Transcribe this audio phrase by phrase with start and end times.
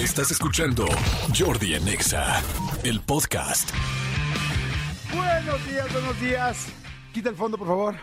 [0.00, 0.86] Estás escuchando
[1.38, 2.42] Jordi en Exa,
[2.84, 3.68] el podcast.
[5.14, 6.66] Buenos días, buenos días.
[7.12, 7.96] Quita el fondo, por favor.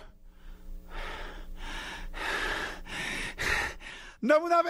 [4.22, 4.70] ¡Dame una B!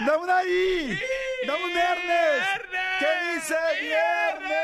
[0.00, 0.98] ¡Dame una I!
[1.46, 2.64] ¡Dame un Ernest!
[2.98, 4.58] ¿Qué dice viernes?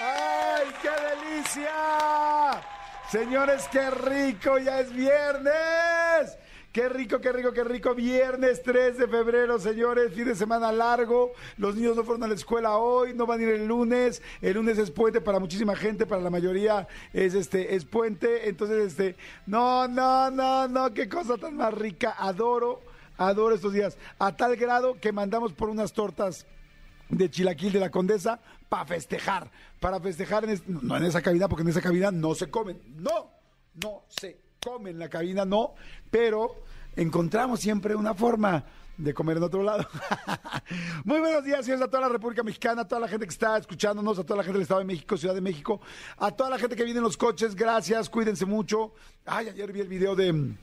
[0.00, 0.90] ¡Ay, qué
[1.30, 2.60] delicia!
[3.08, 5.83] Señores, qué rico, ya es viernes.
[6.74, 7.94] Qué rico, qué rico, qué rico.
[7.94, 10.12] Viernes 3 de febrero, señores.
[10.12, 11.30] Fin de semana largo.
[11.56, 14.20] Los niños no fueron a la escuela hoy, no van a ir el lunes.
[14.42, 18.48] El lunes es puente para muchísima gente, para la mayoría es este es puente.
[18.48, 19.14] Entonces, este,
[19.46, 22.16] no, no, no, no, qué cosa tan más rica.
[22.18, 22.82] Adoro,
[23.18, 23.96] adoro estos días.
[24.18, 26.44] A tal grado que mandamos por unas tortas
[27.08, 29.48] de Chilaquil de la Condesa para festejar.
[29.78, 32.82] Para festejar, en no en esa cabina, porque en esa cabina no se comen.
[32.96, 33.30] No,
[33.80, 35.74] no se comen en la cabina, no.
[36.10, 36.62] Pero
[36.96, 38.64] encontramos siempre una forma
[38.96, 39.86] de comer en otro lado.
[41.04, 43.58] Muy buenos días, señores, a toda la República Mexicana, a toda la gente que está
[43.58, 45.80] escuchándonos, a toda la gente del Estado de México, Ciudad de México,
[46.16, 48.92] a toda la gente que viene en los coches, gracias, cuídense mucho.
[49.26, 50.54] Ay, ayer vi el video de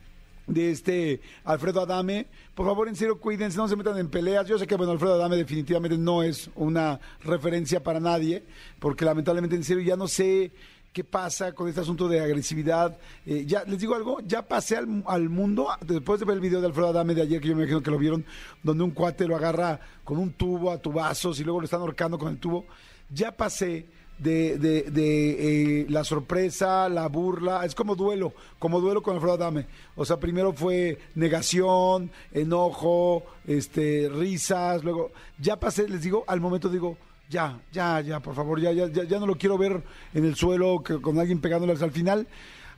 [0.47, 2.27] de este Alfredo Adame.
[2.55, 4.47] Por favor, en serio, cuídense, no se metan en peleas.
[4.47, 8.43] Yo sé que, bueno, Alfredo Adame definitivamente no es una referencia para nadie,
[8.79, 10.51] porque lamentablemente, en serio, ya no sé
[10.93, 12.97] qué pasa con este asunto de agresividad.
[13.25, 16.59] Eh, ya, les digo algo, ya pasé al, al mundo, después de ver el video
[16.59, 18.25] de Alfredo Adame de ayer, que yo me imagino que lo vieron,
[18.63, 22.17] donde un cuate lo agarra con un tubo a tubazos y luego lo están ahorcando
[22.17, 22.65] con el tubo.
[23.09, 23.85] Ya pasé
[24.19, 29.33] de, de, de, eh, la sorpresa, la burla, es como duelo, como duelo con Alfredo
[29.33, 29.65] Adame.
[29.95, 36.69] O sea, primero fue negación, enojo, este, risas, luego ya pasé, les digo, al momento
[36.69, 36.97] digo,
[37.31, 39.81] ya, ya, ya, por favor, ya, ya, ya, ya no lo quiero ver
[40.13, 42.27] en el suelo que, con alguien pegándole hasta el final,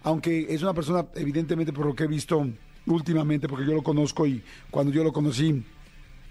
[0.03, 2.47] aunque es una persona, evidentemente, por lo que he visto
[2.85, 5.63] últimamente, porque yo lo conozco y cuando yo lo conocí,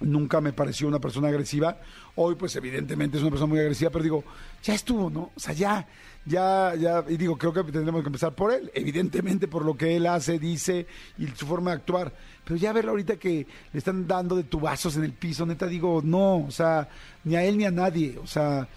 [0.01, 1.79] nunca me pareció una persona agresiva.
[2.15, 4.25] Hoy, pues, evidentemente es una persona muy agresiva, pero digo,
[4.63, 5.33] ya estuvo, ¿no?
[5.35, 5.87] O sea, ya,
[6.25, 9.97] ya, ya, y digo, creo que tendremos que empezar por él, evidentemente por lo que
[9.97, 10.87] él hace, dice
[11.19, 12.13] y su forma de actuar.
[12.45, 16.01] Pero ya verlo ahorita que le están dando de tubazos en el piso, neta, digo,
[16.05, 16.89] no, o sea,
[17.25, 18.69] ni a él ni a nadie, o sea.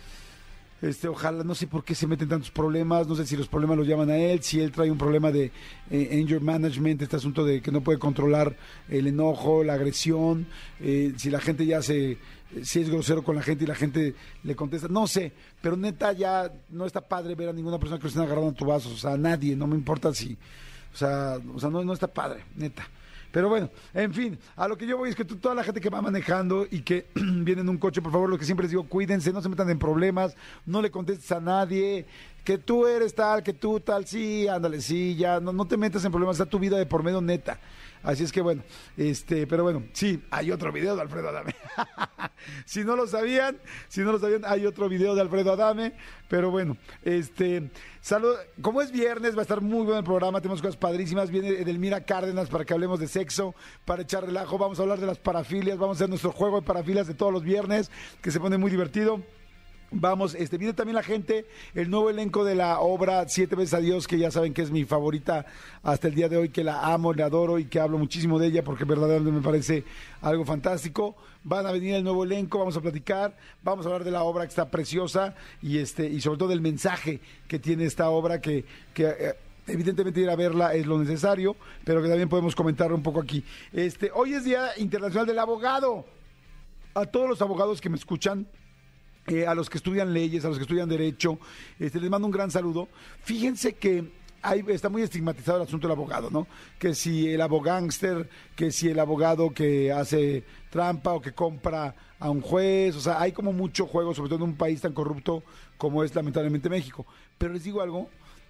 [0.86, 3.76] Este, ojalá, no sé por qué se meten tantos problemas, no sé si los problemas
[3.76, 5.52] los llaman a él, si él trae un problema de
[5.90, 8.56] eh, anger management, este asunto de que no puede controlar
[8.88, 10.46] el enojo, la agresión,
[10.80, 12.20] eh, si la gente ya se,
[12.62, 14.14] si es grosero con la gente y la gente
[14.44, 18.04] le contesta, no sé, pero neta ya no está padre ver a ninguna persona que
[18.04, 20.38] lo estén agarrando a tubazos, o sea, a nadie, no me importa si,
[20.94, 22.88] o sea, o sea no, no está padre, neta.
[23.36, 25.90] Pero bueno, en fin, a lo que yo voy es que toda la gente que
[25.90, 28.88] va manejando y que viene en un coche, por favor, lo que siempre les digo,
[28.88, 32.06] cuídense, no se metan en problemas, no le contestes a nadie,
[32.46, 36.06] que tú eres tal, que tú tal, sí, ándale, sí, ya, no, no te metas
[36.06, 37.60] en problemas, está tu vida de por medio neta.
[38.06, 38.62] Así es que bueno,
[38.98, 41.56] este, pero bueno, sí, hay otro video de Alfredo Adame.
[42.66, 43.58] si no lo sabían,
[43.88, 45.94] si no lo sabían, hay otro video de Alfredo Adame,
[46.28, 47.72] pero bueno, este,
[48.02, 51.50] salud, como es viernes, va a estar muy bueno el programa, tenemos cosas padrísimas, viene
[51.50, 53.56] Edelmira Cárdenas para que hablemos de sexo,
[53.86, 56.68] para echar relajo, vamos a hablar de las parafilias, vamos a hacer nuestro juego de
[56.68, 57.90] parafilias de todos los viernes,
[58.22, 59.24] que se pone muy divertido.
[59.98, 63.80] Vamos, este, viene también la gente, el nuevo elenco de la obra Siete veces a
[63.80, 65.46] Dios, que ya saben que es mi favorita
[65.84, 68.48] hasta el día de hoy, que la amo, la adoro y que hablo muchísimo de
[68.48, 69.86] ella porque verdaderamente me parece
[70.22, 71.16] algo fantástico.
[71.46, 74.44] Van a venir el nuevo elenco, vamos a platicar, vamos a hablar de la obra
[74.44, 78.66] que está preciosa y este, y sobre todo del mensaje que tiene esta obra que,
[78.94, 79.36] que eh,
[79.68, 83.44] Evidentemente ir a verla es lo necesario, pero que también podemos comentar un poco aquí.
[83.74, 86.06] Este, hoy es Día Internacional del Abogado.
[86.94, 88.46] A todos los abogados que me escuchan,
[89.48, 91.40] a los que estudian leyes, a los que estudian derecho,
[91.80, 92.90] este, les mando un gran saludo.
[93.24, 96.48] Fíjense que hay, está muy estigmatizado el asunto del abogado, ¿no?
[96.78, 102.30] Que si el abogánster, que si el abogado que hace trampa o que compra a
[102.30, 105.44] un juez, o sea, hay como mucho juego, sobre todo en un país tan corrupto
[105.78, 107.08] como es lamentablemente México.
[107.40, 108.10] Pero les digo algo,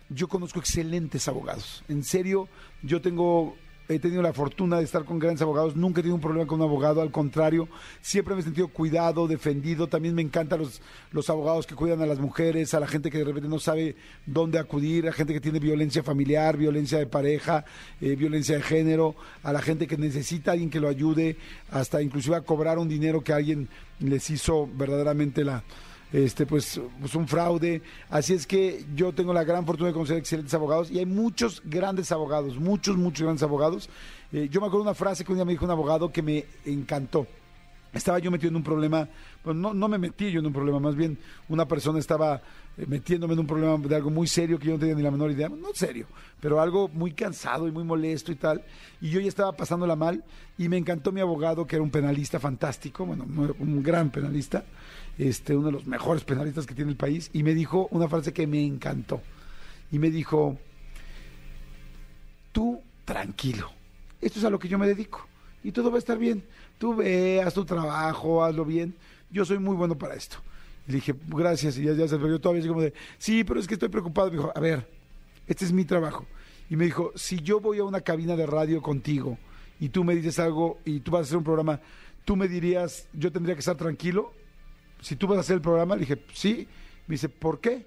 [0.10, 1.84] yo conozco excelentes abogados.
[1.88, 2.50] En serio,
[2.84, 3.56] yo tengo
[3.88, 6.60] he tenido la fortuna de estar con grandes abogados, nunca he tenido un problema con
[6.60, 7.68] un abogado, al contrario,
[8.02, 10.82] siempre me he sentido cuidado, defendido, también me encantan los,
[11.12, 13.96] los abogados que cuidan a las mujeres, a la gente que de repente no sabe
[14.26, 17.66] dónde acudir, a gente que tiene violencia familiar, violencia de pareja,
[18.02, 21.38] eh, violencia de género, a la gente que necesita a alguien que lo ayude,
[21.70, 23.70] hasta inclusive a cobrar un dinero que alguien
[24.00, 25.64] les hizo verdaderamente la
[26.14, 27.82] este pues, pues un fraude.
[28.10, 31.62] Así es que yo tengo la gran fortuna de conocer excelentes abogados y hay muchos
[31.66, 33.90] grandes abogados, muchos, muchos grandes abogados.
[34.32, 36.46] Eh, yo me acuerdo una frase que un día me dijo un abogado que me
[36.66, 37.28] encantó.
[37.94, 39.08] estaba yo metido en un problema,
[39.44, 41.18] pues no, no me metí yo en un problema, más bien
[41.48, 42.42] una persona estaba
[42.78, 45.12] eh, metiéndome en un problema de algo muy serio que yo no tenía ni la
[45.12, 46.08] menor idea, no serio,
[46.42, 48.64] pero algo muy cansado y muy molesto y tal,
[49.00, 50.24] y yo ya estaba pasándola mal
[50.58, 53.26] y me encantó mi abogado que era un penalista fantástico, bueno,
[53.60, 54.66] un gran penalista,
[55.18, 58.34] este, uno de los mejores penalistas que tiene el país, y me dijo una frase
[58.34, 59.22] que me encantó,
[59.92, 60.58] y me dijo,
[62.52, 63.72] tú tranquilo,
[64.22, 65.28] esto es a lo que yo me dedico,
[65.64, 66.44] y todo va a estar bien
[66.78, 68.96] tú ve, haz tu trabajo, hazlo bien.
[69.30, 70.38] Yo soy muy bueno para esto.
[70.88, 73.60] Y le dije, gracias, y ya, ya se yo todavía así como de, sí, pero
[73.60, 74.30] es que estoy preocupado.
[74.30, 74.88] Me dijo, a ver,
[75.48, 76.26] este es mi trabajo.
[76.70, 79.38] Y me dijo, si yo voy a una cabina de radio contigo
[79.80, 81.80] y tú me dices algo y tú vas a hacer un programa,
[82.24, 84.34] tú me dirías, yo tendría que estar tranquilo.
[85.06, 86.68] Si tú vas a hacer el programa, le dije, sí.
[87.06, 87.86] Me dice, ¿por qué?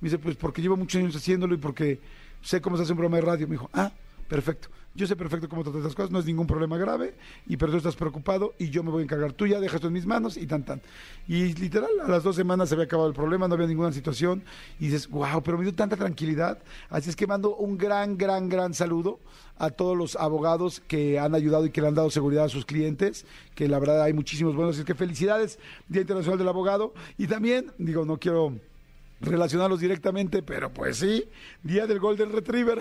[0.00, 1.98] Me dice, pues porque llevo muchos años haciéndolo y porque
[2.42, 3.48] sé cómo se hace un programa de radio.
[3.48, 3.90] Me dijo, ah,
[4.28, 4.68] perfecto.
[4.92, 7.14] Yo sé perfecto cómo tratar estas cosas, no es ningún problema grave,
[7.46, 9.32] y pero tú estás preocupado y yo me voy a encargar.
[9.32, 10.82] Tú ya dejas esto en mis manos y tan tan.
[11.28, 14.42] Y literal, a las dos semanas se había acabado el problema, no había ninguna situación,
[14.80, 16.58] y dices, wow, pero me dio tanta tranquilidad.
[16.88, 19.20] Así es que mando un gran, gran, gran saludo
[19.58, 22.64] a todos los abogados que han ayudado y que le han dado seguridad a sus
[22.64, 24.74] clientes, que la verdad hay muchísimos buenos.
[24.74, 26.94] Así es que felicidades, Día Internacional del Abogado.
[27.16, 28.54] Y también, digo, no quiero
[29.20, 31.28] relacionarlos directamente, pero pues sí,
[31.62, 32.78] día del Golden Retriever.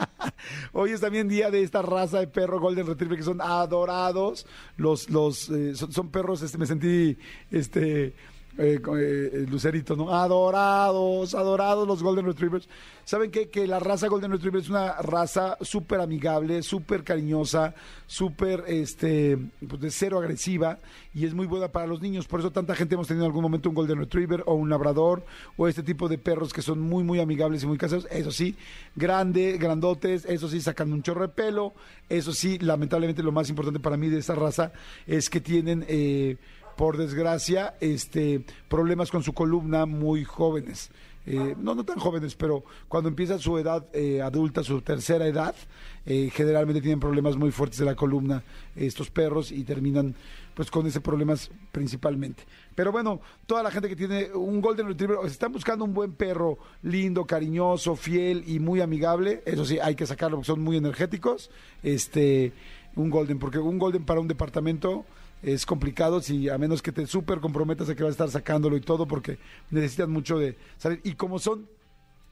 [0.72, 4.46] Hoy es también día de esta raza de perro Golden Retriever que son adorados.
[4.76, 7.18] Los, los, eh, son, son, perros, este, me sentí,
[7.50, 8.14] este,
[8.58, 10.14] eh, eh, Lucerito, ¿no?
[10.14, 12.68] Adorados, adorados los Golden Retrievers.
[13.04, 13.48] ¿Saben qué?
[13.50, 17.74] Que la raza Golden Retriever es una raza súper amigable, súper cariñosa,
[18.06, 19.38] súper, este,
[19.68, 20.78] pues de cero agresiva
[21.14, 22.26] y es muy buena para los niños.
[22.26, 25.24] Por eso tanta gente hemos tenido en algún momento un Golden Retriever o un Labrador
[25.56, 28.08] o este tipo de perros que son muy, muy amigables y muy caseros.
[28.10, 28.56] Eso sí,
[28.94, 31.74] grande, grandotes, eso sí, sacando un chorro de pelo.
[32.08, 34.72] Eso sí, lamentablemente lo más importante para mí de esta raza
[35.06, 35.84] es que tienen...
[35.88, 36.36] Eh,
[36.76, 40.90] por desgracia, este, problemas con su columna muy jóvenes.
[41.28, 45.56] Eh, no, no tan jóvenes, pero cuando empieza su edad eh, adulta, su tercera edad,
[46.04, 48.44] eh, generalmente tienen problemas muy fuertes de la columna
[48.76, 50.14] estos perros y terminan
[50.54, 52.44] pues con ese problemas principalmente.
[52.76, 56.12] Pero bueno, toda la gente que tiene un Golden Retriever, o están buscando un buen
[56.12, 60.76] perro, lindo, cariñoso, fiel y muy amigable, eso sí, hay que sacarlo porque son muy
[60.76, 61.50] energéticos,
[61.82, 62.52] este,
[62.94, 65.04] un Golden, porque un Golden para un departamento
[65.42, 68.76] es complicado si a menos que te súper comprometas a que vas a estar sacándolo
[68.76, 69.38] y todo porque
[69.70, 71.00] necesitan mucho de salir.
[71.04, 71.68] Y como son,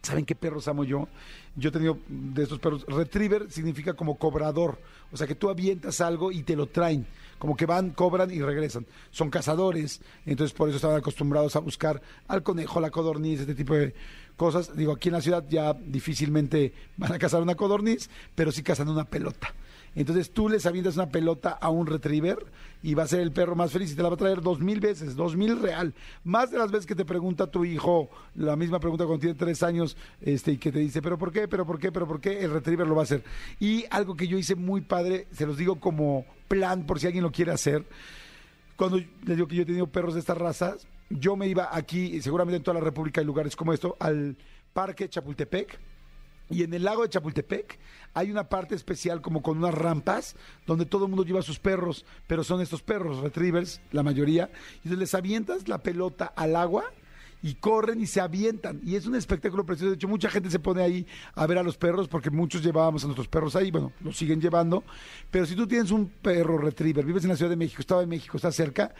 [0.02, 1.08] ¿saben qué perros amo yo?
[1.56, 2.84] Yo he tenido de estos perros.
[2.88, 4.78] Retriever significa como cobrador,
[5.12, 7.06] o sea que tú avientas algo y te lo traen,
[7.38, 8.86] como que van, cobran y regresan.
[9.10, 13.74] Son cazadores, entonces por eso estaban acostumbrados a buscar al conejo, la codorniz, este tipo
[13.74, 13.94] de
[14.36, 14.76] cosas.
[14.76, 18.88] Digo, aquí en la ciudad ya difícilmente van a cazar una codorniz, pero sí cazan
[18.88, 19.54] una pelota.
[19.94, 22.38] Entonces tú les avientas una pelota a un retriever
[22.82, 24.60] y va a ser el perro más feliz y te la va a traer dos
[24.60, 25.94] mil veces, dos mil real.
[26.24, 29.62] Más de las veces que te pregunta tu hijo la misma pregunta cuando tiene tres
[29.62, 31.46] años este, y que te dice, pero ¿por qué?
[31.48, 31.92] ¿Pero por qué?
[31.92, 32.40] ¿Pero por qué?
[32.44, 33.22] El retriever lo va a hacer.
[33.60, 37.24] Y algo que yo hice muy padre, se los digo como plan por si alguien
[37.24, 37.84] lo quiere hacer.
[38.76, 42.20] Cuando les digo que yo he tenido perros de estas razas, yo me iba aquí,
[42.20, 44.36] seguramente en toda la República hay lugares como esto, al
[44.72, 45.78] Parque Chapultepec
[46.50, 47.78] y en el lago de Chapultepec
[48.12, 50.36] hay una parte especial como con unas rampas
[50.66, 54.88] donde todo el mundo lleva sus perros, pero son estos perros retrievers, la mayoría, y
[54.88, 56.84] entonces les avientas la pelota al agua
[57.44, 58.80] y corren y se avientan.
[58.84, 59.90] Y es un espectáculo precioso.
[59.90, 63.04] De hecho, mucha gente se pone ahí a ver a los perros porque muchos llevábamos
[63.04, 63.70] a nuestros perros ahí.
[63.70, 64.82] Bueno, los siguen llevando.
[65.30, 68.06] Pero si tú tienes un perro retriever, vives en la Ciudad de México, Estado de
[68.06, 68.94] México, está cerca,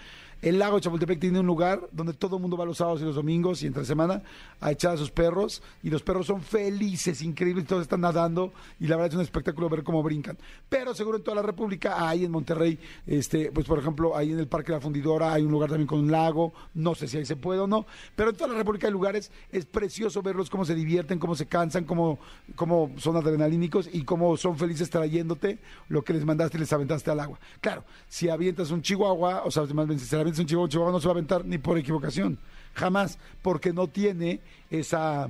[0.44, 3.04] el lago de Chapultepec tiene un lugar donde todo el mundo va los sábados y
[3.04, 4.22] los domingos y entre semana
[4.60, 8.86] a echar a sus perros y los perros son felices, increíbles, todos están nadando y
[8.86, 10.36] la verdad es un espectáculo ver cómo brincan.
[10.68, 14.38] Pero seguro en toda la República, hay en Monterrey, este, pues por ejemplo, ahí en
[14.38, 17.16] el Parque de la Fundidora hay un lugar también con un lago, no sé si
[17.16, 20.50] ahí se puede o no, pero en toda la República hay lugares, es precioso verlos
[20.50, 22.18] cómo se divierten, cómo se cansan, cómo,
[22.54, 25.58] cómo son adrenalínicos y cómo son felices trayéndote
[25.88, 27.38] lo que les mandaste y les aventaste al agua.
[27.62, 29.98] Claro, si avientas un chihuahua, o sea, más bien
[30.42, 32.38] un chihuahua, chihuahua no se va a aventar ni por equivocación,
[32.74, 35.28] jamás, porque no tiene esa,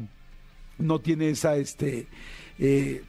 [0.79, 2.09] no tiene esa, este,
[2.59, 3.05] eh,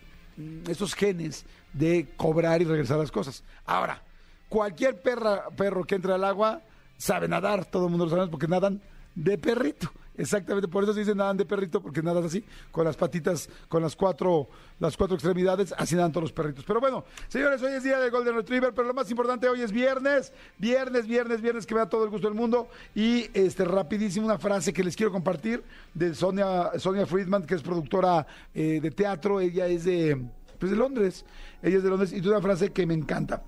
[0.67, 3.43] esos genes de cobrar y regresar las cosas.
[3.65, 4.01] Ahora,
[4.49, 6.61] cualquier perra, perro que entre al agua
[6.97, 8.81] sabe nadar, todo el mundo lo sabe porque nadan
[9.15, 9.91] de perrito.
[10.17, 13.81] Exactamente, por eso se dice nadan de perrito, porque nadan así, con las patitas, con
[13.81, 14.47] las cuatro,
[14.79, 16.63] las cuatro extremidades, así nadan todos los perritos.
[16.65, 19.71] Pero bueno, señores, hoy es día de Golden Retriever, pero lo más importante hoy es
[19.71, 22.69] viernes, viernes, viernes, viernes, que me da todo el gusto del mundo.
[22.93, 27.61] Y este rapidísimo una frase que les quiero compartir de Sonia, Sonia Friedman, que es
[27.61, 30.25] productora eh, de teatro, ella es de,
[30.57, 31.25] pues de Londres,
[31.61, 33.43] ella es de Londres, y tiene una frase que me encanta.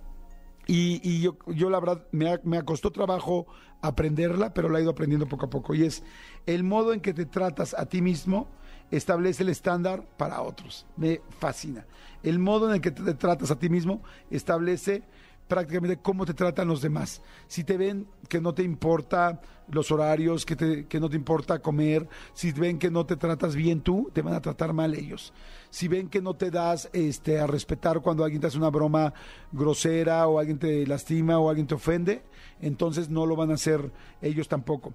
[0.68, 2.58] Y, y yo, yo la verdad me, ha- me
[2.92, 3.48] trabajo
[3.82, 5.74] aprenderla, pero la he ido aprendiendo poco a poco.
[5.76, 6.04] Y es
[6.46, 8.48] el modo en que te tratas a ti mismo
[8.92, 10.86] establece el estándar para otros.
[10.96, 11.86] Me fascina.
[12.24, 15.04] El modo en el que te tratas a ti mismo establece
[15.48, 17.22] prácticamente cómo te tratan los demás.
[17.48, 21.60] Si te ven que no te importa los horarios, que, te- que no te importa
[21.60, 25.34] comer, si ven que no te tratas bien tú, te van a tratar mal ellos.
[25.70, 29.14] Si ven que no te das este, a respetar cuando alguien te hace una broma
[29.52, 32.24] grosera o alguien te lastima o alguien te ofende,
[32.62, 34.94] entonces no lo van a hacer ellos tampoco.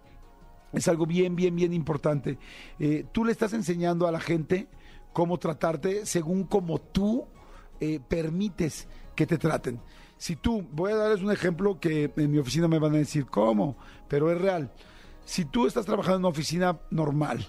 [0.72, 2.38] Es algo bien, bien, bien importante.
[2.78, 4.68] Eh, tú le estás enseñando a la gente
[5.12, 7.26] cómo tratarte según como tú
[7.80, 9.80] eh, permites que te traten.
[10.22, 13.26] Si tú, voy a darles un ejemplo que en mi oficina me van a decir,
[13.26, 13.76] ¿cómo?
[14.06, 14.70] Pero es real.
[15.24, 17.44] Si tú estás trabajando en una oficina normal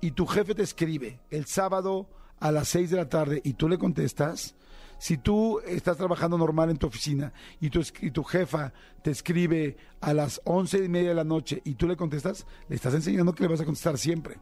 [0.00, 2.06] y tu jefe te escribe el sábado
[2.38, 4.54] a las 6 de la tarde y tú le contestas,
[4.98, 10.40] si tú estás trabajando normal en tu oficina y tu, jefa te escribe a las
[10.44, 13.48] once y media de la noche y tú le contestas, le estás enseñando que le
[13.48, 14.36] vas a contestar siempre.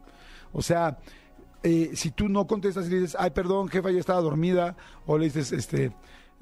[0.53, 0.99] O sea,
[1.63, 5.17] eh, si tú no contestas y le dices, ay, perdón, jefa, ya estaba dormida, o
[5.17, 5.91] le dices, este,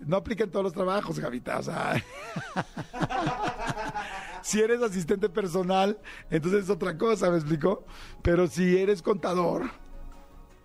[0.05, 1.93] no aplica en todos los trabajos, Gavita, o sea.
[4.41, 5.97] si eres asistente personal,
[6.29, 7.85] entonces es otra cosa, ¿me explico?
[8.21, 9.63] Pero si eres contador,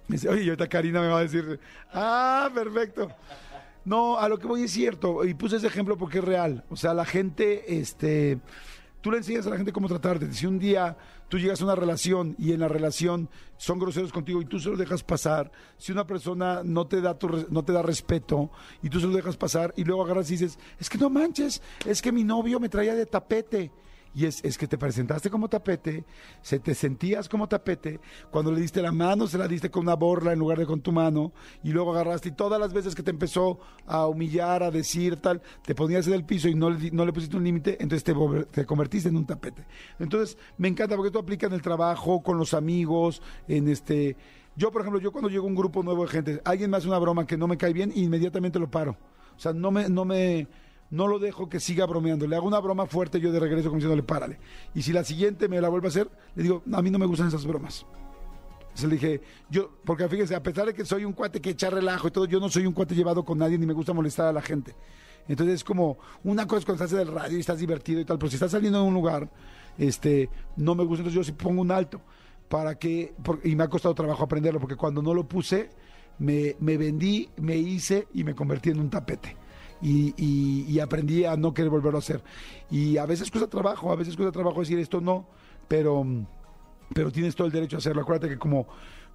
[0.06, 1.58] me dice, oye, ahorita Karina me va a decir,
[1.92, 3.10] ah, perfecto.
[3.84, 6.64] No, a lo que voy es cierto, y puse ese ejemplo porque es real.
[6.70, 8.38] O sea, la gente, este,
[9.00, 10.32] tú le enseñas a la gente cómo tratarte.
[10.32, 10.96] Si un día
[11.28, 14.68] tú llegas a una relación y en la relación son groseros contigo y tú se
[14.68, 18.50] los dejas pasar, si una persona no te da tu no te da respeto
[18.82, 21.62] y tú se los dejas pasar y luego agarras y dices, es que no manches,
[21.84, 23.70] es que mi novio me traía de tapete.
[24.14, 26.04] Y es, es que te presentaste como tapete,
[26.40, 29.94] se te sentías como tapete, cuando le diste la mano se la diste con una
[29.94, 33.02] borla en lugar de con tu mano, y luego agarraste y todas las veces que
[33.02, 36.90] te empezó a humillar, a decir tal, te ponías en el piso y no le,
[36.92, 38.14] no le pusiste un límite, entonces te,
[38.50, 39.66] te convertiste en un tapete.
[39.98, 44.16] Entonces me encanta porque tú aplicas en el trabajo, con los amigos, en este...
[44.56, 46.86] Yo, por ejemplo, yo cuando llego a un grupo nuevo de gente, alguien me hace
[46.86, 48.96] una broma que no me cae bien, inmediatamente lo paro.
[49.36, 50.46] O sea, no me, no me,
[50.94, 52.24] no lo dejo que siga bromeando.
[52.26, 54.38] Le hago una broma fuerte yo de regreso como diciéndole, párale.
[54.76, 57.06] Y si la siguiente me la vuelve a hacer, le digo, a mí no me
[57.06, 57.84] gustan esas bromas.
[58.60, 59.20] Entonces le dije,
[59.50, 62.26] yo, porque fíjese, a pesar de que soy un cuate que echa relajo y todo,
[62.26, 64.76] yo no soy un cuate llevado con nadie ni me gusta molestar a la gente.
[65.26, 68.04] Entonces es como, una cosa es cuando estás en el radio y estás divertido y
[68.04, 69.28] tal, pero si estás saliendo de un lugar,
[69.76, 72.00] este, no me gusta, entonces yo sí pongo un alto.
[72.48, 75.70] Para que, y me ha costado trabajo aprenderlo, porque cuando no lo puse,
[76.18, 79.43] me, me vendí, me hice y me convertí en un tapete.
[79.86, 82.22] Y, aprendí a no querer volverlo a hacer.
[82.70, 85.26] Y a veces cuesta trabajo, a veces cuesta trabajo decir esto no,
[85.68, 86.06] pero
[86.92, 88.02] pero tienes todo el derecho a hacerlo.
[88.02, 88.66] Acuérdate que como,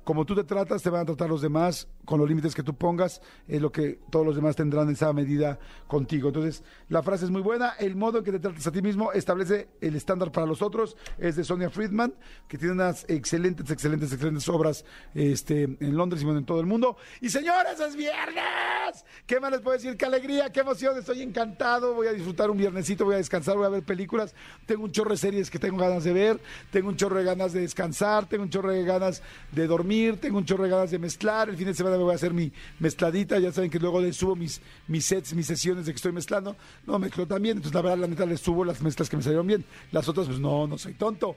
[0.04, 2.76] como tú te tratas, te van a tratar los demás con los límites que tú
[2.76, 6.30] pongas, es lo que todos los demás tendrán en esa medida contigo.
[6.30, 9.12] Entonces, la frase es muy buena, el modo en que te tratas a ti mismo
[9.12, 12.14] establece el estándar para los otros, es de Sonia Friedman,
[12.48, 16.66] que tiene unas excelentes, excelentes, excelentes obras este, en Londres y bueno, en todo el
[16.66, 16.98] mundo.
[17.22, 19.06] Y señores, es viernes.
[19.28, 19.96] ¿Qué más les puedo decir?
[19.96, 20.98] ¡Qué alegría, qué emoción!
[20.98, 24.34] Estoy encantado, voy a disfrutar un viernesito, voy a descansar, voy a ver películas.
[24.66, 26.40] Tengo un chorro de series que tengo ganas de ver,
[26.72, 29.89] tengo un chorro de ganas de descansar, tengo un chorro de ganas de dormir,
[30.20, 31.50] tengo un chorro de ganas de mezclar.
[31.50, 34.16] El fin de semana me voy a hacer mi mezcladita, ya saben que luego les
[34.16, 36.56] subo mis, mis sets, mis sesiones de que estoy mezclando.
[36.86, 39.48] No, mezclo también, entonces la verdad, la neta, les subo las mezclas que me salieron
[39.48, 39.66] bien.
[39.92, 41.36] Las otras, pues no, no soy tonto.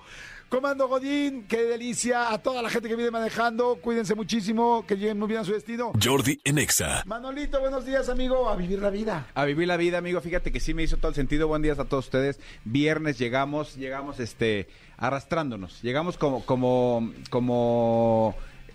[0.52, 2.30] Comando Godín, qué delicia.
[2.30, 5.52] A toda la gente que viene manejando, cuídense muchísimo, que lleguen muy bien a su
[5.54, 5.92] destino.
[5.98, 7.02] Jordi en Exa.
[7.06, 8.50] Manolito, buenos días, amigo.
[8.50, 9.28] A vivir la vida.
[9.32, 10.20] A vivir la vida, amigo.
[10.20, 11.48] Fíjate que sí me hizo todo el sentido.
[11.48, 12.38] Buen día a todos ustedes.
[12.66, 14.68] Viernes llegamos, llegamos este
[14.98, 15.80] arrastrándonos.
[15.80, 18.34] Llegamos como como como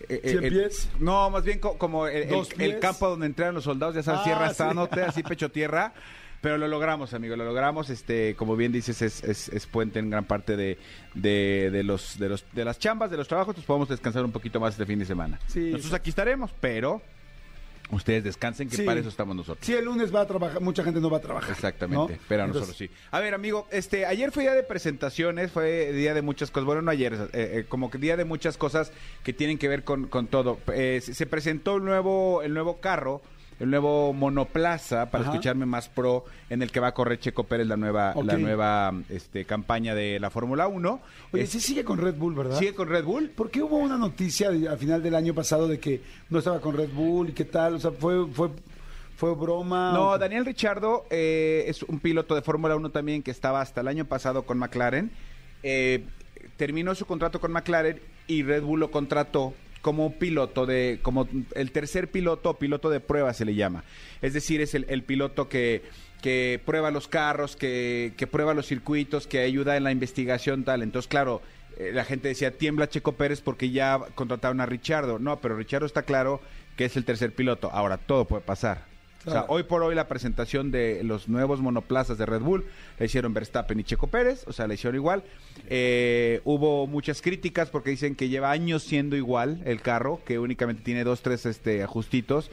[0.09, 0.89] eh, ¿Cien el- pies?
[0.97, 2.27] no, más bien co- como el,
[2.79, 4.99] campo donde entrenan los soldados, ya sabes, Ah, tierra sí.
[5.05, 5.93] así pecho tierra.
[6.41, 7.89] Pero lo logramos, amigo, lo logramos.
[7.89, 10.77] Este, como bien dices, es, es, es puente en gran parte de,
[11.15, 14.31] de, de los, de los de las chambas, de los trabajos, pues podemos descansar un
[14.31, 15.39] poquito más este fin de semana.
[15.47, 15.71] Sí.
[15.71, 17.01] Nosotros aquí estaremos, pero
[17.89, 18.83] ustedes descansen, que Sí.
[18.83, 19.65] para eso estamos nosotros.
[19.65, 21.51] Si el lunes va a trabajar, mucha gente no va a trabajar.
[21.51, 22.19] Exactamente, ¿no?
[22.27, 22.89] pero a nosotros sí.
[23.11, 26.65] A ver, amigo, este, ayer fue día de presentaciones, fue día de muchas cosas.
[26.65, 28.91] Bueno, no ayer, eh, eh, como que día de muchas cosas
[29.23, 30.59] que tienen que ver con, con todo.
[30.73, 33.21] Eh, se se presentó el nuevo, el nuevo carro,
[33.59, 35.31] el nuevo monoplaza para Ajá.
[35.33, 38.93] escucharme más pro, en el que va a correr Checo Pérez la nueva, la nueva,
[39.09, 40.99] este, campaña de la Fórmula 1.
[41.33, 42.57] Oye, Es- sí sigue con Red Bull, ¿verdad?
[42.59, 43.29] sigue con Red Bull.
[43.29, 46.61] ¿Por qué hubo una noticia de- al final del año pasado de que no estaba
[46.61, 47.75] con Red Bull y qué tal?
[47.75, 48.49] O sea, fue, fue,
[49.15, 49.91] fue broma.
[49.93, 53.81] No, ¿O- Daniel Richardo eh, es un piloto de Fórmula 1 también que estaba hasta
[53.81, 55.09] el año pasado con McLaren.
[55.63, 56.03] Eh,
[56.57, 61.71] terminó su contrato con McLaren y Red Bull lo contrató como piloto de, como el
[61.71, 63.83] tercer piloto, piloto de prueba se le llama.
[64.21, 65.83] Es decir, es el, el piloto que,
[66.21, 70.81] que prueba los carros, que, que prueba los circuitos, que ayuda en la investigación, tal.
[70.81, 71.41] Entonces, claro,
[71.77, 75.19] eh, la gente decía, tiembla Checo Pérez porque ya contrataron a Richardo.
[75.19, 76.41] No, pero Richardo está claro
[76.75, 77.69] que es el tercer piloto.
[77.71, 78.96] Ahora, todo puede pasar.
[79.27, 82.65] O sea, hoy por hoy la presentación de los nuevos monoplazas de Red Bull
[82.97, 85.23] la hicieron Verstappen y Checo Pérez, o sea, la hicieron igual.
[85.69, 90.81] Eh, hubo muchas críticas porque dicen que lleva años siendo igual el carro, que únicamente
[90.81, 92.51] tiene dos, tres este, ajustitos.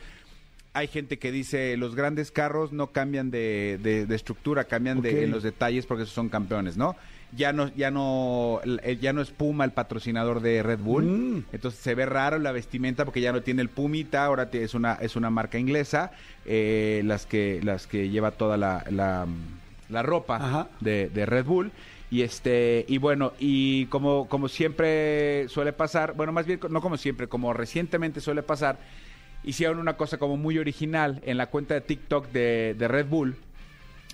[0.74, 5.24] Hay gente que dice los grandes carros no cambian de, de- de estructura, cambian de
[5.24, 6.96] en los detalles porque esos son campeones, ¿no?
[7.36, 8.60] Ya no, ya no,
[9.00, 11.04] ya no es Puma el patrocinador de Red Bull.
[11.04, 11.44] Mm.
[11.52, 14.94] Entonces se ve raro la vestimenta porque ya no tiene el Pumita, ahora es una,
[14.94, 16.12] es una marca inglesa,
[16.44, 19.26] eh, las que, las que lleva toda la, la,
[19.88, 21.72] la ropa de, de Red Bull.
[22.10, 26.96] Y este, y bueno, y como, como siempre suele pasar, bueno, más bien no como
[26.96, 28.78] siempre, como recientemente suele pasar,
[29.44, 33.36] hicieron una cosa como muy original en la cuenta de TikTok de, de Red Bull.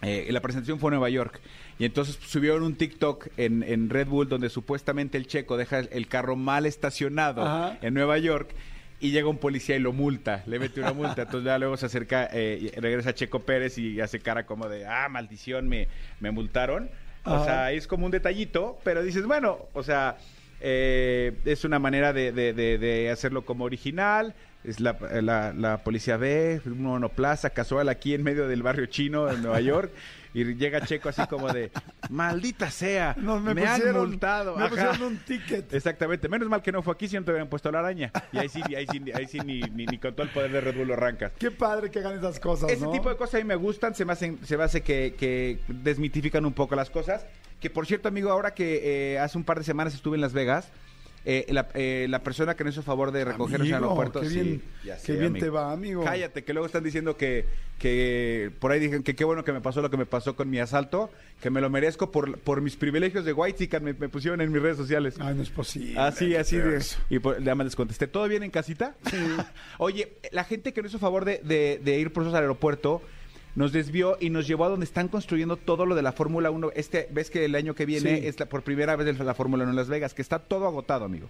[0.03, 1.41] Eh, la presentación fue en Nueva York.
[1.79, 6.07] Y entonces subieron un TikTok en, en Red Bull donde supuestamente el checo deja el,
[6.09, 7.79] carro mal estacionado Ajá.
[7.83, 8.51] en Nueva York
[8.99, 11.23] y llega un policía y lo multa, le mete una multa.
[11.23, 14.85] Entonces ya luego se acerca, eh, y regresa Checo Pérez y hace cara como de,
[14.87, 15.89] ah, maldición, me,
[16.21, 16.91] me multaron.
[17.25, 20.17] O sea, es como un detallito, pero dices, bueno, o sea,
[20.61, 24.35] eh, es una manera de, de- de- de hacerlo como original.
[24.63, 29.31] Es la, la- la policía ve, un monoplaza casual aquí en medio del barrio chino
[29.31, 29.91] en Nueva York.
[30.33, 31.73] Y llega Checo así como de,
[32.09, 34.55] maldita sea, No, me, me, han pusieron, multado.
[34.57, 34.71] Me Ajá.
[34.71, 35.73] pusieron un ticket.
[35.75, 38.13] Exactamente, menos mal que no fue aquí, si no te hubieran puesto la araña.
[38.33, 40.61] Y ahí sí, ahí sí, ahí sí ni, ni, ni con todo el poder de
[40.61, 41.33] Red Bull lo arrancas.
[41.37, 42.93] Qué padre que hagan esas cosas, Ese ¿no?
[42.93, 45.59] tipo de cosas a mí me gustan, se me hacen, se me hace que, que
[45.67, 47.27] desmitifican un poco las cosas.
[47.59, 50.33] Que por cierto, amigo, ahora que eh, hace un par de semanas estuve en Las
[50.33, 50.69] Vegas,
[51.25, 54.21] eh, la, eh, la persona que nos hizo favor de recogernos en el aeropuerto.
[54.21, 56.03] qué sí, bien- qué sé, bien te va, amigo.
[56.05, 57.45] Cállate, que luego están diciendo que,
[57.79, 60.49] que por ahí dicen que qué bueno que me pasó lo que me pasó con
[60.49, 61.11] mi asalto,
[61.41, 64.63] que me lo merezco por, por mis privilegios de White me, me pusieron en mis
[64.63, 65.17] redes sociales.
[65.21, 65.99] Ay, no es posible.
[65.99, 66.77] Así, así de.
[66.77, 66.99] eso.
[67.11, 68.95] Y por, nada más les contesté, ¿todo bien en casita?
[69.79, 73.03] Oye, la gente que nos hizo favor de, de- de ir por esos al aeropuerto
[73.55, 76.71] nos desvió y nos llevó a donde están construyendo todo lo de la Fórmula 1.
[76.75, 78.27] Este, ves que el año que viene Sí.
[78.27, 81.05] es la, por primera vez la Fórmula 1 en Las Vegas, que está todo agotado,
[81.05, 81.29] amigo.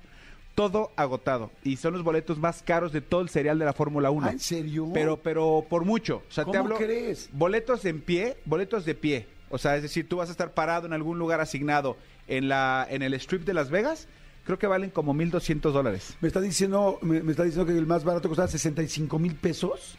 [0.54, 1.50] Todo agotado.
[1.64, 4.26] Y son los boletos más caros de todo el serial de la Fórmula 1.
[4.26, 4.90] Ah, ¿en serio?
[4.92, 6.22] Pero, pero por mucho.
[6.28, 6.76] O sea, te ¿Cómo hablo.
[6.76, 7.30] crees?
[7.32, 9.26] Boletos en pie, boletos de pie.
[9.48, 11.96] O sea, es decir, tú vas a estar parado en algún lugar asignado
[12.28, 14.08] en la en el strip de Las Vegas.
[14.44, 16.16] Creo que valen como 1.200 dólares.
[16.20, 19.96] Me está diciendo, me, me está diciendo que el más barato costaba 65 mil pesos.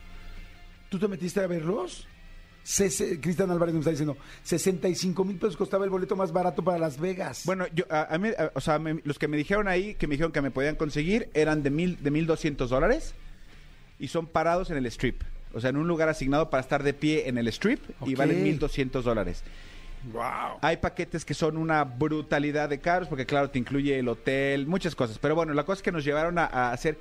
[0.89, 2.07] ¿Tú te metiste a verlos?
[2.63, 6.99] Cristian Álvarez me está diciendo, 65 mil pesos costaba el boleto más barato para Las
[6.99, 7.41] Vegas.
[7.45, 10.07] Bueno, yo, a, a mí, a- o sea, me- los que me dijeron ahí, que
[10.07, 13.13] me dijeron que me podían conseguir, eran de mil, de 1.200 dólares
[13.99, 15.21] y son parados en el strip.
[15.53, 18.43] O sea, en un lugar asignado para estar de pie en el strip y valen
[18.59, 19.43] 1.200 dólares.
[20.13, 20.57] wow.
[20.61, 24.95] Hay paquetes que son una brutalidad de caros, porque claro, te incluye el hotel, muchas
[24.95, 25.19] cosas.
[25.19, 26.97] Pero bueno, la cosa es que nos llevaron a, a hacer...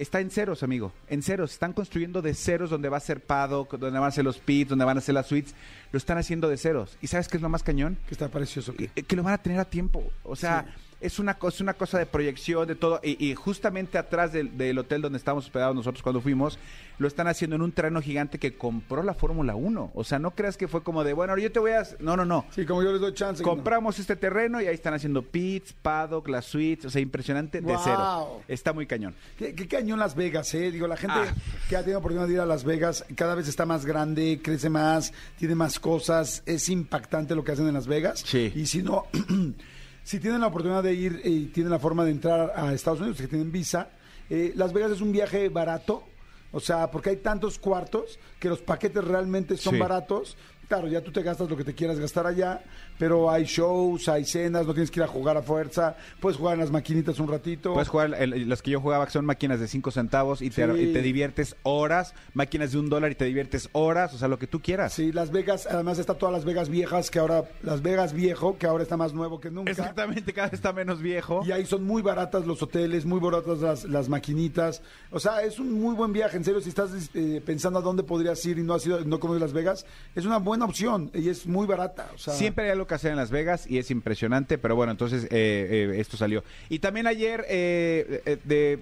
[0.00, 0.92] Está en ceros, amigo.
[1.08, 1.52] En ceros.
[1.52, 4.70] Están construyendo de ceros donde va a ser paddock, donde van a ser los pits,
[4.70, 5.54] donde van a ser las suites.
[5.92, 6.96] Lo están haciendo de ceros.
[7.02, 7.98] ¿Y sabes qué es lo más cañón?
[8.08, 8.74] Que está precioso.
[8.74, 10.10] que, que lo van a tener a tiempo.
[10.22, 10.89] O sea, Sí.
[11.00, 13.00] Es una cosa, una cosa de proyección, de todo.
[13.02, 16.58] Y, y justamente atrás del, del hotel donde estábamos hospedados nosotros cuando fuimos,
[16.98, 19.92] lo están haciendo en un terreno gigante que compró la Fórmula 1.
[19.94, 21.82] O sea, no creas que fue como de, bueno, yo te voy a...
[22.00, 22.44] No, no, no.
[22.50, 23.42] Sí, como yo les doy chance.
[23.42, 27.72] Compramos este terreno y ahí están haciendo pits, paddock, las suites, o sea, impresionante de
[27.72, 27.80] Wow.
[27.82, 28.42] cero.
[28.48, 29.14] Está muy cañón.
[29.38, 30.70] ¿Qué, qué cañón Las Vegas, ¿eh?
[30.70, 31.34] Digo, la gente Ah.
[31.68, 34.68] que ha tenido oportunidad de ir a Las Vegas cada vez está más grande, crece
[34.68, 36.42] más, tiene más cosas.
[36.44, 38.22] Es impactante lo que hacen en Las Vegas.
[38.26, 38.52] Sí.
[38.54, 39.06] Y si no,
[40.10, 43.18] si tienen la oportunidad de ir y tienen la forma de entrar a Estados Unidos,
[43.20, 43.90] que tienen visa,
[44.28, 46.02] eh, Las Vegas es un viaje barato.
[46.50, 49.78] O sea, porque hay tantos cuartos que los paquetes realmente son Sí.
[49.80, 50.36] baratos.
[50.66, 52.64] Claro, ya tú te gastas lo que te quieras gastar allá,
[53.00, 56.54] pero hay shows, hay cenas, no tienes que ir a jugar a fuerza, puedes jugar
[56.54, 57.72] en las maquinitas un ratito.
[57.72, 60.66] Puedes jugar, el- las que yo jugaba que son máquinas de 5 centavos y te,
[60.70, 60.80] Sí.
[60.82, 64.38] y te diviertes horas, máquinas de un dólar y te diviertes horas, o sea, lo
[64.38, 64.92] que tú quieras.
[64.92, 68.66] Sí, Las Vegas, además está todas Las Vegas viejas, que ahora, Las Vegas viejo, que
[68.66, 69.70] ahora está más nuevo que nunca.
[69.70, 71.40] Exactamente, cada vez está menos viejo.
[71.46, 74.82] Y ahí son muy baratas los hoteles, muy baratas las, las maquinitas.
[75.10, 76.36] O sea, es un muy buen viaje.
[76.36, 79.18] En serio, si estás eh, pensando a dónde podrías ir y no has ido, no
[79.18, 82.10] conoces Las Vegas, es una buena opción y es muy barata.
[82.14, 84.92] O sea, Siempre hay algo que hacer en Las Vegas y es impresionante, pero bueno,
[84.92, 86.44] entonces eh, eh, esto salió.
[86.68, 88.80] Y también ayer eh, eh, de,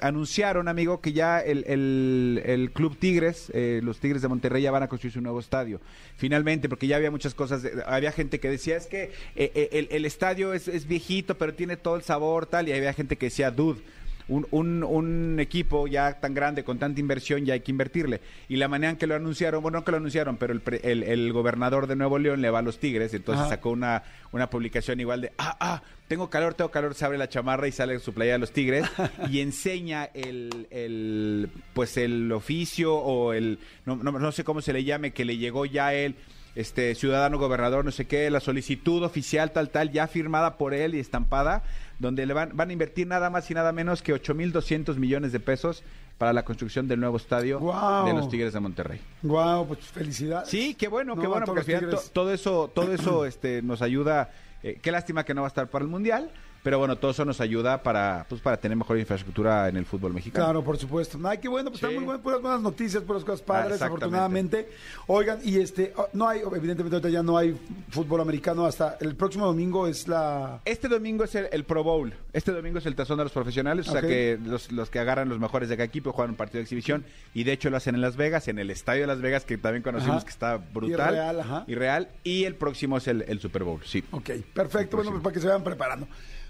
[0.00, 3.50] anunciaron, amigo, que ya el, el- Club Tigres,
[3.82, 5.80] los Tigres de Monterrey ya van a construir su nuevo estadio.
[6.16, 10.54] Finalmente, porque ya había muchas cosas, había gente que decía, es que el, el estadio
[10.54, 13.80] es, es viejito, pero tiene todo el sabor, tal, y había gente que decía, dude.
[14.28, 18.20] Un, un- un equipo ya tan grande, con tanta inversión, ya hay que invertirle.
[18.48, 20.80] Y la manera en que lo anunciaron, bueno, no que lo anunciaron, pero el, pre-
[20.84, 23.50] el, el gobernador de Nuevo León le va a los Tigres, entonces Ajá.
[23.56, 27.28] sacó una, una publicación igual de, ah, ah, tengo calor, tengo calor, se abre la
[27.28, 28.86] chamarra y sale su playa de los Tigres
[29.30, 34.72] y enseña el, el, pues el oficio o el, no, no, no sé cómo se
[34.72, 36.14] le llame, que le llegó ya él
[36.54, 40.94] este ciudadano gobernador, no sé qué, la solicitud oficial tal tal ya firmada por él
[40.94, 41.62] y estampada,
[41.98, 45.40] donde le van van a invertir nada más y nada menos que 8.200 millones de
[45.40, 45.82] pesos
[46.18, 49.00] para la construcción del nuevo estadio de los Tigres de Monterrey.
[49.22, 50.48] Wow, pues felicidades.
[50.48, 53.62] Sí, qué bueno, No, qué bueno, porque al final to- todo eso todo eso este
[53.62, 54.30] nos ayuda
[54.64, 56.30] eh, qué lástima que no va a estar para el Mundial,
[56.62, 60.12] pero bueno, todo eso nos ayuda para pues para tener mejor infraestructura en el fútbol
[60.12, 60.44] mexicano.
[60.44, 61.18] Claro, por supuesto.
[61.24, 61.86] Ay, qué bueno, pues Sí.
[61.86, 64.68] están muy buenas, puras buenas noticias, puras cosas Ah, padres, afortunadamente.
[65.06, 67.56] Oigan, y este, oh, no hay, evidentemente ahorita ya no hay
[67.90, 70.60] fútbol americano hasta el próximo domingo es la...
[70.64, 72.12] Este domingo es el, el Pro Bowl.
[72.32, 73.88] Este domingo es el tazón de los profesionales.
[73.88, 76.58] O sea que los, los que agarran los mejores de cada equipo juegan un partido
[76.58, 77.04] de exhibición.
[77.34, 79.56] Y de hecho lo hacen en Las Vegas, en el estadio de Las Vegas, que
[79.58, 80.24] también conocimos Ajá.
[80.24, 81.14] que está brutal.
[81.14, 81.64] Y real, ajá.
[81.66, 82.08] Y real.
[82.24, 84.04] Y el próximo es el, el Super Bowl, sí.
[84.10, 86.06] Ok, perfecto, bueno, pues para que se vayan preparando.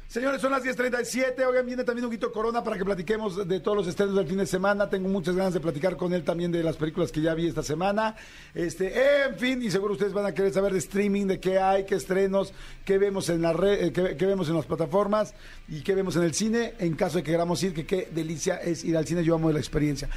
[0.09, 3.77] Señores, son las 10.37, oigan, viene también un Guito Corona para que platiquemos de todos
[3.77, 4.89] los estrenos del fin de semana.
[4.89, 7.63] Tengo muchas ganas de platicar con él también de las películas que ya vi esta
[7.63, 8.17] semana.
[8.55, 11.85] Este, en fin, y seguro ustedes van a querer saber de streaming, de qué hay,
[11.85, 12.55] qué estrenos,
[12.87, 15.35] qué vemos en la red, eh, qué, vemos en las plataformas
[15.69, 18.57] y qué vemos en el cine, en caso de que queramos ir, que qué delicia
[18.57, 20.09] es ir al cine, yo amo la experiencia.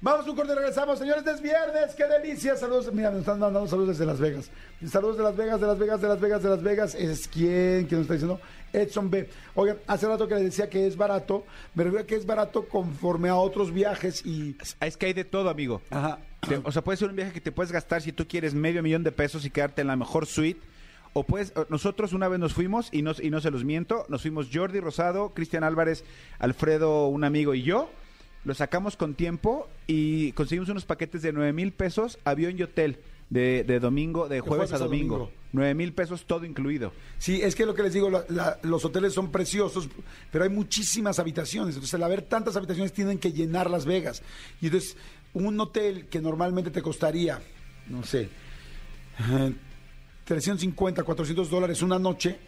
[0.00, 3.88] Vamos un corte, regresamos, señores, es viernes, qué delicia, saludos, mira, me están mandando saludos
[3.88, 4.50] desde Las Vegas.
[4.88, 7.86] Saludos de Las Vegas, de Las Vegas, de Las Vegas, de Las Vegas, es quien,
[7.86, 8.40] quien nos está diciendo,
[8.72, 9.28] Edson B.
[9.54, 12.66] Oigan, hace rato que les decía que es barato, me refiero a que es barato
[12.68, 14.56] conforme a otros viajes y...
[14.80, 15.80] Es que hay de todo, amigo.
[15.90, 16.18] Ajá.
[16.48, 18.82] Te- o sea, puede ser un viaje que te puedes gastar si tú quieres medio
[18.82, 20.60] millón de pesos y quedarte en la mejor suite.
[21.14, 24.04] O puedes, o- nosotros una vez nos fuimos y no, y no se los miento,
[24.08, 26.04] nos fuimos Jordi Rosado, Cristian Álvarez,
[26.38, 27.90] Alfredo, un amigo y yo.
[28.44, 32.98] Lo sacamos con tiempo y conseguimos unos paquetes de 9 mil pesos, avión y hotel,
[33.30, 35.30] de, de domingo, de jueves, a domingo.
[35.52, 36.92] 9 mil pesos todo incluido.
[37.18, 39.88] Sí, es que lo que les digo, la- la- los hoteles son preciosos,
[40.30, 41.74] pero hay muchísimas habitaciones.
[41.74, 44.22] Entonces, al haber tantas habitaciones, tienen que llenar Las Vegas.
[44.60, 44.96] Y entonces,
[45.32, 47.40] un hotel que normalmente te costaría,
[47.88, 48.28] no sé,
[49.30, 49.54] eh,
[50.24, 52.38] 350, 400 dólares una noche,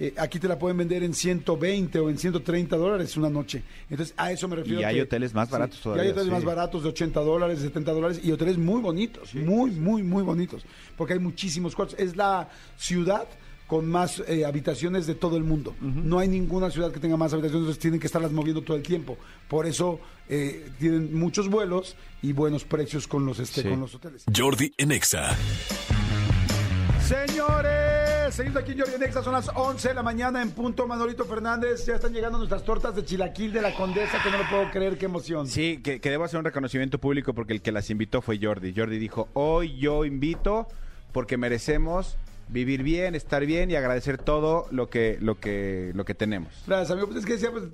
[0.00, 3.62] eh, aquí te la pueden vender en 120 o en 130 dólares una noche.
[3.88, 4.80] Entonces, a eso me refiero.
[4.80, 6.32] Y hay que- hoteles más baratos Y todavía, hay hoteles sí.
[6.32, 10.22] más baratos de 80 dólares, de 70 dólares y hoteles muy bonitos, muy, muy, muy
[10.22, 10.64] bonitos,
[10.96, 11.98] porque hay muchísimos cuartos.
[11.98, 13.26] Es la ciudad
[13.66, 15.74] con más eh, habitaciones de todo el mundo.
[15.80, 18.82] No hay ninguna ciudad que tenga más habitaciones, entonces tienen que estarlas moviendo todo el
[18.82, 19.16] tiempo.
[19.48, 23.68] Por eso eh, tienen muchos vuelos y buenos precios con los, este, Sí.
[23.70, 24.24] con los hoteles.
[24.36, 25.34] Jordi en Exa.
[28.24, 30.86] Señores, seguimos aquí en Jordi Nexa, son las 11 de la mañana en punto.
[30.86, 34.48] Manolito Fernández, ya están llegando nuestras tortas de chilaquil de la Condesa, que no lo
[34.48, 35.46] puedo creer, qué emoción.
[35.46, 38.72] Sí, que, que debo hacer un reconocimiento público porque el que las invitó fue Jordi.
[38.74, 40.66] Jordi dijo, hoy yo invito
[41.12, 42.16] porque merecemos
[42.48, 46.48] vivir bien, estar bien y agradecer todo lo que, lo que, lo que tenemos.
[46.66, 47.08] Gracias, amigo.
[47.08, 47.64] Pues es que decía, pues,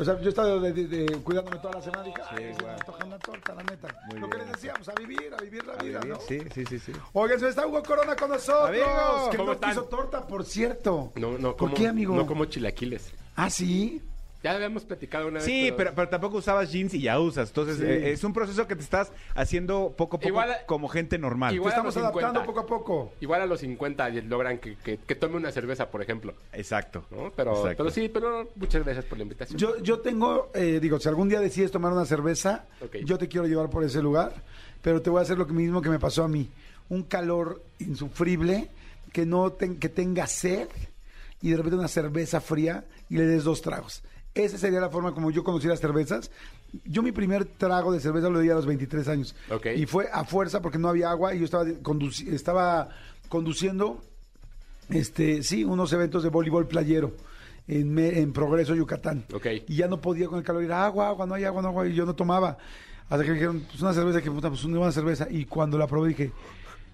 [0.00, 2.54] o sea, yo he estado de- de- de- cuidándome toda la semana y dije, ay,
[2.56, 3.88] se me antoja una torta, la neta.
[4.08, 6.18] Muy Lo que les decíamos, a vivir, a vivir la vida, ¿no?
[6.20, 6.92] Sí, sí, sí, sí.
[7.12, 8.68] Oigan, se está Hugo Corona con nosotros.
[8.68, 9.70] Amigo, que ¿cómo no están?
[9.70, 11.12] quiso torta, por cierto.
[11.16, 12.14] No, no ¿Por como, qué, amigo?
[12.16, 13.12] No como chilaquiles.
[13.36, 14.02] Ah, sí.
[14.42, 15.44] Ya habíamos platicado una vez.
[15.44, 17.48] Sí, pero, pero tampoco usabas jeans y ya usas.
[17.50, 17.84] Entonces, Sí.
[17.84, 21.50] eh, es un proceso que te estás haciendo poco a poco Igual- como gente normal.
[21.54, 22.26] Te a estamos los 50.
[22.28, 23.12] adaptando poco a poco.
[23.20, 26.32] Igual a los 50 logran que, que- que tome una cerveza, por ejemplo.
[26.54, 27.04] Exacto.
[27.10, 27.30] ¿no?
[27.36, 27.76] Pero, Exacto.
[27.84, 29.58] pero sí, pero muchas gracias por la invitación.
[29.58, 32.64] Yo, yo tengo, eh, digo, si algún día decides tomar una cerveza,
[33.04, 34.32] yo te quiero llevar por ese lugar,
[34.80, 36.48] pero te voy a hacer lo que mismo que me pasó a mí.
[36.88, 38.70] Un calor insufrible,
[39.12, 40.68] que no ten- que tenga sed
[41.42, 44.02] y de repente una cerveza fría y le des dos tragos.
[44.34, 46.30] Esa sería la forma como yo conocí las cervezas.
[46.84, 49.34] Yo mi primer trago de cerveza lo di a los 23 años.
[49.50, 49.66] Ok.
[49.76, 52.88] Y fue a fuerza porque no había agua y yo estaba, conduci- estaba
[53.28, 54.00] conduciendo
[54.88, 57.12] este, sí, unos eventos de voleibol playero
[57.68, 59.24] en, Me- en Progreso, Yucatán.
[59.34, 59.46] Ok.
[59.68, 61.72] Y ya no podía con el calor ir, agua, agua, no hay agua, no hay
[61.72, 62.56] agua, y yo no tomaba.
[63.08, 65.26] Hasta que me dijeron, pues una cerveza, que puta, pues una buena cerveza.
[65.30, 66.32] Y cuando la probé dije,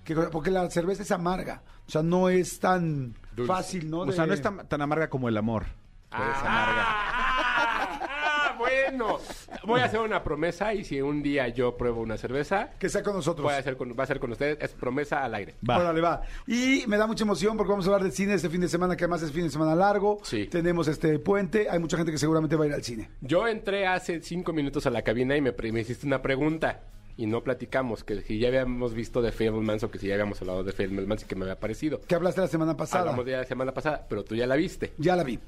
[0.04, 0.30] ¿qué cosa?
[0.30, 3.46] porque la cerveza es amarga, o sea, no es tan Dulce.
[3.52, 4.00] fácil, ¿no?
[4.00, 5.64] O sea, De- no es tan, tan amarga como el amor.
[6.12, 9.18] Es Ah, ah, bueno.
[9.64, 13.02] Voy a hacer una promesa y si un día yo pruebo una cerveza, Que sea
[13.02, 13.44] con nosotros.
[13.44, 14.58] voy a hacer con, va a ser con ustedes.
[14.60, 15.54] Es promesa al aire.
[15.68, 15.78] Va.
[15.78, 16.22] Órale, va.
[16.46, 18.96] Y me da mucha emoción porque vamos a hablar de cine este fin de semana,
[18.96, 20.18] que además es fin de semana largo.
[20.22, 20.46] Sí.
[20.46, 23.10] Tenemos este puente, hay mucha gente que seguramente va a ir al cine.
[23.20, 26.80] Yo entré hace cinco minutos a la cabina y me, pre- me hiciste una pregunta.
[27.18, 30.38] Y no platicamos, que si ya habíamos visto de Fablemans o que si ya habíamos
[30.42, 31.98] hablado de Fablemans y que me había parecido.
[32.02, 33.00] Que hablaste la semana pasada.
[33.04, 34.92] Hablamos de la semana pasada, pero tú ya la viste.
[34.98, 35.38] Ya la vi.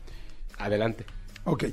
[0.58, 1.04] Adelante.
[1.44, 1.64] Ok.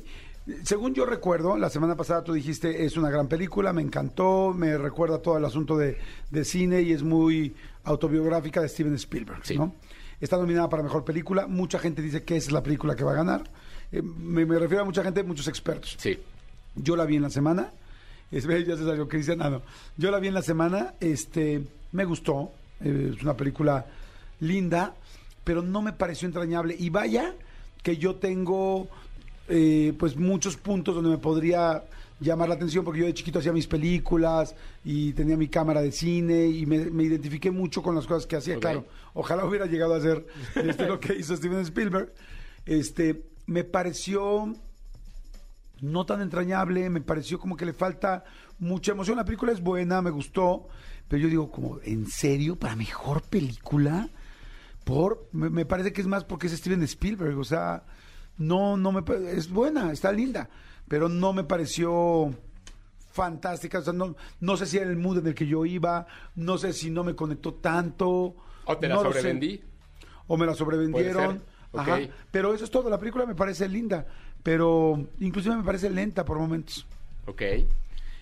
[0.64, 4.78] Según yo recuerdo, la semana pasada tú dijiste, es una gran película, me encantó, me
[4.78, 5.98] recuerda todo el asunto de,
[6.30, 9.58] de cine y es muy autobiográfica de Steven Spielberg, Sí.
[9.58, 9.74] ¿no?
[10.22, 13.12] Está nominada para Mejor Película, mucha gente dice que esa es la película que va
[13.12, 13.44] a ganar.
[13.92, 15.96] Eh, me, me refiero a mucha gente, muchos expertos.
[16.00, 16.18] Sí.
[16.76, 17.72] Yo la vi en la semana.
[18.32, 19.42] Es, ya se salió Cristian.
[19.42, 19.62] Ah, no.
[19.98, 20.94] Yo la vi en la semana.
[21.00, 22.52] Este, me gustó.
[22.82, 23.88] eh, es una película
[24.40, 24.94] linda,
[25.44, 26.76] pero no me pareció entrañable.
[26.80, 27.34] Y vaya
[27.86, 28.88] que yo tengo
[29.48, 31.84] eh, pues muchos puntos donde me podría
[32.20, 35.92] llamar la atención porque yo de chiquito hacía mis películas y tenía mi cámara de
[35.92, 38.88] cine y me, me identifiqué mucho con las cosas que hacía, claro.
[39.14, 42.12] Ojalá hubiera llegado a hacer este, lo que hizo Steven Spielberg.
[42.66, 44.52] Este, me pareció
[45.82, 48.24] no tan entrañable, me pareció como que le falta
[48.58, 49.16] mucha emoción.
[49.16, 50.70] La película es buena, me gustó,
[51.08, 52.56] pero yo digo, como, ¿en serio?
[52.56, 54.10] ¿Para mejor película?
[54.86, 57.84] Por, me, me parece que es más porque es Steven Spielberg, o sea,
[58.38, 60.50] no, no me, es buena, está linda,
[60.88, 62.34] pero no me pareció
[63.12, 66.06] fantástica, o sea, no, no sé si era el mood en el que yo iba,
[66.36, 68.36] no sé si no me conectó tanto.
[68.66, 69.62] O te la no sobrevendí.
[70.28, 71.42] O me la sobrevendieron.
[71.74, 72.00] Ajá.
[72.32, 72.90] Pero eso es todo.
[72.90, 74.06] La película me parece linda.
[74.44, 76.86] Pero inclusive me parece lenta por momentos.
[77.26, 77.42] Ok.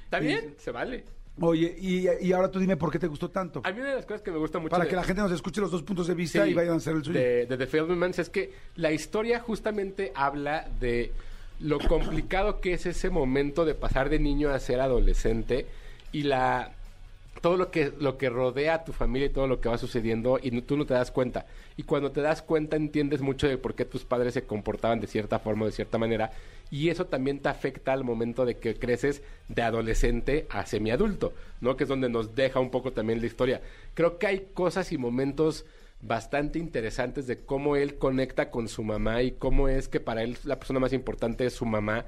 [0.05, 1.05] Está bien, se vale.
[1.41, 3.61] Oye, y, y ahora tú dime por qué te gustó tanto.
[3.63, 5.21] A mí una de las cosas que me gusta mucho Para de- que la gente
[5.21, 7.19] nos escuche los dos puntos de vista Sí, y vayan a hacer el suyo.
[7.19, 11.11] De, de The Fablemans es que la historia justamente habla de
[11.59, 15.65] lo complicado que es ese momento de pasar de niño a ser adolescente
[16.11, 16.71] y la
[17.43, 20.39] todo lo que lo que rodea a tu familia y todo lo que va sucediendo
[20.41, 23.57] y no- tú no te das cuenta y cuando te das cuenta entiendes mucho de
[23.57, 26.31] por qué tus padres se comportaban de cierta forma o de cierta manera
[26.71, 31.75] y eso también te afecta al momento de que creces de adolescente a semiadulto, ¿no?
[31.75, 33.61] Que es donde nos deja un poco también la historia.
[33.93, 35.65] Creo que hay cosas y momentos
[36.01, 40.37] bastante interesantes de cómo él conecta con su mamá y cómo es que para él
[40.45, 42.05] la persona más importante es su mamá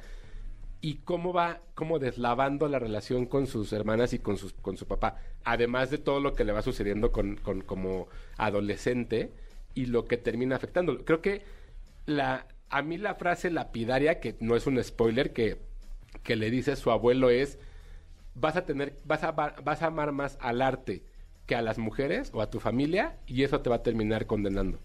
[0.85, 4.85] y cómo va como deslavando la relación con sus hermanas y con, sus, con su
[4.85, 5.17] papá.
[5.43, 9.31] Además de todo lo que le va sucediendo con, con- como adolescente
[9.73, 11.03] y lo que termina afectando.
[11.03, 11.41] Creo que
[12.05, 15.57] la, a mí la frase lapidaria, que no es un spoiler, que,
[16.21, 17.57] que le dice su abuelo es,
[18.35, 21.01] vas a tener, vas a, amar- vas a amar más al arte
[21.47, 24.77] que a las mujeres o a tu familia y eso te va a terminar condenando.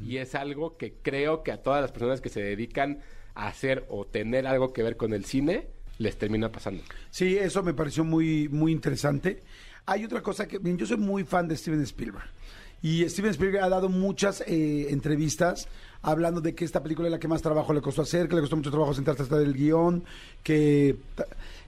[0.00, 3.00] Y es algo que creo que a todas las personas que se dedican
[3.34, 6.82] hacer o tener algo que ver con el cine, les termina pasando.
[7.10, 9.42] Sí, eso me pareció muy, muy interesante.
[9.86, 12.28] Hay otra cosa que, yo soy muy fan de Steven Spielberg.
[12.82, 15.68] Y Steven Spielberg ha dado muchas eh, entrevistas
[16.02, 18.40] hablando de que esta película es la que más trabajo le costó hacer, que le
[18.40, 20.02] costó mucho trabajo sentarse hasta el guion,
[20.42, 20.96] que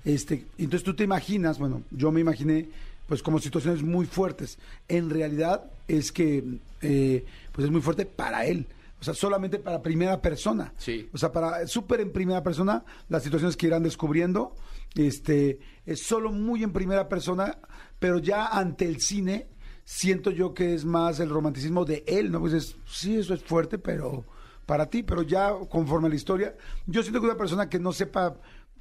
[0.05, 2.69] este, entonces tú te imaginas, bueno, yo me imaginé
[3.07, 4.59] pues como situaciones muy fuertes.
[4.89, 6.43] En realidad es que
[6.81, 8.67] eh, pues es muy fuerte para él.
[9.03, 10.73] O sea, solamente para primera persona.
[10.79, 11.11] Sí.
[11.13, 14.55] O sea, para súper en primera persona, las situaciones que irán descubriendo,
[14.95, 17.59] este, es solo muy en primera persona,
[17.99, 19.49] pero ya ante el cine,
[19.83, 22.39] siento yo que es más el romanticismo de él, ¿no?
[22.39, 24.25] Pues es, sí, eso es fuerte, pero
[24.67, 26.55] para ti, pero ya conforme a la historia,
[26.87, 28.37] yo siento que una persona que no sepa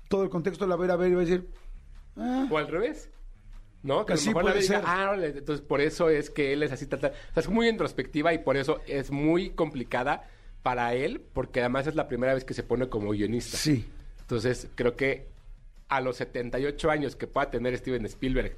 [0.07, 1.49] todo el contexto la va a ir a ver y va a decir,
[2.17, 3.09] ah, O al revés.
[3.83, 4.05] ¿No?
[4.05, 4.81] Que a lo Sí, puede diga, ser.
[4.85, 7.11] "Ah, órale", entonces por eso es que él es así, tal, tal.
[7.11, 10.29] O sea, es muy introspectiva y por eso es muy complicada
[10.61, 13.57] para él, porque además es la primera vez que se pone como guionista.
[13.57, 13.85] sí.
[14.21, 15.27] Entonces, creo que
[15.89, 18.55] a los 78 años que pueda tener Steven Spielberg,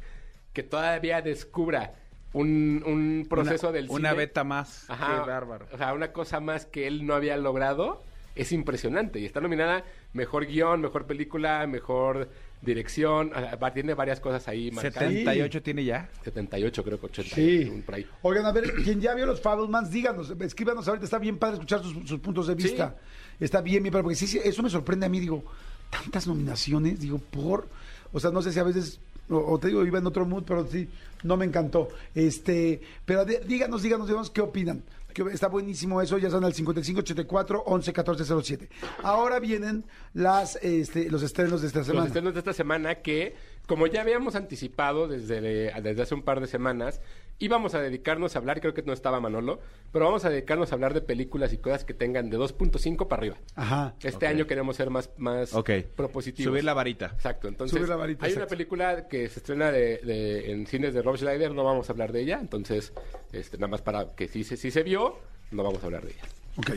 [0.53, 1.93] que todavía descubra
[2.33, 4.87] un, un proceso Una- del Una cine, beta más.
[4.89, 5.67] Ajá, Qué bárbaro.
[5.71, 8.03] O sea, una cosa más que él no había logrado
[8.35, 9.19] es impresionante.
[9.19, 9.83] Y está nominada
[10.13, 12.29] mejor guion, mejor película, mejor
[12.63, 13.31] dirección.
[13.73, 15.09] tiene varias cosas ahí marcadas.
[15.09, 16.09] 78 tiene ya.
[16.23, 17.35] 78, creo que 80.
[17.35, 17.69] Sí.
[17.71, 18.05] un por ahí.
[18.21, 21.81] Oigan, a ver, quien ya vio los Fablemans, díganos, escríbanos ahorita, está bien padre escuchar
[21.81, 22.95] sus, sus puntos de vista.
[23.39, 25.43] Está bien, bien, padre, porque sí, sí, eso me sorprende a mí, digo,
[25.89, 27.67] tantas nominaciones, digo, por,
[28.11, 28.99] o sea, no sé si a veces,
[29.29, 30.87] o, o te digo, iba en otro mood, pero sí,
[31.23, 31.89] no me encantó.
[32.13, 34.83] Este, pero díganos, díganos, díganos, ¿qué opinan?
[35.13, 38.69] Que está buenísimo eso, ya están al 5584 11 14 07.
[39.03, 42.07] Ahora vienen las, este, los estrenos de esta Los semana.
[42.07, 43.35] estrenos de esta semana que,
[43.67, 45.39] como ya habíamos anticipado desde,
[45.81, 46.99] desde hace un par de semanas,
[47.39, 49.59] íbamos a dedicarnos a hablar, creo que no estaba Manolo,
[49.91, 53.19] pero vamos a dedicarnos a hablar de películas y cosas que tengan de 2.5 para
[53.19, 53.37] arriba.
[53.55, 53.95] Ajá.
[54.01, 55.71] Este año queremos ser más, más Ok.
[55.95, 56.51] propositivos.
[56.51, 57.07] Subir la varita.
[57.07, 57.47] Exacto.
[57.47, 58.45] Entonces, Subir la varita, hay exacto.
[58.45, 61.91] una película que se estrena de, de- en cines de Rob Schneider, no vamos a
[61.91, 62.39] hablar de ella.
[62.39, 62.93] Entonces,
[63.33, 65.17] este, nada más para que si se, si se vio,
[65.51, 66.23] no vamos a hablar de ella.
[66.57, 66.71] Ok.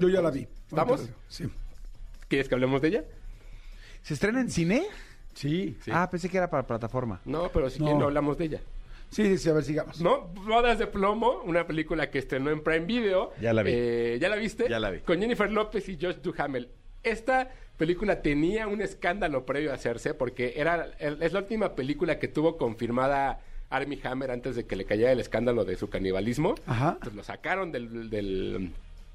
[0.00, 0.46] Yo ya la vi.
[0.70, 1.00] ¿Vamos?
[1.00, 1.44] Ahorita- Sí.
[2.28, 3.04] ¿Quieres que hablemos de ella?
[4.02, 4.84] ¿Se estrena en cine?
[5.34, 5.76] Sí.
[5.82, 5.90] Sí.
[5.94, 7.20] Ah, pensé que era para plataforma.
[7.24, 7.84] No, pero si No.
[7.84, 8.60] quieren no hablamos de ella.
[9.10, 10.00] Sí, sí, sí, a ver, sigamos.
[10.00, 10.28] ¿No?
[10.46, 13.32] Bodas de Plomo, una película que estrenó en Prime Video.
[13.40, 13.70] Ya la vi.
[13.74, 14.66] Eh, ¿Ya la viste?
[14.68, 15.00] Ya la vi.
[15.00, 16.68] Con Jennifer López y Josh Duhamel.
[17.02, 22.18] Esta película tenía un escándalo previo a hacerse porque era el- es la última película
[22.18, 23.40] que tuvo confirmada
[23.70, 26.54] Armie Hammer antes de que le cayera el escándalo de su canibalismo.
[26.66, 26.90] Ajá.
[26.94, 28.72] Entonces lo sacaron del, del-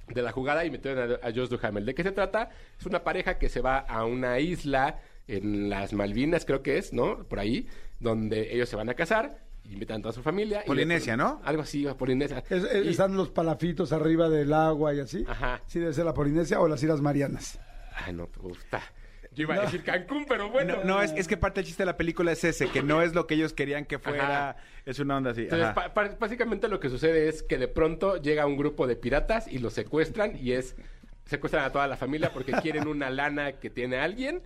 [0.08, 1.86] de la jugada y metieron a, a Josh Duhamel.
[1.86, 2.49] ¿De qué se trata?
[2.80, 6.91] Es una pareja que se va a una isla en las Malvinas, creo que es,
[6.93, 7.23] ¿no?
[7.25, 7.67] Por ahí,
[7.99, 10.62] donde ellos se van a casar, invitan a toda su familia.
[10.63, 11.41] y Polinesia, ¿no?
[11.43, 12.43] Algo así, Polinesia.
[12.50, 15.26] Es- es- Y- están los palafitos arriba del agua y así.
[15.28, 15.62] Ajá.
[15.67, 17.60] Sí, debe ser la Polinesia o las Islas Marianas.
[17.95, 18.82] Ay, no te gusta.
[19.34, 20.78] Yo iba a decir Cancún, pero bueno.
[20.78, 23.02] No, no, es, es que parte del chiste de la película es ese, que no
[23.02, 24.50] es lo que ellos querían que fuera.
[24.50, 24.58] Ajá.
[24.86, 25.43] Es una onda así.
[25.43, 28.97] Entonces, pa- pa- básicamente lo que sucede es que de pronto llega un grupo de
[28.97, 30.76] piratas y los secuestran y es
[31.26, 34.41] secuestran a toda la familia porque quieren una lana que tiene alguien,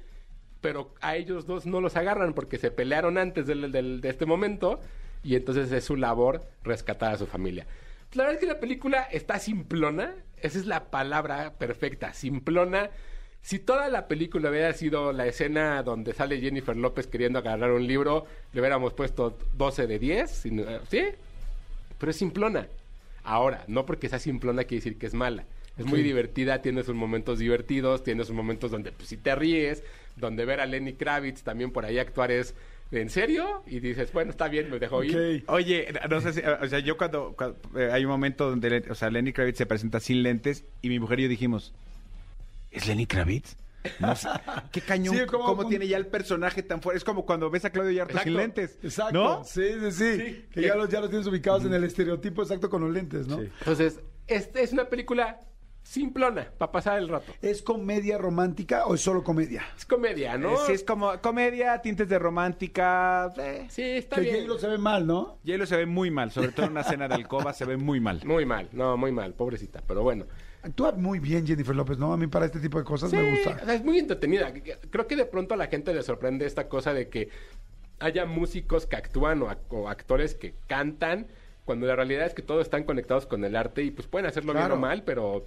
[0.62, 4.28] pero a ellos dos no los agarran porque se pelearon antes del- del- de este
[4.28, 4.80] momento
[5.25, 7.65] y entonces es su labor rescatar a su familia.
[8.13, 12.89] La verdad es que la película está simplona, esa es la palabra perfecta, simplona.
[13.41, 17.85] Si toda la película hubiera sido la escena donde sale Jennifer López queriendo agarrar un
[17.85, 21.01] libro, le hubiéramos puesto 12 de 10, sin- eh, ¿sí?
[21.99, 22.67] Pero es simplona.
[23.23, 25.45] Ahora, no porque sea simplona quiere decir que es mala.
[25.77, 29.83] Es muy divertida, tiene sus momentos divertidos, tiene sus momentos donde pues, si te ríes,
[30.15, 32.55] donde ver a Lenny Kravitz también por ahí actuar es
[32.91, 33.63] ¿en serio?
[33.67, 35.43] Y dices, bueno, está bien, me dejo ir.
[35.47, 38.95] Oye, no sé si, o sea, yo cuando, cuando, eh, hay un momento donde, o
[38.95, 41.73] sea, Lenny Kravitz se presenta sin lentes y mi mujer y yo dijimos,
[42.71, 43.55] ¿es Lenny Kravitz?
[43.99, 44.29] No sé,
[44.71, 46.97] qué cañón, Sí, como- cómo como- tiene ya el personaje tan fuerte.
[46.97, 48.79] Es como cuando ves a Claudio Yarto sin lentes.
[48.83, 49.13] Exacto.
[49.13, 49.43] ¿No?
[49.43, 50.17] Sí, sí, sí.
[50.17, 50.45] Sí.
[50.51, 53.39] Que ya los, ya los tienes ubicados en el estereotipo exacto con los lentes, ¿no?
[53.39, 53.49] Sí.
[53.59, 55.39] Entonces, este es una película
[55.85, 57.31] simplona para pasar el rato.
[57.41, 59.63] ¿Es comedia romántica o es solo comedia?
[59.77, 60.53] Es comedia, ¿no?
[60.55, 63.31] Eh, Sí, es como comedia, tintes de romántica.
[63.37, 63.67] Eh.
[63.69, 64.35] Sí, está que bien.
[64.41, 65.37] J-Lo se ve mal, ¿no?
[65.45, 67.99] J-Lo se ve muy mal, sobre todo en una cena de alcoba se ve muy
[67.99, 68.21] mal.
[68.25, 70.25] Muy mal, no, muy mal, pobrecita, pero bueno.
[70.63, 72.11] Actúa muy bien Jennifer López, ¿no?
[72.11, 73.63] A mí para este tipo de cosas Sí, me o gusta.
[73.63, 74.51] sea, es muy entretenida.
[74.89, 77.29] Creo que de pronto a la gente le sorprende esta cosa de que
[77.99, 81.27] haya músicos que actúan o, ac- o actores que cantan,
[81.65, 84.53] cuando la realidad es que todos están conectados con el arte y pues pueden hacerlo
[84.53, 84.67] Claro.
[84.69, 85.45] bien o mal, pero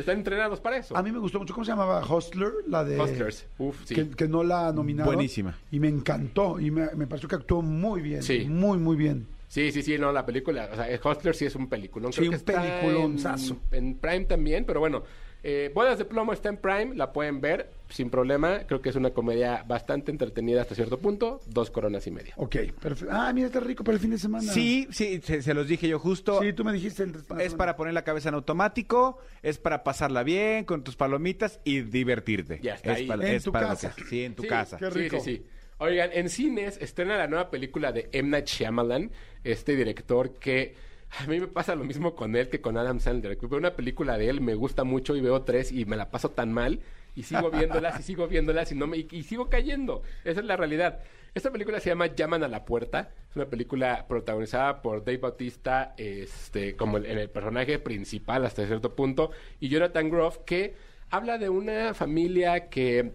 [0.00, 0.96] están entrenados para eso.
[0.96, 1.54] A mí me gustó mucho.
[1.54, 2.04] ¿Cómo se llamaba?
[2.04, 3.00] Hustler, la de...
[3.00, 3.94] Hustlers, uf, sí.
[3.94, 5.14] Que, que no la nominaron.
[5.14, 5.56] Buenísima.
[5.70, 6.58] Y me encantó.
[6.60, 8.22] Y me, me pareció que actuó muy bien.
[8.22, 8.46] Sí.
[8.48, 9.26] Muy, muy bien.
[9.48, 12.12] Sí, sí, sí, no, la película, o sea, Hustler sí es un peliculón.
[12.12, 13.56] Sí, Creo que un está peliculonzazo.
[13.70, 15.04] En, en Prime también, pero bueno,
[15.46, 18.60] eh, Bodas de Plomo está en Prime, la pueden ver sin problema.
[18.66, 22.32] Creo que es una comedia bastante entretenida hasta cierto punto, dos coronas y media.
[22.38, 23.14] Ok, perfecto.
[23.14, 24.50] Ah, mira, está rico para el fin de semana.
[24.50, 26.40] Sí, sí, se, se los dije yo justo.
[26.42, 27.02] Sí, tú me dijiste.
[27.04, 31.60] el- Es para poner la cabeza en automático, es para pasarla bien con tus palomitas
[31.62, 32.58] y divertirte.
[32.62, 33.06] Ya está Es ahí.
[33.06, 33.92] para- En es tu para casa.
[33.94, 34.78] que- sí, en tu Sí, casa.
[34.78, 35.20] qué sí, rico.
[35.20, 35.46] Sí, sí,
[35.78, 38.28] Oigan, en cines estrena la nueva película de M.
[38.30, 39.10] Night Shyamalan,
[39.42, 40.74] este director que
[41.20, 43.36] a mí me pasa lo mismo con él que con Adam Sandler.
[43.36, 46.30] Veo una película de él, me gusta mucho y veo tres y me la paso
[46.30, 46.80] tan mal
[47.16, 50.02] y sigo viéndolas y sigo viéndolas y no me y, sigo cayendo.
[50.24, 51.00] Esa es la realidad.
[51.34, 53.10] Esta película se llama Llaman a la puerta.
[53.28, 58.94] Es una película protagonizada por Dave Bautista, este, como el, el personaje principal hasta cierto
[58.94, 60.74] punto, y Jonathan Groff, que
[61.10, 63.12] habla de una familia que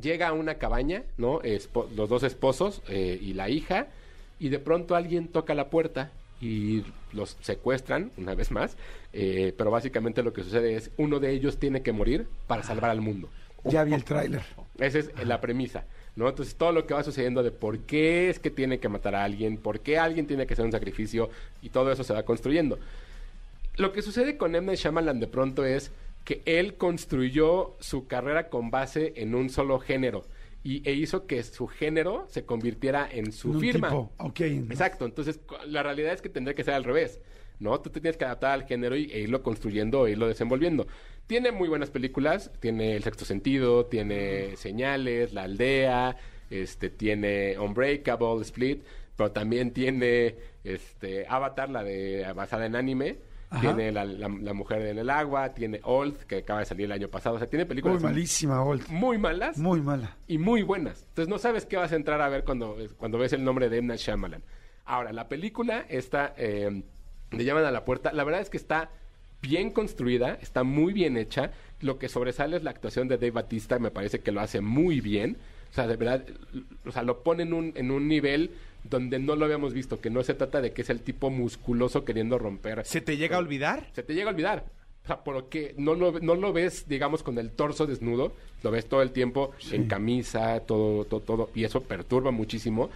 [0.00, 1.40] llega a una cabaña, ¿no?
[1.96, 3.88] Los dos esposos eh, y la hija,
[4.38, 6.10] y de pronto alguien toca la puerta
[6.44, 8.76] y los secuestran una vez más,
[9.14, 12.90] eh, pero básicamente lo que sucede es uno de ellos tiene que morir para salvar
[12.90, 13.30] al mundo.
[13.64, 14.42] Ya vi el tráiler.
[14.78, 16.28] Esa es la premisa, ¿no?
[16.28, 19.24] Entonces todo lo que va sucediendo de por qué es que tiene que matar a
[19.24, 21.30] alguien, por qué alguien tiene que hacer un sacrificio
[21.62, 22.78] y todo eso se va construyendo.
[23.76, 24.76] Lo que sucede con M.
[24.76, 25.92] Shyamalan de pronto es
[26.26, 30.26] que él construyó su carrera con base en un solo género
[30.64, 33.88] y, e hizo que su género se convirtiera en su Un firma.
[33.88, 34.12] tipo.
[34.70, 37.20] Exacto, entonces la realidad es que tendría que ser al revés,
[37.60, 37.78] ¿no?
[37.80, 40.86] Tú te tienes que adaptar al género y, e irlo construyendo e irlo desenvolviendo.
[41.26, 46.16] Tiene muy buenas películas, tiene El Sexto Sentido, tiene Señales, La Aldea,
[46.50, 48.82] este, tiene Unbreakable, Split,
[49.16, 53.18] pero también tiene este, Avatar, la de basada en anime,
[53.54, 53.60] Ajá.
[53.74, 56.92] tiene la, la- La Mujer en el Agua, tiene Old, que acaba de salir el
[56.92, 58.88] año pasado, o sea, tiene películas Muy malísima, Old.
[58.88, 60.16] muy malas Muy mala.
[60.26, 61.04] y muy buenas.
[61.08, 63.80] Entonces no sabes qué vas a entrar a ver cuando, cuando ves el nombre de.
[63.82, 64.42] Night Shyamalan.
[64.86, 66.82] Ahora, la película está, eh,
[67.30, 68.90] le llaman a la puerta, la verdad es que está
[69.40, 71.50] bien construida, está muy bien hecha.
[71.80, 75.00] Lo que sobresale es la actuación de Dave Batista, me parece que lo hace muy
[75.00, 75.36] bien.
[75.70, 76.24] O sea, de verdad,
[76.86, 78.52] o sea, lo pone en un, en un nivel
[78.84, 82.04] donde no lo habíamos visto, que no se trata de que es el tipo musculoso
[82.04, 82.84] queriendo romper.
[82.84, 83.88] ¿Se te llega a olvidar?
[83.92, 84.64] Se te llega a olvidar.
[85.02, 88.32] O sea, porque no lo, no lo ves, digamos, con el torso desnudo,
[88.62, 92.90] lo ves todo el tiempo en camisa, todo, todo, todo, y eso perturba muchísimo.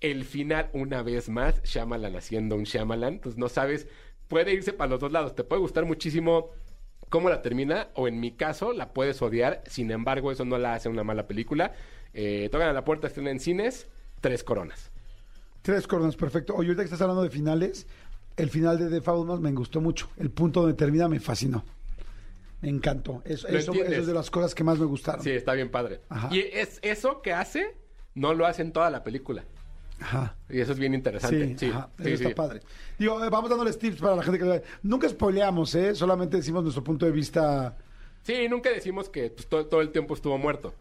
[0.00, 3.86] El final, una vez más, Shyamalan haciendo un Shyamalan, pues no sabes,
[4.26, 5.36] puede irse para los dos lados.
[5.36, 6.50] Te puede gustar muchísimo
[7.08, 9.62] cómo la termina, o en mi caso, la puedes odiar.
[9.66, 11.72] Sin embargo, eso no la hace una mala película.
[12.14, 13.86] Eh, Tocan a la puerta, estén en cines,
[14.20, 14.91] tres coronas.
[15.62, 16.54] Tres coronas, perfecto.
[16.54, 17.86] Oye, ahorita que estás hablando de finales,
[18.36, 20.10] el final de The Fablemans me gustó mucho.
[20.16, 21.64] El punto donde termina me fascinó.
[22.60, 23.22] Me encantó.
[23.24, 25.22] Eso, ¿Lo eso, eso es de las cosas que más me gustaron.
[25.22, 26.00] Sí, está bien padre.
[26.08, 26.28] Ajá.
[26.32, 27.76] Y es eso que hace,
[28.14, 29.44] no lo hace en toda la película.
[30.00, 30.36] Ajá.
[30.48, 31.56] Y eso es bien interesante.
[31.56, 32.24] Sí, ajá, sí, eso sí.
[32.24, 32.60] está padre.
[32.98, 34.62] Digo, eh, vamos dándoles tips para la gente que...
[34.82, 35.94] Nunca spoileamos, ¿eh?
[35.94, 37.76] Solamente decimos nuestro punto de vista...
[38.22, 40.74] Sí, nunca decimos que pues, todo, todo el tiempo estuvo muerto.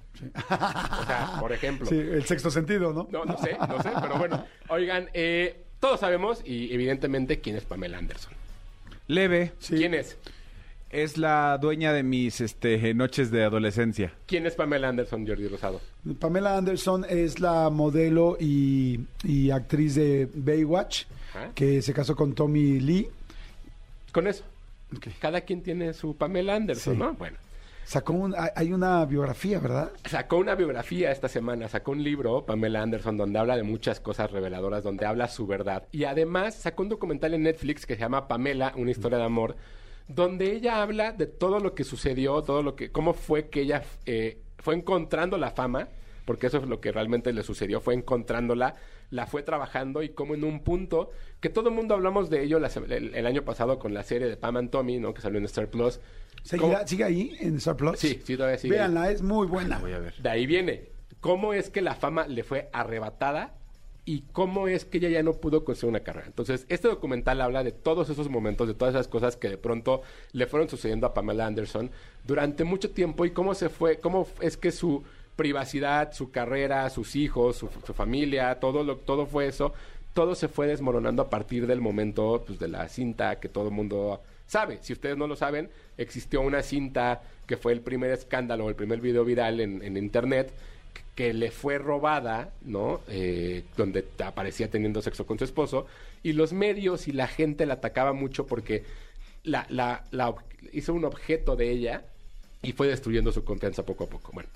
[0.49, 1.87] O sea, por ejemplo.
[1.87, 3.07] Sí, el sexto sentido, ¿no?
[3.11, 4.45] No, no sé, no sé, pero bueno.
[4.69, 8.33] Oigan, eh, todos sabemos, y evidentemente, quién es Pamela Anderson.
[9.07, 9.53] Leve.
[9.59, 9.75] Sí.
[9.75, 10.17] ¿Quién es?
[10.91, 14.13] Es la dueña de mis este, noches de adolescencia.
[14.27, 15.81] ¿Quién es Pamela Anderson, Jordi Rosado?
[16.19, 21.51] Pamela Anderson es la modelo y, y actriz de Baywatch, Ajá.
[21.55, 23.07] que se casó con Tommy Lee.
[24.11, 24.43] Con eso.
[25.19, 26.99] Cada quien tiene su Pamela Anderson, Sí.
[26.99, 27.13] ¿no?
[27.13, 27.37] Bueno.
[27.83, 29.91] Sacó un, hay- hay una biografía, ¿verdad?
[30.05, 34.31] Sacó una biografía esta semana, sacó un libro, Pamela Anderson, donde habla de muchas cosas
[34.31, 35.87] reveladoras, donde habla su verdad.
[35.91, 39.55] Y además sacó un documental en Netflix que se llama Pamela, una historia de amor,
[40.07, 43.83] donde ella habla de todo lo que sucedió, todo lo que, cómo fue que ella
[44.05, 45.87] eh, fue encontrando la fama,
[46.25, 48.75] porque eso es lo que realmente le sucedió, fue encontrándola,
[49.11, 52.59] la fue trabajando y como en un punto que todo el mundo hablamos de ello
[52.59, 55.13] la el, el año pasado con la serie de Pam and Tommy, ¿no?
[55.13, 55.99] Que salió en Star Plus.
[56.43, 57.99] ¿Seguirá- ¿Cómo- ¿Sigue ahí en Star Plus?
[57.99, 58.73] Sí, sí, todavía sigue.
[58.73, 59.77] Véanla, es muy buena.
[59.79, 60.15] Voy a ver.
[60.15, 60.89] De ahí viene.
[61.19, 63.53] ¿Cómo es que la fama le fue arrebatada
[64.05, 66.25] y cómo es que ella ya no pudo construir una carrera?
[66.27, 70.01] Entonces, este documental habla de todos esos momentos, de todas esas cosas que de pronto
[70.31, 71.91] le fueron sucediendo a Pamela Anderson
[72.25, 75.03] durante mucho tiempo y cómo se fue, cómo es que su
[75.35, 79.73] privacidad, su carrera, sus hijos, su, familia, todo lo, todo fue eso,
[80.13, 83.73] todo se fue desmoronando a partir del momento pues, de la cinta que todo el
[83.73, 84.79] mundo sabe.
[84.81, 89.01] Si ustedes no lo saben, existió una cinta que fue el primer escándalo, el primer
[89.01, 90.51] video viral en, en internet
[91.15, 93.01] que le fue robada, ¿no?
[93.07, 95.85] Eh, donde aparecía teniendo sexo con su esposo
[96.23, 98.83] y los medios y la gente la atacaba mucho porque
[99.43, 100.33] la, la, la
[100.71, 102.03] hizo un objeto de ella
[102.61, 104.31] y fue destruyendo su confianza poco a poco.
[104.33, 104.49] Bueno,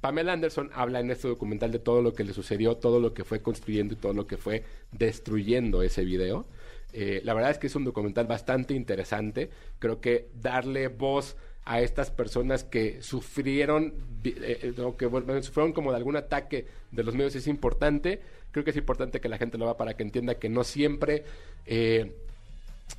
[0.00, 3.24] Pamela Anderson habla en este documental de todo lo que le sucedió, todo lo que
[3.24, 6.46] fue construyendo y todo lo que fue destruyendo ese video.
[6.92, 9.50] Eh, la verdad es que es un documental bastante interesante.
[9.78, 13.94] Creo que darle voz a estas personas que sufrieron,
[14.24, 18.20] eh, eh, que sufrieron como de algún ataque de los medios es importante.
[18.50, 21.24] Creo que es importante que la gente lo vea para que entienda que no siempre,
[21.66, 22.12] eh,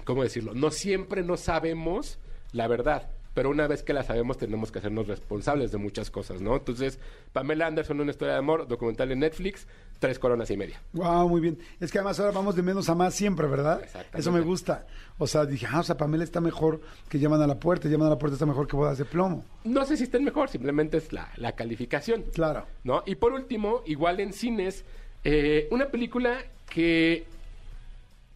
[0.05, 0.53] ¿cómo decirlo?
[0.53, 2.19] No siempre no sabemos
[2.53, 3.09] la verdad.
[3.33, 6.57] Pero una vez que la sabemos, tenemos que hacernos responsables de muchas cosas, ¿no?
[6.57, 6.99] Entonces,
[7.31, 9.67] Pamela Anderson, una historia de amor, documental en Netflix,
[9.99, 10.81] tres coronas y media.
[10.91, 11.57] Wow, muy bien.
[11.79, 13.81] Es que además ahora vamos de menos a más siempre, ¿verdad?
[14.13, 14.85] Eso me gusta.
[15.17, 18.07] O sea, dije, ah, o sea, Pamela está mejor que llaman a la puerta, llaman
[18.07, 19.45] a la puerta está mejor que bodas de plomo.
[19.63, 22.23] No sé si estén mejor, simplemente es la, la calificación.
[22.33, 22.65] Claro.
[22.83, 23.03] ¿no?
[23.05, 24.83] Y por último, igual en cines,
[25.23, 26.37] eh, una película
[26.69, 27.25] que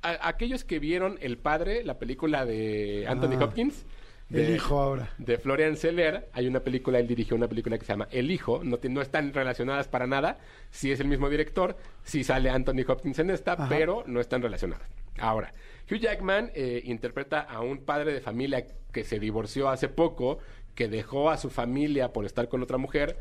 [0.01, 3.83] a- aquellos que vieron El Padre, la película de Anthony Ah, Hopkins,
[4.32, 5.09] El de- hijo ahora.
[5.17, 8.63] de Florian Seller, hay una película, él dirigió una película que se llama El Hijo,
[8.63, 10.39] no, no están relacionadas para nada,
[10.71, 13.67] sí es el mismo director, sí sale Anthony Hopkins en esta, Ajá.
[13.69, 14.88] pero no están relacionadas.
[15.19, 15.53] Ahora,
[15.89, 20.39] Hugh Jackman eh, interpreta a un padre de familia que se divorció hace poco,
[20.73, 23.17] que dejó a su familia por estar con otra mujer,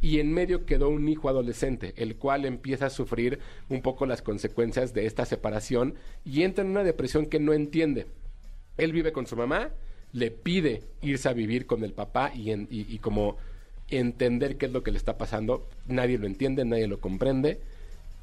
[0.00, 3.38] y en medio quedó un hijo adolescente, el cual empieza a sufrir
[3.68, 5.94] un poco las consecuencias de esta separación
[6.24, 8.06] y entra en una depresión que no entiende.
[8.76, 9.70] Él vive con su mamá,
[10.12, 13.36] le pide irse a vivir con el papá y, en- y- y como
[13.90, 15.66] entender qué es lo que le está pasando.
[15.86, 17.58] Nadie lo entiende, nadie lo comprende.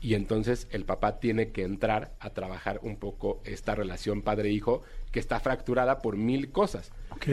[0.02, 5.20] Y entonces el papá tiene que entrar a trabajar un poco esta relación padre-hijo que
[5.20, 6.92] está fracturada por mil cosas.
[7.12, 7.28] Ok.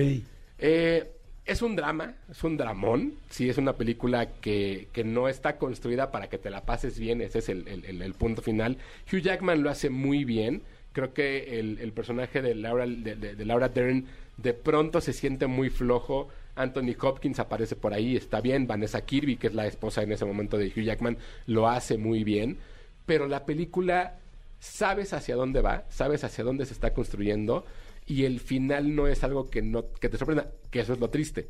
[0.58, 1.10] Eh,
[1.44, 3.14] es un drama, es un dramón.
[3.28, 7.20] Sí, es una película que, que no está construida para que te la pases bien.
[7.20, 8.78] Ese es el, el- el- punto final.
[9.12, 10.62] Hugh Jackman lo hace muy bien.
[10.92, 15.12] Creo que el, el personaje de Laura, de, de- de Laura Dern de pronto se
[15.12, 16.28] siente muy flojo.
[16.54, 18.66] Anthony Hopkins aparece por ahí, está bien.
[18.66, 21.16] Vanessa Kirby, que es la esposa en ese momento de Hugh Jackman,
[21.46, 22.58] lo hace muy bien.
[23.06, 24.18] Pero la película
[24.58, 27.64] sabes hacia dónde va, sabes hacia dónde se está construyendo
[28.06, 31.10] y el final no es algo que no que te sorprenda, que eso es lo
[31.10, 31.48] triste.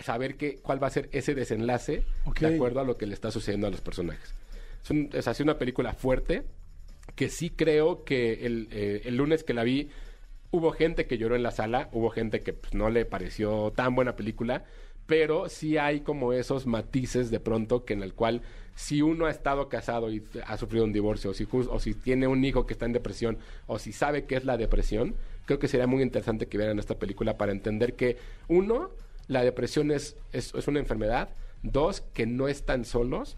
[0.00, 2.02] Saber que, cuál va a ser ese desenlace
[2.48, 4.32] de acuerdo a lo que le está sucediendo a los personajes.
[4.82, 6.44] Es, un- es así una película fuerte
[7.16, 9.88] que sí creo que el, eh, el lunes que la vi
[10.50, 13.94] hubo gente que lloró en la sala, hubo gente que pues, no le pareció tan
[13.94, 14.64] buena película,
[15.06, 18.42] pero sí hay como esos matices de pronto que en el cual
[18.74, 21.94] si uno ha estado casado y ha sufrido un divorcio, o si, jus- o si
[21.94, 25.14] tiene un hijo que está en depresión, o si sabe qué es la depresión,
[25.46, 28.18] creo que sería muy interesante que vieran esta película para entender que,
[28.48, 28.90] uno,
[29.26, 31.28] la depresión es, es, es una enfermedad,
[31.62, 33.36] dos, que no están solos,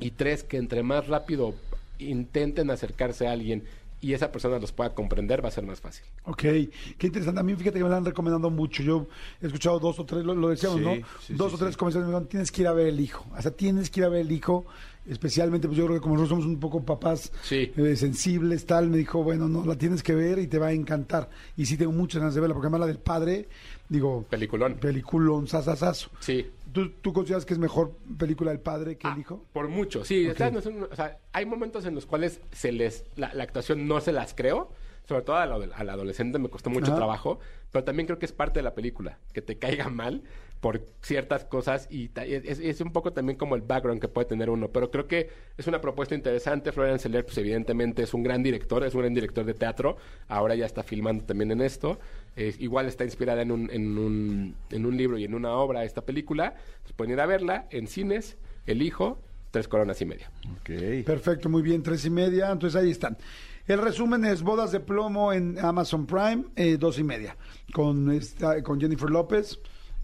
[0.00, 1.54] y tres, que entre más rápido
[2.00, 3.62] intenten acercarse a alguien
[4.02, 6.04] y esa persona los pueda comprender, va a ser más fácil.
[6.24, 7.40] Ok, qué interesante.
[7.40, 8.82] A mí fíjate que me la han recomendado mucho.
[8.82, 9.06] Yo
[9.40, 10.92] he escuchado dos o tres, lo, lo decíamos, Sí, ¿no?
[11.20, 13.24] sí, dos sí, o tres comerciales me dijeron, tienes que ir a ver el hijo.
[13.34, 14.66] O sea, tienes que ir a ver el hijo.
[15.04, 18.98] Especialmente, pues yo creo que como nosotros somos un poco papás eh, sensibles, tal, me
[18.98, 21.28] dijo, bueno, no, la tienes que ver y te va a encantar.
[21.56, 23.48] Y sí tengo muchas ganas de verla, porque además la del padre,
[23.92, 24.74] digo, Peliculón.
[24.74, 26.10] peliculón, sasasazo.
[26.20, 26.50] Sí.
[26.72, 29.44] ¿Tú, ¿Tú consideras que es mejor película del padre que Ah, el hijo?
[29.52, 30.24] Por mucho, sí.
[30.26, 30.32] Ok.
[30.32, 33.86] estas no son- o sea, hay momentos en los cuales se les la, la actuación
[33.86, 34.70] no se las creo.
[35.04, 36.96] Sobre todo a la, al adolescente me costó mucho Ajá.
[36.96, 37.40] trabajo.
[37.72, 39.18] Pero también creo que es parte de la película.
[39.32, 40.22] Que te caiga mal
[40.62, 41.88] por ciertas cosas.
[41.90, 44.68] Y ta- es, es un poco también como el background que puede tener uno.
[44.68, 46.72] Pero creo que es una propuesta interesante.
[46.72, 48.82] Florian Seller, pues evidentemente es un gran director.
[48.84, 49.96] Es un gran director de teatro.
[50.28, 51.98] Ahora ya está filmando también en esto.
[52.36, 55.84] Eh, igual está inspirada en un, en, un, en un libro y en una obra
[55.84, 56.54] esta película.
[56.82, 58.36] Pues pueden ir a verla en cines.
[58.64, 59.18] El hijo,
[59.50, 60.30] tres coronas y media.
[60.60, 61.04] Ok.
[61.04, 62.52] Perfecto, muy bien, tres y media.
[62.52, 63.18] Entonces ahí están.
[63.66, 67.36] El resumen es Bodas de Plomo en Amazon Prime, eh, dos y media,
[67.72, 69.58] con, esta, con Jennifer López.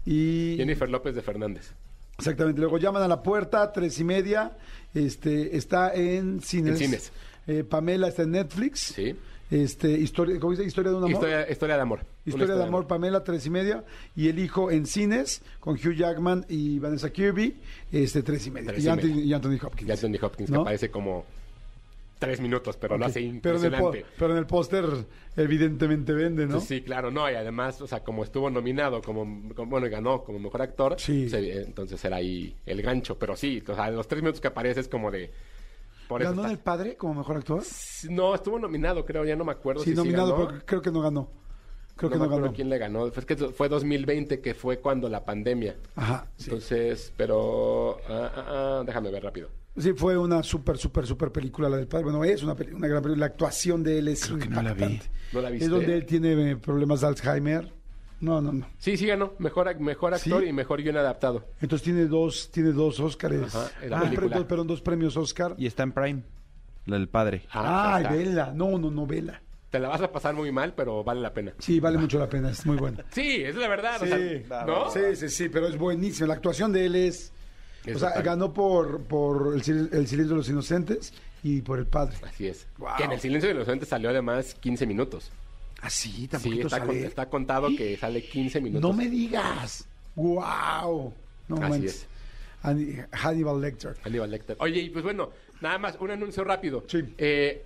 [0.05, 1.71] Y Jennifer López de Fernández.
[2.17, 4.57] exactamente, luego llaman a la puerta, tres y media.
[4.93, 6.73] Este está en cines.
[6.73, 7.11] En cines.
[7.47, 8.79] Eh, Pamela está en Netflix.
[8.95, 9.15] Sí.
[9.51, 10.63] Este, historia, ¿cómo dice?
[10.63, 11.13] Historia de un amor.
[11.13, 11.99] Historia, historia de amor.
[11.99, 13.83] Una Historia de amor, Pamela, tres y media.
[14.15, 17.55] Y El Hijo en cines, con Hugh Jackman y Vanessa Kirby,
[17.91, 18.69] este, tres y media.
[18.71, 19.23] Tres y, y Anthony, media.
[19.25, 19.89] y Anthony Hopkins.
[19.89, 20.57] Y Anthony Hopkins, ¿No?
[20.57, 21.25] que aparece como
[22.19, 23.09] tres minutos, pero lo Ok.
[23.09, 24.05] hace impresionante.
[24.17, 24.85] pero en el póster,
[25.37, 26.59] evidentemente vende, ¿no?
[26.59, 30.23] Sí, claro, no, y además, o sea, como estuvo nominado, como, como- bueno, y ganó
[30.23, 31.27] como mejor actor, Sí.
[31.29, 34.47] pues, eh, entonces era ahí el gancho, pero sí, o sea, los tres minutos que
[34.49, 35.31] aparece es como de...
[36.09, 37.63] Por ¿Ganó el padre como mejor actor?
[38.09, 40.47] No, estuvo nominado, creo, ya no me acuerdo Sí, si nominado, ganó.
[40.49, 41.29] pero creo que no ganó.
[41.95, 42.55] Creo no que me no acuerdo ganó.
[42.55, 43.07] quién le ganó.
[43.07, 45.75] Es que fue 2020, que fue cuando la pandemia.
[45.95, 46.45] Ajá, sí.
[46.45, 47.97] Entonces, pero...
[48.09, 48.45] ah, ah,
[48.79, 49.49] ah, déjame ver rápido.
[49.77, 52.05] Sí, fue una súper, súper, súper película la del padre.
[52.05, 53.15] Bueno, es una, una gran película.
[53.17, 54.83] La actuación de él es Creo que no la vi.
[54.83, 55.11] impactante.
[55.31, 55.65] ¿No la viste?
[55.65, 57.73] Es donde él tiene eh, problemas de Alzheimer.
[58.19, 58.67] No, no, no.
[58.77, 59.33] Sí, sí ganó.
[59.39, 60.29] Mejor, mejor ¿Sí?
[60.29, 61.45] actor y mejor guion adaptado.
[61.61, 63.55] Entonces tiene dos, tiene dos Óscares.
[63.55, 64.63] Ajá, Ah, película.
[64.65, 65.55] dos premios Óscar.
[65.57, 66.23] Y está en Prime.
[66.85, 67.43] La del padre.
[67.51, 68.15] Ah, Ay, está.
[68.15, 68.51] vela.
[68.53, 69.41] No, no, no, vela.
[69.69, 71.53] Te la vas a pasar muy mal, pero vale la pena.
[71.59, 72.49] Sí, vale mucho la pena.
[72.49, 73.05] Es muy buena.
[73.11, 74.01] Sí, es la verdad.
[74.01, 74.89] o Sí, sea, ¿no?
[74.89, 76.27] Sí, sí, sí, pero es buenísimo.
[76.27, 77.31] La actuación de él es...
[77.95, 81.13] O sea, ganó por, por el, sil- el Silencio de los Inocentes
[81.43, 82.15] y por el padre.
[82.27, 82.67] Así es.
[82.77, 82.89] Wow.
[82.97, 85.31] Que en el silencio de los inocentes salió además 15 minutos.
[85.81, 88.81] Ah, sí, Sí, tampoco está, con- está contado que sale 15 minutos.
[88.91, 89.87] No me digas.
[90.15, 91.13] Wow.
[91.47, 91.95] No Así manches.
[91.95, 92.07] es.
[92.61, 93.95] Ani- Hannibal Lecter.
[94.03, 94.57] Aníbal Lecter.
[94.59, 95.29] Oye, y pues bueno,
[95.61, 96.83] nada más, un anuncio rápido.
[96.87, 97.01] Sí.
[97.17, 97.65] Eh,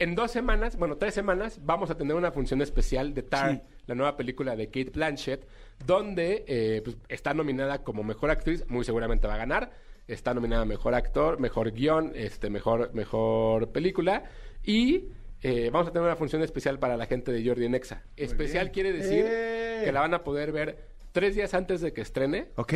[0.00, 3.60] en dos semanas, bueno, tres semanas, vamos a tener una función especial de Tar, Sí.
[3.86, 5.46] La nueva película de Kate Blanchett,
[5.86, 9.72] donde eh, pues, está nominada como mejor actriz, muy seguramente va a ganar.
[10.06, 14.24] Está nominada a mejor actor, mejor guion, este, mejor, mejor película.
[14.62, 15.08] Y
[15.42, 18.02] eh, vamos a tener una función especial para la gente de Jordi Nexa.
[18.16, 19.82] Especial quiere decir ¡Eh!
[19.84, 22.72] que la van a poder ver tres días antes de que estrene Ok.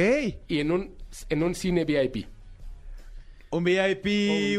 [0.46, 0.94] y en un,
[1.28, 2.26] en un cine VIP.
[3.50, 4.04] Un VIP,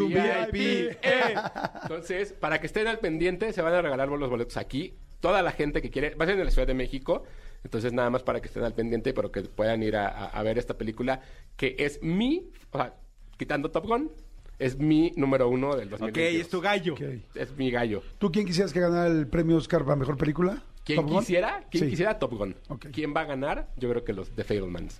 [0.01, 0.97] un, VIP.
[1.01, 1.35] ¡Eh!
[1.83, 4.95] Entonces, para que estén al pendiente, se van a regalar los boletos aquí.
[5.19, 7.23] Toda la gente que quiere, va a ser en la Ciudad de México.
[7.63, 10.43] Entonces, nada más para que estén al pendiente, pero que puedan ir a, a- a
[10.43, 11.21] ver esta película,
[11.57, 12.95] que es mi, o sea,
[13.37, 14.11] quitando Top Gun,
[14.59, 16.41] es mi número uno del Ok, 2022.
[16.41, 16.93] es tu gallo.
[16.93, 17.01] Ok.
[17.35, 18.01] Es mi gallo.
[18.17, 20.63] ¿Tú quién quisieras que ganara el premio Oscar para mejor película?
[20.85, 21.19] ¿Quién ¿Top Gun?
[21.19, 21.63] quisiera?
[21.69, 21.89] ¿Quién Sí.
[21.91, 22.55] quisiera Top Gun?
[22.69, 22.87] Ok.
[22.91, 23.67] ¿Quién va a ganar?
[23.77, 24.99] Yo creo que los The Fablemans.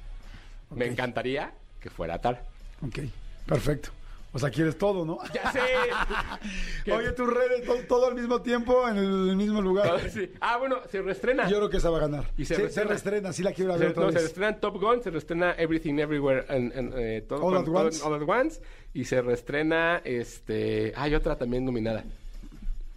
[0.76, 0.92] Me Ok.
[0.92, 2.46] encantaría que fuera Tar.
[2.86, 3.00] Ok,
[3.46, 3.90] perfecto.
[4.32, 5.18] O sea, quieres todo, ¿no?
[5.34, 5.62] ¡Ya sé!
[6.92, 10.10] Oye, tus redes, todo, todo al mismo tiempo, en el, mismo lugar.
[10.10, 10.32] Sí.
[10.40, 11.50] Ah, bueno, se reestrena.
[11.50, 12.32] Yo creo que esa va a ganar.
[12.38, 12.90] Y se se, reestrena.
[12.90, 14.24] reestrena, sí la quiero Se, ver otra no, se vez.
[14.24, 18.04] reestrena Top Gun, se reestrena Everything Everywhere and, and, eh, todo, All at todo- Once.
[18.04, 18.62] All at Once,
[18.94, 22.04] y se reestrena este hay otra también nominada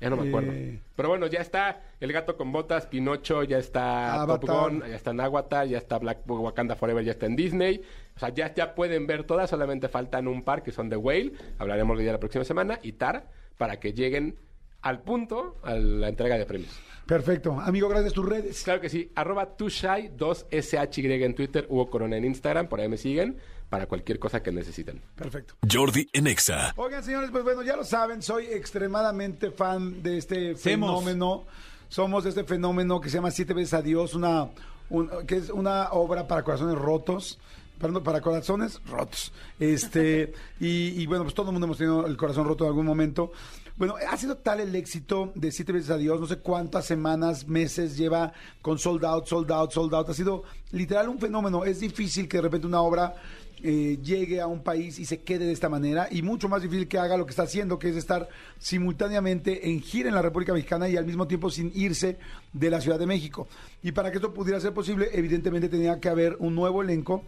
[0.03, 0.80] ya no me acuerdo Eh.
[0.94, 4.70] pero bueno ya está El Gato con Botas Pinocho ya está Top Avatar.
[4.70, 7.80] Gun ya está en Avatar ya está Black Wakanda Forever ya está en Disney
[8.16, 11.32] o sea ya, ya pueden ver todas solamente faltan un par que son The Whale
[11.59, 14.36] hablaremos de ella la próxima semana y Tar para que lleguen
[14.82, 17.59] al punto a la entrega de premios Perfecto.
[17.61, 18.62] Amigo, gracias tus redes.
[18.62, 19.11] Claro que sí.
[19.16, 22.68] Arroba tushai 2SHY en Twitter, Hugo Corona en Instagram.
[22.68, 23.38] Por ahí me siguen
[23.72, 25.00] para cualquier cosa que necesiten.
[25.16, 25.54] Perfecto.
[25.66, 26.74] Jordi en Exa.
[26.76, 30.90] Oigan, señores, pues bueno, ya lo saben, soy extremadamente fan de este Semos.
[31.02, 31.44] fenómeno.
[31.88, 34.50] Somos de este fenómeno que se llama Siete veces a Dios, una,
[34.90, 37.38] un- que es una obra para corazones rotos.
[37.80, 39.32] para, para corazones rotos.
[39.58, 42.84] Este, y, y bueno, pues todo el mundo hemos tenido el corazón roto en algún
[42.84, 43.32] momento.
[43.74, 47.48] Bueno, ha sido tal el éxito de Siete veces a Dios, no sé cuántas semanas,
[47.48, 50.10] meses lleva con sold out, sold out, sold out.
[50.10, 50.42] Ha sido
[50.72, 51.64] literal un fenómeno.
[51.64, 53.14] Es difícil que de repente una obra
[53.62, 56.88] eh, llegue a un país y se quede de esta manera y mucho más difícil
[56.88, 58.28] que haga lo que está haciendo, que es estar
[58.59, 62.18] simultáneamente en gira en la República Mexicana y al mismo tiempo sin irse
[62.53, 63.48] de la Ciudad de México.
[63.82, 67.24] Y para que esto pudiera ser posible, evidentemente tenía que haber un nuevo elenco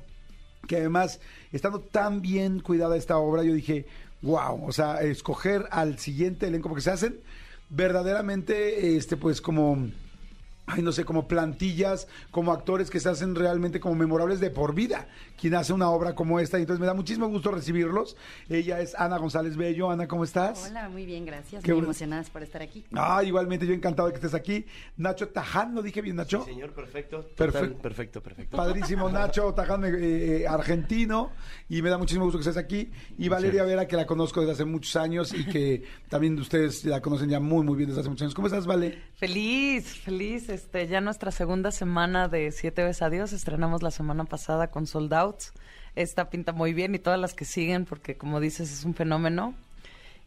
[0.66, 1.20] que además,
[1.53, 3.87] estando tan bien cuidada esta obra, yo dije,
[4.22, 7.20] wow, o sea, escoger al siguiente elenco, porque se hacen
[7.68, 9.91] verdaderamente, este, pues como
[10.67, 14.75] ay, no sé, como plantillas, como actores que se hacen realmente como memorables de por
[14.75, 15.09] vida,
[15.39, 16.59] quien hace una obra como esta.
[16.59, 18.17] Y entonces me da muchísimo gusto recibirlos.
[18.49, 19.91] Ella es Ana González Bello.
[19.91, 20.69] Ana, ¿cómo estás?
[20.71, 21.62] Hola, muy bien, gracias.
[21.62, 21.87] Qué muy bueno.
[21.89, 22.85] emocionadas por estar aquí.
[22.95, 24.65] Ah, igualmente, yo encantado de que estés aquí.
[24.97, 26.43] Nacho Taján, ¿lo dije bien, Nacho?
[26.45, 27.29] Sí, señor, perfecto.
[27.37, 27.69] Perfecto.
[27.69, 28.57] Total, perfecto, perfecto.
[28.57, 29.91] Padrísimo, Nacho Taján, eh,
[30.43, 31.33] eh, argentino,
[31.69, 32.91] y me da muchísimo gusto que estés aquí.
[33.19, 37.01] Y Valeria Vera, que la conozco desde hace muchos años y que también ustedes la
[37.01, 38.35] conocen ya muy, muy bien desde hace muchos años.
[38.35, 38.99] ¿Cómo estás, Vale?
[39.15, 40.49] Feliz, feliz.
[40.55, 43.33] Este, ya nuestra segunda semana de Siete veces a Dios.
[43.33, 45.53] Estrenamos la semana pasada con Sold Outs.
[45.97, 49.57] Esta pinta muy bien y todas las que siguen, porque como dices, es un fenómeno.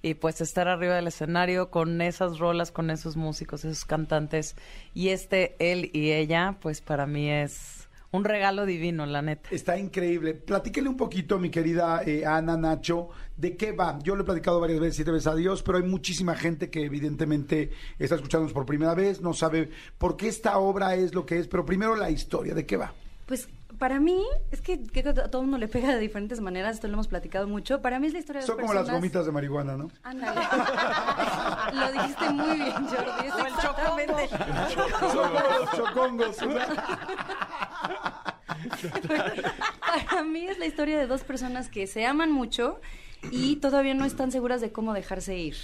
[0.02, 4.58] Y pues estar arriba del escenario con esas rolas, con esos músicos, esos cantantes.
[4.94, 9.50] Y este, él y ella, pues para mí es un regalo divino, la neta.
[9.52, 10.34] Está increíble.
[10.34, 14.00] Platíquele un poquito, mi querida eh, Ana, Nacho, de qué va.
[14.04, 16.86] Yo lo he platicado varias veces, siete veces a Dios, pero hay muchísima gente que
[16.86, 21.38] evidentemente está escuchándonos por primera vez, no sabe por qué esta obra es lo que
[21.38, 22.94] es, pero primero la historia, ¿de qué va?
[23.26, 26.88] Pues para mí, es que, que a todo mundo le pega de diferentes maneras, esto
[26.88, 27.82] lo hemos platicado mucho.
[27.82, 29.92] Para mí es la historia de Son como las gomitas de marihuana, ¿no?
[30.04, 30.42] Ándale.
[31.74, 33.28] lo dijiste muy bien, Jordi.
[33.28, 34.30] Es O el exactamente.
[34.74, 36.38] Son como los chocongos.
[40.10, 42.80] Para mí es la historia de dos personas que se aman mucho
[43.32, 45.56] y todavía no están seguras de cómo dejarse ir.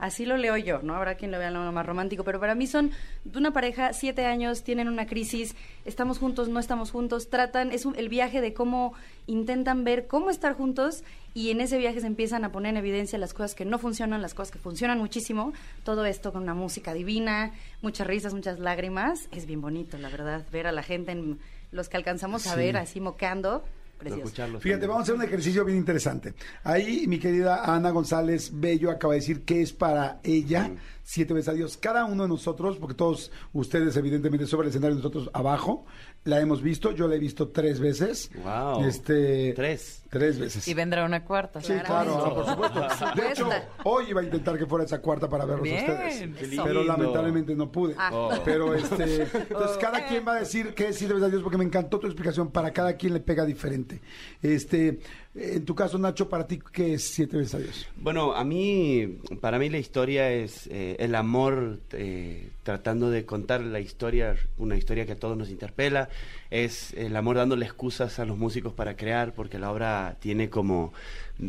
[0.00, 0.94] Así lo leo yo, ¿no?
[0.94, 2.90] Habrá quien lo vea lo más romántico, pero para mí son
[3.34, 7.94] una pareja, siete años, tienen una crisis, estamos juntos, no estamos juntos, tratan, es un-
[7.96, 8.94] el viaje de cómo
[9.26, 13.18] intentan ver cómo estar juntos y en ese viaje se empiezan a poner en evidencia
[13.18, 15.52] las cosas que no funcionan, las cosas que funcionan muchísimo,
[15.84, 20.46] todo esto con una música divina, muchas risas, muchas lágrimas, es bien bonito, la verdad,
[20.50, 21.38] ver a la gente, en,
[21.72, 22.56] los que alcanzamos a Sí.
[22.56, 23.62] ver así moqueando,
[24.00, 24.24] precioso.
[24.24, 26.34] Escucharlos Fíjate, vamos a hacer un ejercicio bien interesante.
[26.64, 30.70] Ahí mi querida Ana González Bello acaba de decir que es para ella
[31.10, 31.76] siete veces a Dios.
[31.76, 35.84] Cada uno de nosotros, porque todos ustedes evidentemente sobre el escenario, nosotros abajo,
[36.22, 36.92] la hemos visto.
[36.92, 38.30] Yo la he visto tres veces.
[38.44, 38.84] Wow.
[38.84, 40.04] Este, Tres.
[40.08, 40.68] Tres veces.
[40.68, 41.60] Y vendrá una cuarta.
[41.60, 42.80] Sí, claro, por supuesto.
[43.16, 43.48] De hecho,
[43.84, 46.28] hoy iba a intentar que fuera esa cuarta para verlos a ustedes.
[46.64, 47.94] Pero lamentablemente no pude.
[47.98, 48.10] Ah.
[48.12, 48.30] Oh.
[48.44, 51.58] Pero este, entonces cada quien va a decir qué es siete veces a Dios porque
[51.58, 52.50] me encantó tu explicación.
[52.50, 54.00] Para cada quien le pega diferente.
[54.42, 55.00] Este,
[55.34, 57.86] en tu caso, Nacho, para ti, ¿qué es siete veces?
[57.96, 63.62] Bueno, a mí, para mí la historia es eh, el amor eh, tratando de contar
[63.62, 66.08] la historia, una historia que a todos nos interpela,
[66.50, 70.92] es el amor dándole excusas a los músicos para crear, porque la obra tiene como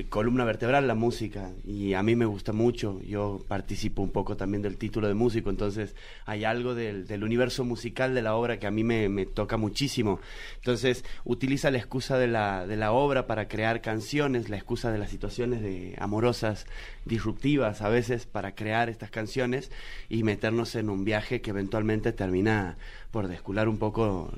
[0.10, 4.62] columna vertebral la música y a mí me gusta mucho, yo participo un poco también
[4.62, 5.96] del título de músico, entonces
[6.26, 9.58] hay algo del, del universo musical de la obra que a mí me, me toca
[9.58, 10.22] muchísimo.
[10.58, 14.98] Entonces utiliza la excusa de la, de la obra para crear canciones, la excusa de
[14.98, 16.66] las situaciones de, amorosas
[17.06, 19.72] disruptivas a veces para crear estas canciones
[20.10, 22.78] y meternos en un viaje que eventualmente termina
[23.10, 24.32] por descular un poco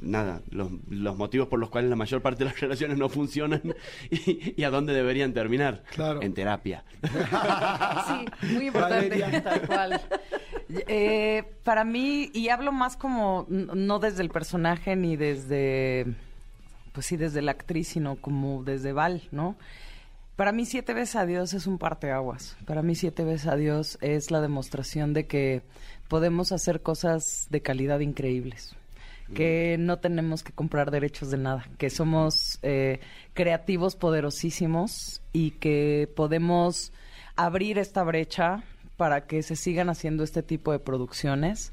[0.00, 3.60] nada los, los motivos por los cuales la mayor parte de las relaciones no funcionan
[4.10, 6.22] y, y a dónde deberían terminar Claro.
[6.22, 9.08] en terapia Sí, muy importante.
[9.20, 9.42] Valeria.
[9.42, 10.00] Tal cual.
[10.86, 16.04] Eh, para mí, y hablo más como, no desde el personaje ni desde,
[16.92, 19.56] pues sí, desde la actriz, sino como desde Val, ¿no?
[20.38, 22.56] Para mí, Siete veces a Dios es un parteaguas.
[22.64, 25.62] Para mí, Siete veces a Dios es la demostración de que
[26.06, 28.76] podemos hacer cosas de calidad increíbles.
[29.34, 33.00] Que no tenemos que comprar derechos de nada, que somos eh,
[33.34, 36.92] creativos poderosísimos y que podemos
[37.34, 38.62] abrir esta brecha
[38.96, 41.72] para que se sigan haciendo este tipo de producciones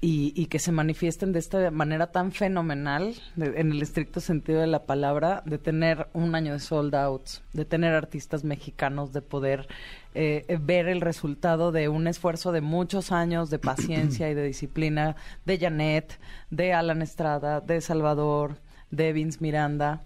[0.00, 4.60] y, y que se manifiesten de esta manera tan fenomenal, de- en el estricto sentido
[4.60, 9.22] de la palabra, de tener un año de sold outs, de tener artistas mexicanos, de
[9.22, 9.68] poder
[10.14, 15.16] eh, ver el resultado de un esfuerzo de muchos años de paciencia y de disciplina
[15.44, 16.18] de Janet,
[16.50, 18.56] de Alan Estrada, de Salvador,
[18.90, 20.02] de Vince Miranda.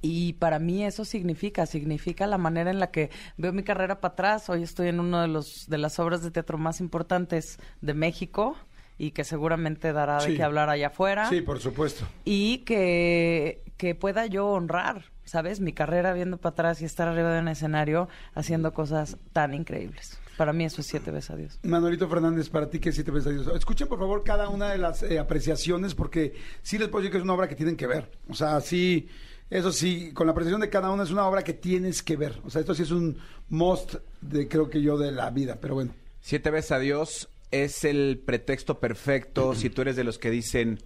[0.00, 4.12] Y para mí eso significa, significa la manera en la que veo mi carrera para
[4.12, 4.48] atrás.
[4.48, 8.56] Hoy estoy en una de los de las obras de teatro más importantes de México
[8.98, 11.28] y que seguramente dará de qué hablar allá afuera.
[11.28, 12.06] Sí, por supuesto.
[12.24, 15.60] y que, que pueda yo honrar, ¿sabes?
[15.60, 20.18] Mi carrera viendo para atrás y estar arriba de un escenario haciendo cosas tan increíbles.
[20.36, 21.58] Para mí eso es siete veces a Dios.
[21.62, 23.56] Manuelito Fernández, para ti, que siete veces a Dios?
[23.56, 27.18] Escuchen, por favor, cada una de las eh, apreciaciones, porque sí les puedo decir que
[27.18, 28.10] es una obra que tienen que ver.
[28.28, 29.08] O sea, sí,
[29.50, 32.40] eso sí, con la apreciación de cada una es una obra que tienes que ver.
[32.44, 33.18] O sea, esto sí es un
[33.48, 35.58] must, de, creo que yo, de la vida.
[35.60, 39.54] Pero bueno, Siete veces a Dios es el pretexto perfecto.
[39.54, 40.78] si tú eres de los que dicen,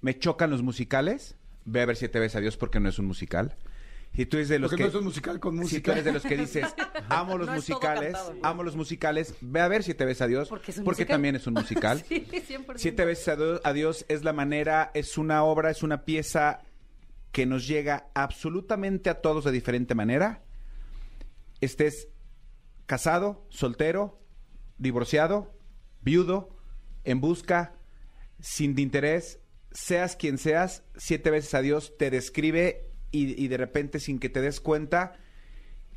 [0.00, 3.06] me chocan los musicales, ve a ver siete veces a Dios porque no es un
[3.06, 3.56] musical.
[4.14, 4.90] Si tú eres de los porque que...
[4.90, 5.92] no es un musical con Si tú música.
[5.92, 6.66] eres de los que dices,
[7.10, 8.34] amo los No musicales, cantado.
[8.42, 11.14] amo los musicales, ve a ver Siete veces a Dios, Porque es un porque musical.
[11.14, 12.02] también es un musical.
[12.08, 12.72] Sí, 100%.
[12.76, 16.60] Siete veces a Dios es la manera, es una obra, es una pieza
[17.32, 20.42] que nos llega absolutamente a todos de diferente manera.
[21.60, 22.08] Estés
[22.86, 24.18] casado, soltero,
[24.78, 25.52] divorciado,
[26.02, 26.50] viudo,
[27.04, 27.74] en busca,
[28.40, 29.40] sin de interés,
[29.72, 34.28] seas quien seas, siete veces a Dios te describe y, y de repente sin que
[34.28, 35.18] te des cuenta,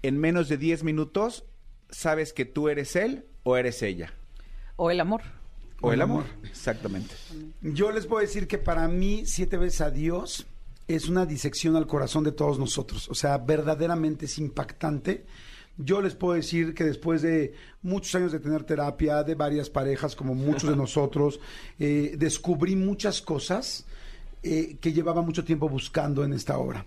[0.01, 1.45] en menos de 10 minutos,
[1.89, 4.13] sabes que tú eres él o eres ella.
[4.75, 5.21] O el amor.
[5.81, 6.25] O el el amor.
[6.25, 6.47] amor.
[6.49, 7.15] Exactamente.
[7.61, 10.47] Yo les puedo decir que para mí, siete veces a Dios
[10.87, 13.09] es una disección al corazón de todos nosotros.
[13.09, 15.25] O sea, verdaderamente es impactante.
[15.77, 20.15] Yo les puedo decir que después de muchos años de tener terapia, de varias parejas,
[20.15, 21.39] como muchos de nosotros,
[21.79, 23.85] eh, descubrí muchas cosas
[24.43, 26.85] eh, que llevaba mucho tiempo buscando en esta obra.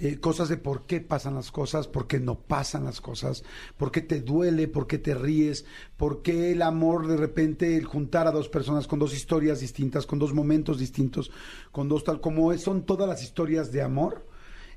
[0.00, 3.44] Eh, cosas de por qué pasan las cosas, por qué no pasan las cosas,
[3.76, 5.64] por qué te duele, por qué te ríes,
[5.96, 10.06] por qué el amor de repente, el juntar a dos personas con dos historias distintas,
[10.06, 11.30] con dos momentos distintos,
[11.70, 14.26] con dos tal, como es- son todas las historias de amor.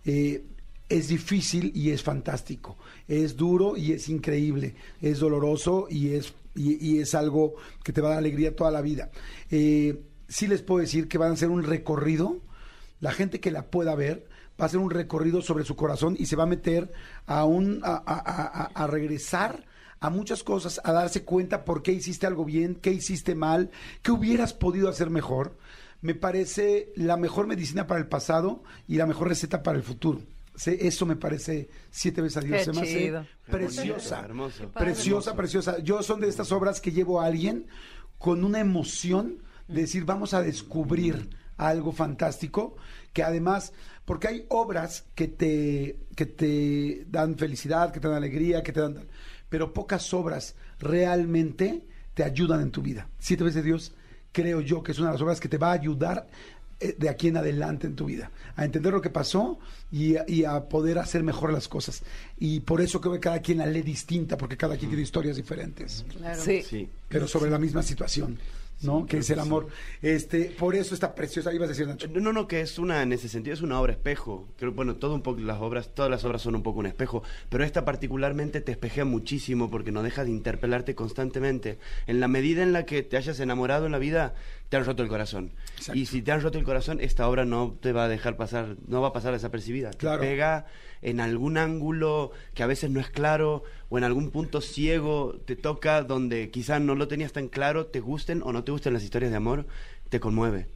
[0.07, 0.45] eh,
[0.89, 2.77] es difícil y es fantástico.
[3.07, 4.75] Es duro y es increíble.
[5.01, 8.81] Es doloroso y es, y, es algo que te va a dar alegría toda la
[8.81, 9.11] vida.
[9.49, 12.41] Eh, sí les puedo decir que van a hacer un recorrido.
[12.99, 14.27] La gente que la pueda ver
[14.59, 16.91] va a hacer un recorrido sobre su corazón y se va a meter
[17.25, 19.65] a, un, a- a regresar
[19.99, 23.71] a muchas cosas, a darse cuenta por qué hiciste algo bien, qué hiciste mal,
[24.03, 25.57] qué hubieras podido hacer mejor.
[26.01, 30.21] Me parece la mejor medicina para el pasado y la mejor receta para el futuro.
[30.55, 32.59] Se- Eso me parece siete veces a Dios.
[32.59, 32.93] Qué Se me hace
[33.51, 34.21] preciosa.
[34.73, 35.79] Preciosa, preciosa.
[35.79, 37.67] Yo son de estas obras que llevo a alguien
[38.17, 42.75] con una emoción de decir, vamos a descubrir algo fantástico,
[43.13, 43.73] que además,
[44.05, 48.81] porque hay obras que te, que te dan felicidad, que te dan alegría, que te
[48.81, 49.07] dan...
[49.49, 53.09] Pero pocas obras realmente te ayudan en tu vida.
[53.19, 53.93] Siete veces Dios,
[54.31, 56.27] creo yo que es una de las obras que te va a ayudar
[56.79, 59.59] de aquí en adelante en tu vida, a entender lo que pasó
[59.91, 62.03] y a, y a poder hacer mejor las cosas.
[62.37, 65.37] Y por eso creo que cada quien la lee distinta, porque cada quien tiene historias
[65.37, 66.41] diferentes, Claro.
[66.41, 66.61] Sí.
[66.61, 66.89] Sí.
[67.07, 68.37] pero sobre la misma situación,
[68.81, 69.05] ¿no?
[69.05, 69.67] que es el amor.
[70.01, 72.07] Este, por eso está preciosa, ibas a decir Nacho.
[72.09, 74.47] No, no, que es una, en ese sentido, es una obra espejo.
[74.57, 77.23] Creo, bueno, todo un poco, las obras, todas las obras son un poco un espejo,
[77.49, 81.79] pero esta particularmente te espejea muchísimo porque no deja de interpelarte constantemente.
[82.05, 84.35] En la medida en la que te hayas enamorado en la vida,
[84.69, 85.51] te han roto el corazón.
[85.77, 85.99] Exacto.
[85.99, 88.75] Y si te han roto el corazón, esta obra no te va a dejar pasar,
[88.87, 89.91] no va a pasar desapercibida.
[89.91, 90.21] Claro.
[90.21, 90.65] Te pega
[91.01, 95.55] en algún ángulo que a veces no es claro o en algún punto ciego te
[95.55, 99.03] toca donde quizás no lo tenías tan claro, te gusten o no te gusten las
[99.03, 99.67] historias de amor,
[100.09, 100.67] te conmueve.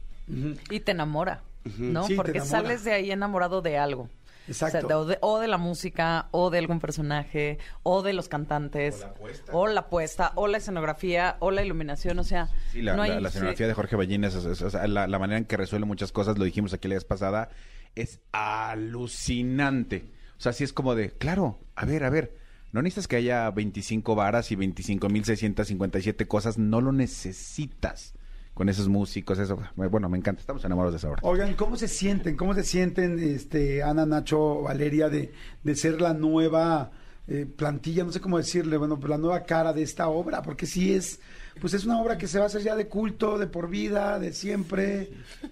[0.70, 2.06] Y te enamora, ¿no?
[2.06, 2.60] Sí, Porque enamora.
[2.60, 4.08] sales de ahí enamorado de algo.
[4.50, 4.78] Exacto.
[4.78, 8.12] O, sea, de- o de, o de la música, o de algún personaje, o de
[8.12, 9.06] los cantantes,
[9.52, 13.10] o la puesta, o la escenografía, o la iluminación, o sea, Sí, la, no hay-
[13.10, 15.56] la- la escenografía de Jorge Ballines, es- es- o sea, la, la manera en que
[15.56, 17.48] resuelve muchas cosas, lo dijimos aquí la vez pasada,
[17.94, 20.10] es alucinante.
[20.38, 22.36] O sea, sí es como de, claro, a ver, a ver,
[22.72, 28.14] no necesitas que haya 25 varas y 25.657 cosas, no lo necesitas
[28.60, 29.58] con esos músicos, eso.
[29.74, 31.20] Bueno, me encanta, estamos enamorados de esa obra.
[31.22, 32.36] Oigan, ¿cómo se sienten?
[32.36, 35.32] ¿Cómo se sienten, este, Ana, Nacho, Valeria, de,
[35.62, 36.90] de ser la nueva
[37.26, 40.42] eh, plantilla, no sé cómo decirle, bueno, pues la nueva cara de esta obra?
[40.42, 41.20] Porque sí es,
[41.58, 44.18] pues es una obra que se va a hacer ya de culto, de por vida,
[44.18, 45.08] de siempre.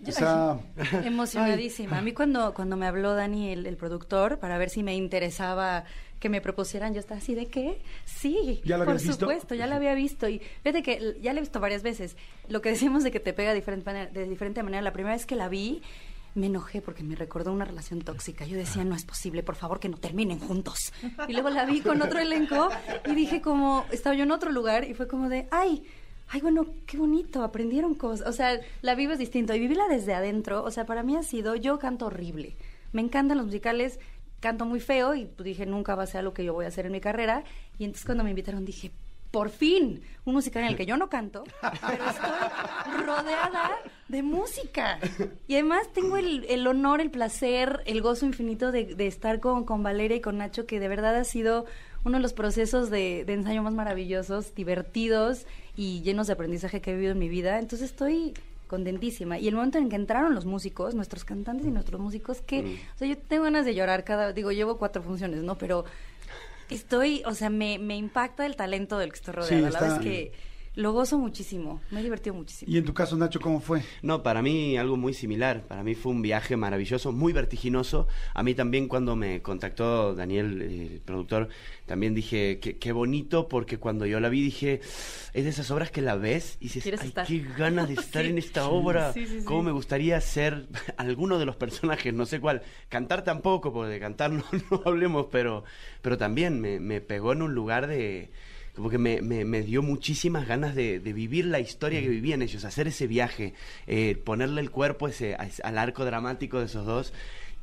[0.06, 0.58] O sea,
[1.02, 1.96] Emocionadísima.
[1.96, 5.84] A mí cuando, cuando me habló Dani, el, el productor, para ver si me interesaba
[6.20, 7.80] que me propusieran, yo estaba así de qué?
[8.04, 9.12] Sí, ¿Ya la por visto?
[9.12, 10.28] supuesto, ya la había visto.
[10.28, 12.16] Y fíjate que ya la he visto varias veces.
[12.48, 15.14] Lo que decimos de que te pega de diferente manera, de diferente manera, la primera
[15.14, 15.82] vez que la vi,
[16.34, 18.44] me enojé porque me recordó una relación tóxica.
[18.46, 20.92] Yo decía, no es posible, por favor, que no terminen juntos.
[21.26, 22.68] Y luego la vi con otro elenco
[23.06, 25.82] y dije como, estaba yo en otro lugar y fue como de, ay,
[26.28, 28.28] ay, bueno, qué bonito, aprendieron cosas.
[28.28, 31.56] O sea, la vives distinto y vivirla desde adentro, o sea, para mí ha sido,
[31.56, 32.56] yo canto horrible.
[32.92, 33.98] Me encantan los musicales,
[34.40, 36.86] canto muy feo y dije, nunca va a ser algo que yo voy a hacer
[36.86, 37.44] en mi carrera.
[37.78, 38.92] Y entonces cuando me invitaron dije,
[39.30, 43.72] por fin, un musical en el que yo no canto, pero estoy rodeada
[44.08, 44.98] de música.
[45.46, 49.64] Y además tengo el, el honor, el placer, el gozo infinito de, de estar con,
[49.64, 51.66] con Valeria y con Nacho, que de verdad ha sido
[52.04, 56.92] uno de los procesos de, de ensayo más maravillosos, divertidos y llenos de aprendizaje que
[56.92, 57.58] he vivido en mi vida.
[57.58, 58.32] Entonces estoy
[58.68, 59.38] contentísima.
[59.38, 62.98] Y el momento en que entraron los músicos, nuestros cantantes y nuestros músicos, que, o
[62.98, 65.58] sea, yo tengo ganas de llorar cada, digo, llevo cuatro funciones, ¿no?
[65.58, 65.84] Pero
[66.70, 69.56] estoy, o sea, me, me impacta el talento del que estoy rodeada.
[69.56, 70.32] Sí, la está- verdad es que
[70.78, 72.70] lo gozo muchísimo, me he divertido muchísimo.
[72.72, 73.82] Y en tu caso, Nacho, ¿cómo fue?
[74.02, 75.62] No, para mí algo muy similar.
[75.66, 78.06] Para mí fue un viaje maravilloso, muy vertiginoso.
[78.32, 81.48] A mí también cuando me contactó Daniel, el productor,
[81.86, 84.80] también dije, qué, qué bonito, porque cuando yo la vi dije,
[85.34, 87.26] es de esas obras que la ves y dices, Quieres ay, estar".
[87.26, 88.30] qué ganas de estar Sí.
[88.30, 89.12] en esta obra.
[89.12, 89.44] Sí, sí, sí.
[89.44, 92.62] Cómo me gustaría ser alguno de los personajes, no sé cuál.
[92.88, 95.64] Cantar tampoco, porque de cantar no, no hablemos, pero,
[96.02, 98.30] pero también me, me pegó en un lugar de
[98.78, 102.40] como que me, me, me dio muchísimas ganas de, de vivir la historia que vivían
[102.40, 103.52] ellos, hacer ese viaje,
[103.86, 107.12] eh, ponerle el cuerpo ese, al arco dramático de esos dos.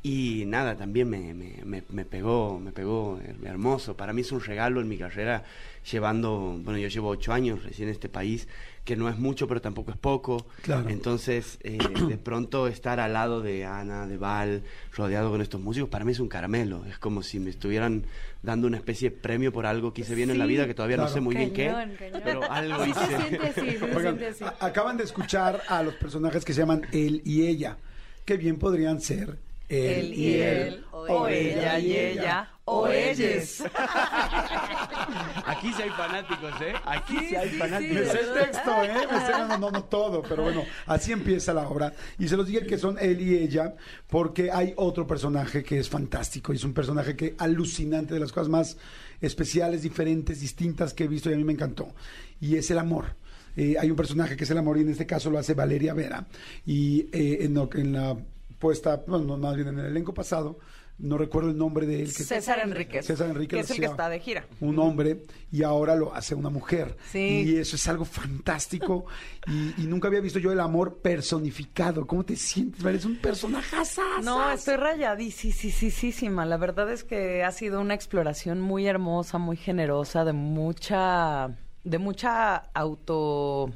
[0.02, 3.96] Y nada, también me, me, me, me pegó, me pegó her- hermoso.
[3.96, 5.42] Para mí es un regalo en mi carrera,
[5.90, 8.46] llevando, bueno, yo llevo ocho años recién en este país,
[8.86, 10.46] que no es mucho, pero tampoco es poco.
[10.62, 10.88] Claro.
[10.88, 11.76] Entonces, eh,
[12.08, 14.62] de pronto estar al lado de Ana, de Val,
[14.94, 16.84] rodeado con estos músicos, para mí es un caramelo.
[16.86, 18.04] Es como si me estuvieran
[18.42, 20.96] dando una especie de premio por algo que hice bien en la vida, que todavía
[20.96, 21.92] no sé muy bien qué, cañón.
[22.24, 23.00] pero algo Sí hice.
[23.06, 24.44] se siente así, sí se Oigan, siente así.
[24.44, 27.76] a- acaban de escuchar a los personajes que se llaman él y ella.
[28.24, 29.36] Qué bien podrían ser
[29.68, 33.62] él, Él y él, o ella y ella, o ellos.
[35.46, 36.72] Aquí sí hay fanáticos, ¿eh?
[36.84, 37.98] Aquí sí, Sí, hay fanáticos.
[37.98, 39.48] Sí, sé el texto, ¿eh?
[39.48, 41.92] Me no, no todo, pero bueno, así empieza la obra.
[42.18, 43.74] Y se los dije que son él y ella,
[44.08, 48.32] porque hay otro personaje que es fantástico, y es un personaje que alucinante, de las
[48.32, 48.76] cosas más
[49.20, 51.94] especiales, diferentes, distintas que he visto, y a mí me encantó.
[52.40, 53.14] Y es el amor.
[53.56, 55.94] Eh, hay un personaje que es el amor, y en este caso lo hace Valeria
[55.94, 56.26] Vera.
[56.66, 58.16] Y eh, en, lo- en la
[58.58, 60.58] puesta, bueno, no, más bien en el elenco pasado,
[60.98, 62.14] no recuerdo el nombre de él.
[62.14, 63.06] Que César Enríquez.
[63.06, 64.46] César Enríquez Que es el que está de gira.
[64.60, 65.22] un hombre
[65.52, 66.96] y ahora lo hace una mujer.
[67.10, 67.44] Sí.
[67.46, 69.04] Y eso es algo fantástico
[69.46, 72.06] y, y nunca había visto yo el amor personificado.
[72.06, 72.84] ¿Cómo te sientes?
[72.84, 73.76] Eres un personaje.
[74.22, 76.46] No, estoy rayadísima.
[76.46, 81.98] La verdad es que ha sido una exploración muy hermosa, muy generosa, de mucha, de
[81.98, 83.70] mucha auto.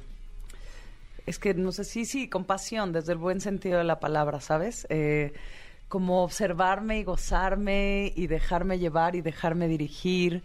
[1.26, 4.86] Es que no sé, sí, sí, compasión, desde el buen sentido de la palabra, ¿sabes?
[4.90, 5.32] Eh,
[5.90, 10.44] como observarme y gozarme y dejarme llevar y dejarme dirigir.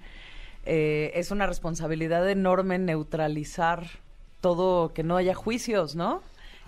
[0.66, 3.86] Eh, es una responsabilidad enorme neutralizar
[4.42, 6.24] todo, que no haya juicios, ¿no?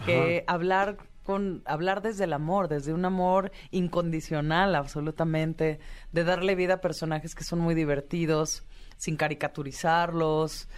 [0.05, 5.79] Que hablar con hablar desde el amor, desde un amor incondicional, absolutamente,
[6.11, 8.63] de darle vida a personajes que son muy divertidos,
[8.97, 10.69] sin caricaturizarlos.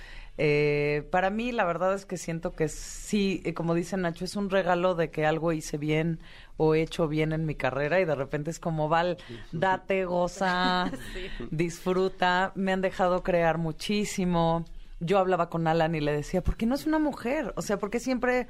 [0.42, 4.38] Eh, para mí, la verdad es que siento que sí, eh, como dice Nacho, es
[4.38, 6.22] un regalo de que algo hice bien
[6.56, 9.18] o he hecho bien en mi carrera y de repente es como, Val,
[9.52, 10.92] date, goza,
[11.52, 12.54] disfruta.
[12.56, 14.64] Me han dejado crear muchísimo.
[15.02, 17.54] Yo hablaba con Alan y le decía, ¿por qué no es una mujer?
[17.58, 18.48] O sea, ¿por qué siempre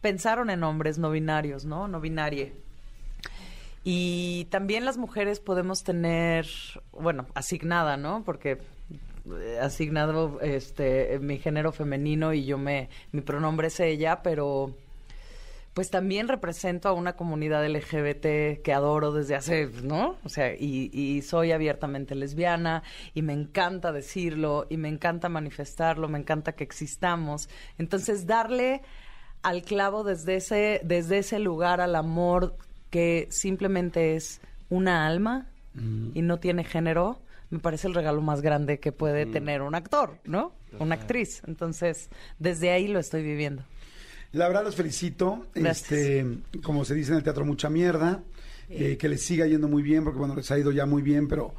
[0.00, 1.86] pensaron en hombres no binarios, ¿no?
[1.86, 2.54] No binarie.
[3.84, 6.46] Y también las mujeres podemos tener,
[6.92, 8.24] bueno, asignada, ¿no?
[8.24, 8.58] Porque
[9.60, 14.74] asignado este mi género femenino y yo me mi pronombre es ella, pero
[15.74, 20.16] pues también represento a una comunidad LGBT que adoro desde hace, ¿no?
[20.24, 26.08] O sea, y, y soy abiertamente lesbiana y me encanta decirlo y me encanta manifestarlo,
[26.08, 27.50] me encanta que existamos.
[27.76, 28.80] Entonces, darle
[29.42, 32.56] al clavo desde ese, desde ese lugar al amor
[32.88, 35.46] que simplemente es una alma
[36.14, 37.20] y no tiene género,
[37.50, 40.52] me parece el regalo más grande que puede tener un actor, ¿no?
[40.78, 41.42] Una actriz.
[41.46, 43.64] Entonces, desde ahí lo estoy viviendo.
[44.32, 45.46] La verdad los felicito.
[45.54, 45.92] Gracias.
[45.92, 46.26] Este,
[46.62, 48.22] como se dice en el teatro, mucha mierda.
[48.68, 51.28] eh, que les siga yendo muy bien, porque bueno, les ha ido ya muy bien,
[51.28, 51.54] pero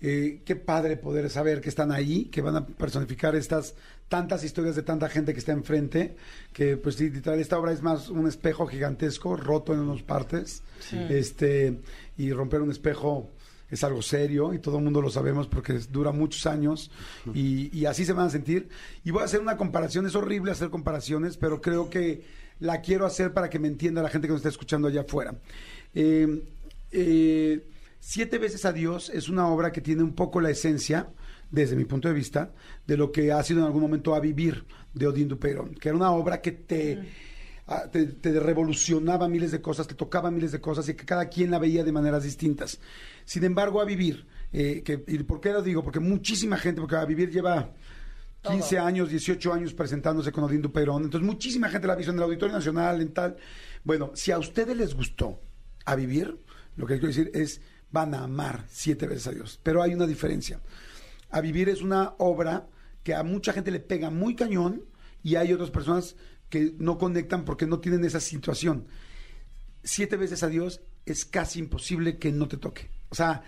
[0.00, 3.74] eh, qué padre poder saber que están ahí, que van a personificar estas
[4.08, 6.16] tantas historias de tanta gente que está enfrente,
[6.52, 10.62] que pues sí, literal, esta obra es más un espejo gigantesco, roto en unas partes,
[11.08, 11.80] este,
[12.18, 13.30] y romper un espejo
[13.72, 16.90] es algo serio y todo el mundo lo sabemos porque dura muchos años
[17.34, 18.68] y, y así se van a sentir.
[19.02, 22.22] Y voy a hacer una comparación, es horrible hacer comparaciones, pero creo que
[22.60, 25.34] la quiero hacer para que me entienda la gente que nos está escuchando allá afuera.
[25.94, 26.44] Eh,
[26.92, 27.66] eh,
[28.04, 31.10] Siete veces a Dios es una obra que tiene un poco la esencia,
[31.52, 32.50] desde mi punto de vista,
[32.84, 35.96] de lo que ha sido en algún momento A Vivir de Odín Dupeirón, que era
[35.96, 36.98] una obra que te
[37.90, 41.50] te, te revolucionaba miles de cosas, te tocaba miles de cosas y que cada quien
[41.50, 42.80] la veía de maneras distintas.
[43.24, 45.82] Sin embargo, a vivir, eh, que, ¿y por qué lo digo?
[45.82, 47.72] Porque muchísima gente, porque a vivir lleva
[48.42, 51.04] 15 años, 18 años presentándose con Odín Duperón.
[51.04, 53.36] Entonces, muchísima gente la ha visto en el Auditorio Nacional, en tal.
[53.84, 55.40] Bueno, si a ustedes les gustó
[55.84, 56.38] a vivir,
[56.76, 57.60] lo que quiero decir es,
[57.90, 59.60] van a amar siete veces a Dios.
[59.62, 60.60] Pero hay una diferencia.
[61.30, 62.66] A vivir es una obra
[63.02, 64.82] que a mucha gente le pega muy cañón
[65.22, 66.16] y hay otras personas
[66.52, 68.84] que no conectan porque no tienen esa situación.
[69.82, 72.90] Siete veces a Dios es casi imposible que no te toque.
[73.08, 73.42] O sea,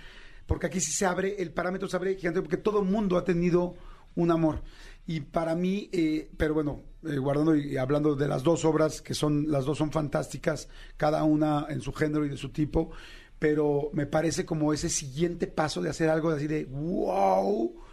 [0.46, 3.24] porque aquí sí se abre, el parámetro se abre gigante porque todo el mundo ha
[3.24, 3.74] tenido
[4.14, 4.62] un amor.
[5.06, 9.12] Y para mí, eh, pero bueno, eh, guardando y hablando de las dos obras, que
[9.12, 12.90] son, las dos son fantásticas, cada una en su género y de su tipo,
[13.38, 17.83] pero me parece como ese siguiente paso de hacer algo así de wow,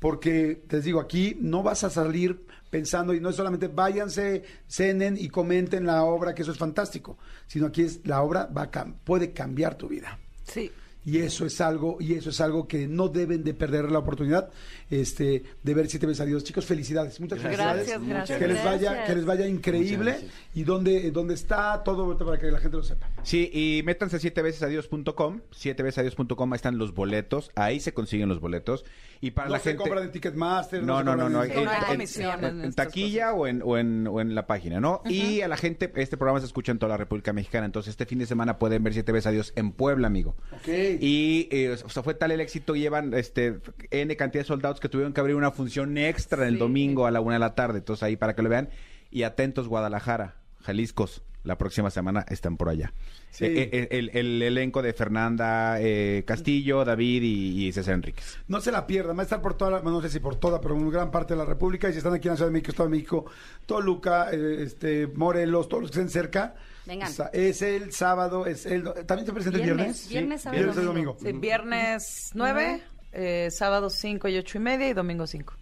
[0.00, 5.16] porque les digo, aquí no vas a salir pensando, y no es solamente váyanse, cenen
[5.18, 8.70] y comenten la obra, que eso es fantástico, sino aquí es la obra va a
[8.70, 10.18] cam- puede cambiar tu vida.
[10.44, 10.70] Sí.
[11.02, 14.50] Y eso es algo, y eso es algo que no deben de perder la oportunidad
[14.90, 16.44] este, de ver siete veces a Dios.
[16.44, 18.06] Chicos, felicidades, muchas Gracias, felicidades.
[18.08, 18.38] gracias.
[18.38, 19.06] Que les vaya, Gracias.
[19.08, 20.10] que les vaya increíble.
[20.12, 20.32] Gracias.
[20.54, 23.08] Y dónde, dónde está todo para que la gente lo sepa.
[23.22, 27.80] Sí, y métanse a siete veces adiós.com, siete veces adiós.com, ahí están los boletos, ahí
[27.80, 28.84] se consiguen los boletos.
[29.20, 29.82] Y para no la se gente...
[29.82, 30.82] compran en Ticketmaster.
[30.82, 31.44] No, no, no, no.
[31.44, 35.02] en- En, en- taquilla o en, o, en, o en la página, ¿no?
[35.06, 38.06] Y a la gente, este programa se escucha en toda la República Mexicana, entonces este
[38.06, 40.36] fin de semana pueden ver Siete veces a Dios en Puebla, amigo.
[40.52, 40.68] Ok.
[41.00, 43.58] Y eh, o sea, fue tal el éxito, llevan este
[43.90, 47.20] N cantidad de soldados que tuvieron que abrir una función extra el domingo a la
[47.20, 48.70] una de la tarde, entonces ahí para que lo vean.
[49.10, 52.92] Y atentos, Guadalajara, Jaliscos, la próxima semana están por allá.
[53.30, 53.44] Sí.
[53.46, 58.38] Eh, eh, el, el elenco de Fernanda eh, Castillo, David y, y César Enríquez.
[58.48, 60.60] No se la pierdan, va a estar por toda, la- no sé si por toda,
[60.60, 61.88] pero en gran parte de la República.
[61.88, 63.24] Y si están aquí en la Ciudad de México, Estado de México,
[63.66, 66.54] Toluca, eh, este, Morelos, todos los que estén cerca.
[66.86, 67.12] Vengan.
[67.32, 68.82] Es el sábado, es el.
[69.06, 70.42] ¿También se presenta el Viernes, viernes?
[70.42, 71.16] sábado Viernes y domingo.
[71.22, 72.82] Sí, viernes 9,
[73.12, 75.54] eh, sábado 5 y 8 y media y domingo 5.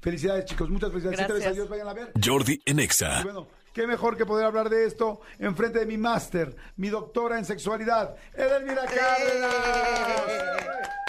[0.00, 1.18] Felicidades, chicos, muchas felicidades.
[1.26, 1.46] Gracias.
[1.46, 2.12] a Dios, vayan a ver.
[2.22, 3.22] Jordi en Y Exa.
[3.24, 3.48] bueno,
[3.78, 7.44] qué mejor que poder hablar de esto en frente de mi máster, mi doctora en
[7.44, 9.54] sexualidad, Edelmira Cárdenas.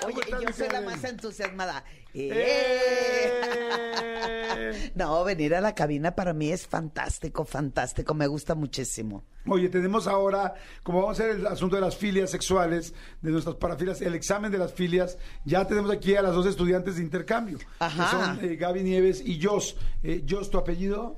[0.04, 1.84] ¿Cómo Oye, yo soy la más entusiasmada.
[2.14, 3.56] ¡Eh!
[4.94, 9.24] No, venir a la cabina para mí es fantástico, fantástico, me gusta muchísimo.
[9.48, 10.54] Oye, tenemos ahora,
[10.84, 14.52] como vamos a hacer el asunto de las filias sexuales, de nuestras parafilias, el examen
[14.52, 17.58] de las filias, ya tenemos aquí a las dos estudiantes de intercambio.
[17.80, 18.04] Ajá.
[18.04, 19.78] Que son eh, Gaby Nieves y Jos.
[20.04, 21.18] Eh, Jos, ¿tu apellido?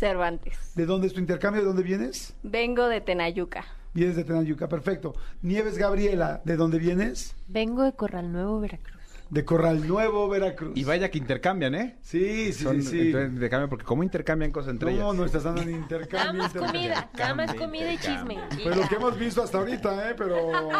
[0.00, 0.56] Cervantes.
[0.74, 1.60] ¿De dónde es tu intercambio?
[1.60, 2.32] ¿De dónde vienes?
[2.42, 3.66] Vengo de Tenayuca.
[3.92, 5.14] Vienes de Tenayuca, perfecto.
[5.42, 7.36] Nieves Gabriela, ¿de dónde vienes?
[7.48, 8.96] Vengo de Corral Nuevo, Veracruz.
[9.28, 10.72] De Corral Nuevo, Veracruz.
[10.74, 11.98] Y vaya que intercambian, ¿eh?
[12.00, 12.98] Sí, sí, Son- sí.
[13.08, 15.14] entonces, intercambian, porque ¿cómo intercambian cosas entre No, ellas?
[15.16, 16.42] no estás dando en Nada intercambio.
[16.42, 16.80] más intercambio.
[16.80, 18.38] comida, nada más comida y chisme.
[18.62, 20.14] Pues lo que hemos visto hasta ahorita, ¿eh?
[20.16, 20.36] Pero...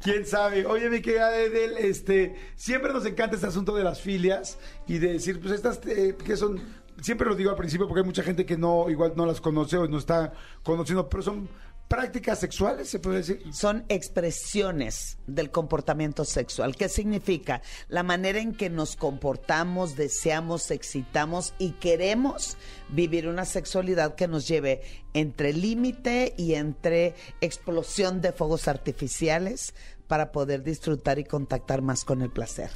[0.00, 0.64] ¿Quién sabe?
[0.66, 5.14] Oye, mi querida Edel, este, siempre nos encanta este asunto de las filias y de
[5.14, 6.60] decir, pues estas eh, que son,
[7.00, 9.76] siempre lo digo al principio porque hay mucha gente que no, igual no las conoce
[9.76, 10.32] o no está
[10.62, 11.48] conociendo, pero son
[11.88, 13.42] prácticas sexuales, se puede decir.
[13.52, 16.76] Son expresiones del comportamiento sexual.
[16.76, 17.62] ¿Qué significa?
[17.88, 22.56] La manera en que nos comportamos, deseamos, excitamos y queremos
[22.90, 24.82] vivir una sexualidad que nos lleve
[25.14, 29.74] entre límite y entre explosión de fuegos artificiales
[30.06, 32.70] para poder disfrutar y contactar más con el placer.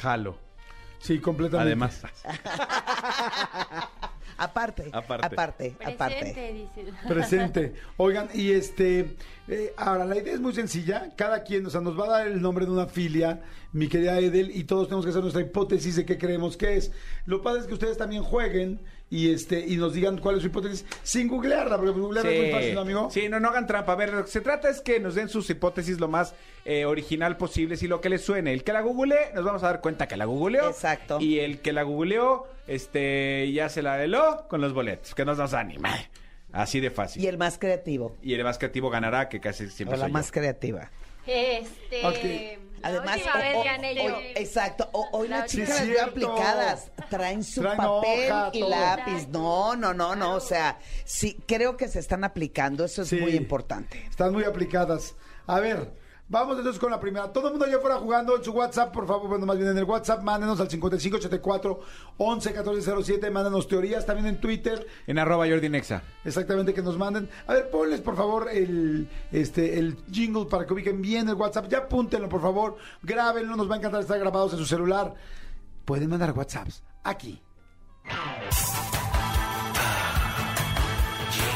[0.00, 0.47] Jalo.
[1.00, 1.68] Sí, completamente.
[1.68, 2.02] Además.
[4.40, 5.26] Aparte, Aparte.
[5.26, 6.14] aparte, aparte.
[6.14, 6.92] Presente, dice.
[7.08, 7.74] Presente.
[7.96, 9.16] Oigan, y este,
[9.48, 11.12] eh, ahora la idea es muy sencilla.
[11.16, 13.42] Cada quien, o sea, nos va a dar el nombre de una filia,
[13.72, 16.92] mi querida Edel, y todos tenemos que hacer nuestra hipótesis de qué creemos que es.
[17.26, 18.80] Lo padre es que ustedes también jueguen
[19.10, 22.50] y este y nos digan cuál es su hipótesis sin googlearla, porque googlearla es muy
[22.50, 23.10] fácil, ¿no, amigo?
[23.10, 23.92] Sí, no, no hagan trampa.
[23.92, 26.34] A ver, lo que se trata es que nos den sus hipótesis lo más
[26.64, 28.52] eh, original posible, si lo que les suene.
[28.52, 30.68] El que la googlee, nos vamos a dar cuenta que la googleó.
[30.68, 31.18] Exacto.
[31.20, 35.38] Y el que la googleó, este, ya se la heló con los boletos, que nos
[35.38, 35.96] nos anima.
[36.52, 37.22] Así de fácil.
[37.22, 38.16] Y el más creativo.
[38.22, 40.32] Y el más creativo ganará, que casi O siempre la soy más yo.
[40.32, 40.90] creativa.
[41.26, 42.06] Este.
[42.06, 42.67] Ok.
[42.82, 43.60] Además, o- o-
[44.14, 44.88] o- exacto.
[44.92, 46.04] O- hoy La las chicas cierto.
[46.04, 46.90] aplicadas.
[47.10, 48.70] Traen su Traen papel hoja, y todo.
[48.70, 49.28] lápiz.
[49.28, 50.34] No, no, no, no.
[50.34, 52.84] O sea, sí, creo que se están aplicando.
[52.84, 53.16] Eso es Sí.
[53.16, 54.04] muy importante.
[54.08, 55.14] Están muy aplicadas.
[55.46, 55.90] A ver,
[56.28, 57.32] vamos entonces con la primera.
[57.32, 59.78] Todo el mundo allá fuera jugando en su WhatsApp, por favor, bueno, más bien en
[59.78, 61.80] el WhatsApp, mándenos al 5584
[62.18, 64.86] 11 1407, mándenos teorías también en Twitter.
[65.06, 66.02] En arroba Jordi Nexa.
[66.24, 67.28] Exactamente, que nos manden.
[67.46, 71.68] A ver, ponles por favor el, este, el jingle para que ubiquen bien el WhatsApp.
[71.68, 72.76] Ya apúntenlo, por favor.
[73.02, 75.14] Grábenlo, nos va a encantar estar grabados en su celular.
[75.84, 77.42] Pueden mandar WhatsApps aquí.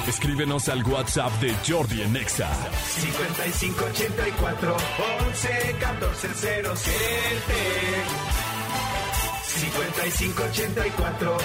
[0.09, 2.49] Escríbenos al WhatsApp de Jordi en Exa.
[2.85, 4.77] 5584
[5.27, 7.55] 11 14 07
[9.47, 11.37] 5584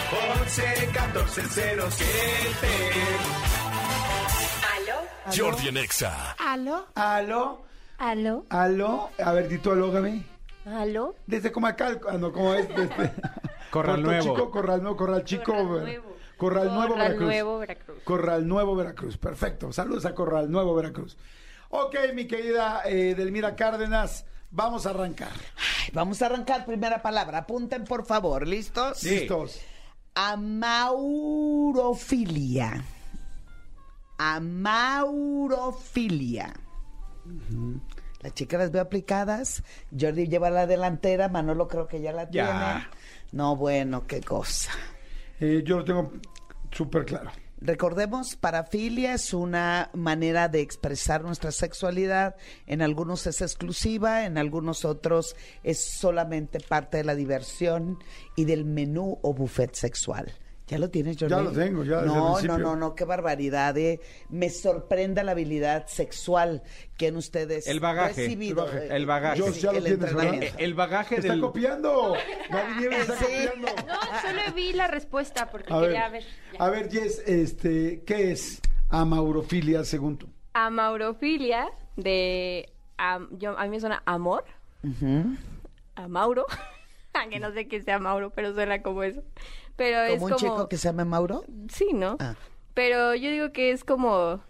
[0.41, 1.83] 11 14 0
[5.35, 6.35] Jordi en Exa.
[6.39, 6.87] ¿Aló?
[6.95, 7.65] ¿Aló?
[8.49, 9.09] ¿Aló?
[9.23, 10.25] A ver, di tú aló, Gaby.
[10.65, 11.15] ¿Aló?
[11.27, 12.67] Desde Comacal, ah, no, ¿cómo es?
[12.69, 13.13] Desde...
[13.69, 14.33] Corral Nuevo.
[14.33, 15.43] Chico, Corral Nuevo, Corral Chico.
[15.53, 16.16] Corral Nuevo.
[16.37, 17.25] Corral Nuevo, Corral Veracruz.
[17.27, 17.97] Nuevo, Veracruz.
[18.03, 19.17] Corral Nuevo, Veracruz.
[19.17, 19.71] Perfecto.
[19.73, 21.17] Saludos a Corral Nuevo, Veracruz.
[21.69, 25.31] Ok, mi querida eh, Delmira Cárdenas, vamos a arrancar.
[25.57, 27.39] Ay, Vamos a arrancar primera palabra.
[27.39, 28.45] Apunten, por favor.
[28.47, 29.01] ¿Listos?
[29.03, 29.59] Listos.
[30.15, 32.83] Amaurofilia.
[35.17, 36.53] Amaurofilia.
[38.21, 39.63] Las chicas las veo aplicadas.
[39.97, 41.29] Jordi lleva la delantera.
[41.29, 42.31] Manolo creo que ya la Ya.
[42.31, 42.87] tiene.
[43.31, 44.71] No, bueno, qué cosa.
[45.39, 46.13] Eh, yo lo tengo
[46.71, 47.31] súper claro.
[47.59, 52.35] Recordemos, parafilia es una manera de expresar nuestra sexualidad.
[52.67, 57.97] En algunos es exclusiva, en algunos otros es solamente parte de la diversión
[58.35, 60.31] y del menú o buffet sexual.
[60.67, 61.31] ¿Ya lo tienes, Jordi?
[61.33, 63.77] Ya lo tengo, ya desde el No, no, no, no, qué barbaridad.
[63.77, 64.01] eh.
[64.29, 66.61] Me sorprende la habilidad sexual
[66.97, 68.65] que en ustedes El bagaje, recibido.
[68.65, 68.87] el bagaje.
[68.87, 69.39] eh, El bagaje.
[69.39, 71.39] Yo sí, ya lo el tienes, El bagaje Está del...
[71.41, 72.15] copiando.
[72.49, 73.25] Gaby está Sí.
[73.25, 73.67] copiando.
[73.87, 76.61] No, solo vi la respuesta porque A quería ver, ver.
[76.61, 80.27] a ver, Jess, este, ¿qué es amaurofilia según tú?
[80.53, 82.69] Amaurofilia de...
[82.97, 84.43] am- yo, a mí me suena amor.
[85.95, 86.45] A Mauro.
[87.13, 89.23] Aunque no sé qué sea Mauro, pero suena como eso.
[89.77, 90.37] Pero es ¿Como un como...
[90.39, 91.45] chico que se llama Mauro?
[91.71, 92.17] Sí, ¿no?
[92.19, 92.35] Ah.
[92.73, 94.41] Pero yo digo que es como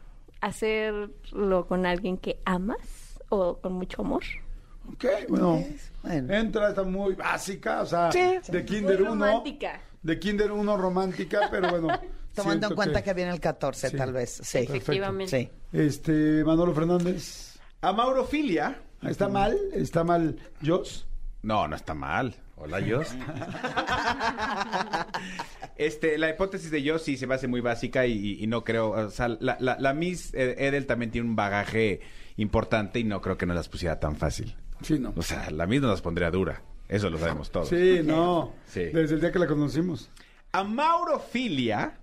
[0.41, 4.23] hacerlo con alguien que amas o con mucho amor.
[4.91, 5.63] Ok, bueno.
[6.01, 6.33] Bueno.
[6.33, 8.19] Entra, está muy básica, o sea, Sí.
[8.47, 9.25] de Kinder Muy 1.
[9.25, 9.81] romántica.
[10.01, 11.87] De Kinder 1 romántica, pero bueno.
[12.35, 13.97] Tomando en cuenta que, viene el 14, Sí.
[13.97, 14.39] tal vez.
[14.43, 14.59] Sí.
[14.59, 15.37] Efectivamente.
[15.37, 15.77] Sí.
[15.77, 17.59] Este, Manolo Fernández.
[17.81, 18.79] Amaurofilia.
[19.01, 19.57] ¿Está mal?
[19.73, 21.05] ¿Está mal, Jos?
[21.41, 22.35] No, no está mal.
[22.55, 23.15] Hola, Jos.
[25.77, 28.89] este, la hipótesis de Jos sí se me hace muy básica y, no creo.
[28.89, 32.01] O sea, la, la, la Miss Edel también tiene un bagaje
[32.37, 34.55] importante y no creo que nos las pusiera tan fácil.
[34.81, 35.13] Sí, no.
[35.15, 36.63] O sea, la Miss nos las pondría dura.
[36.87, 37.69] Eso lo sabemos todos.
[37.69, 38.53] Sí, no.
[38.65, 38.85] Sí.
[38.85, 40.09] Desde el día que la conocimos.
[40.51, 41.99] Amaurofilia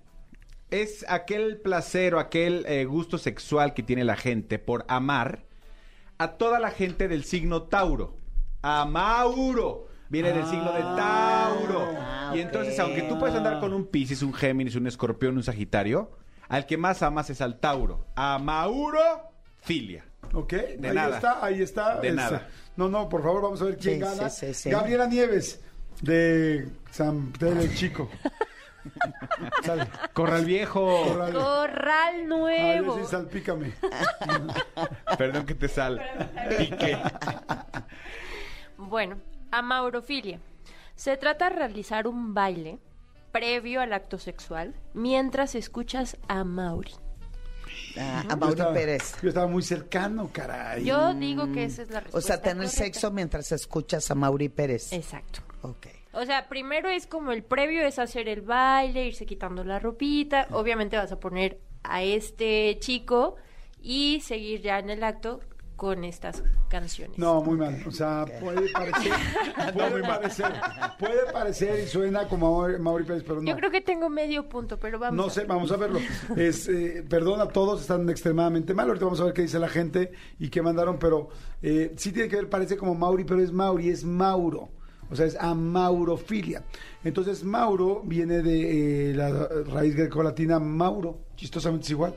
[0.70, 5.44] es aquel placer o aquel eh, gusto sexual que tiene la gente por amar
[6.18, 8.18] a toda la gente del signo Tauro.
[8.64, 9.88] Amauro.
[10.08, 11.88] Viene del signo de Tauro.
[11.98, 12.80] Ah, y entonces, ok.
[12.86, 16.10] aunque tú puedes andar con un Piscis, un Géminis, un Escorpión, un Sagitario,
[16.48, 18.06] al que más amas es al Tauro.
[18.14, 20.04] Amaurofilia.
[20.32, 20.52] ¿Ok?
[20.52, 21.16] De ahí nada.
[21.16, 22.00] está, ahí está.
[22.00, 22.48] De Este, nada.
[22.76, 24.30] No, no, por favor, vamos a ver quién Sí, gana.
[24.30, 24.70] sí, sí, sí.
[24.70, 25.60] Gabriela Nieves,
[26.00, 28.08] de San Pedro el Chico.
[29.64, 29.86] Sale.
[30.12, 31.04] Corral Viejo.
[31.08, 31.32] Corral.
[31.32, 32.98] Corral Ay, nuevo.
[32.98, 33.72] sí, salpícame.
[35.16, 36.02] Perdón que te sal.
[36.58, 36.98] Pique.
[38.76, 39.16] Bueno,
[39.50, 40.40] amaurofilia.
[40.94, 42.78] Se trata de realizar un baile
[43.32, 46.92] previo al acto sexual mientras escuchas a Mauri.
[47.98, 49.14] Ah, a Yo Mauri estaba- Pérez.
[49.22, 50.84] Yo estaba muy cercano, caray.
[50.84, 52.18] Yo digo que esa es la respuesta.
[52.18, 52.76] O sea, tener correcta.
[52.84, 54.92] sexo mientras escuchas a Mauri Pérez.
[54.92, 55.40] Exacto.
[55.62, 55.86] Ok.
[56.12, 60.46] O sea, primero es como el previo es hacer el baile, irse quitando la ropita.
[60.52, 63.34] Obviamente vas a poner a este chico
[63.82, 65.40] y seguir ya en el acto
[65.76, 67.18] con estas canciones.
[67.18, 67.82] No, muy mal.
[67.86, 69.12] O sea, puede parecer,
[69.74, 70.52] puede parecer,
[70.98, 73.50] puede parecer y suena como a Mauri Pérez, pero no.
[73.50, 75.16] Yo creo que tengo medio punto, pero vamos.
[75.16, 75.48] No a sé, ver.
[75.48, 76.00] vamos a verlo.
[76.36, 78.86] Es, eh, perdón a todos, están extremadamente mal.
[78.88, 81.28] Ahorita vamos a ver qué dice la gente y qué mandaron, pero
[81.62, 84.68] eh, sí tiene que ver, parece como Mauri, pero es Mauri, es Mauro.
[85.10, 86.64] O sea, es amaurofilia.
[87.04, 91.18] Entonces, Mauro viene de eh, la raíz grecolatina Mauro.
[91.36, 92.14] Chistosamente es igual.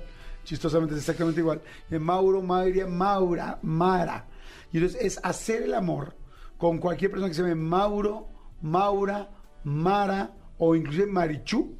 [0.47, 1.61] Chistosamente es exactamente igual.
[1.91, 4.25] Eh, Mauro, Mauria, Maura, Mara.
[4.71, 6.15] Y entonces es hacer el amor
[6.57, 8.29] con cualquier persona que se llame Mauro,
[8.61, 9.29] Maura,
[9.65, 11.75] Mara o inclusive Marichú.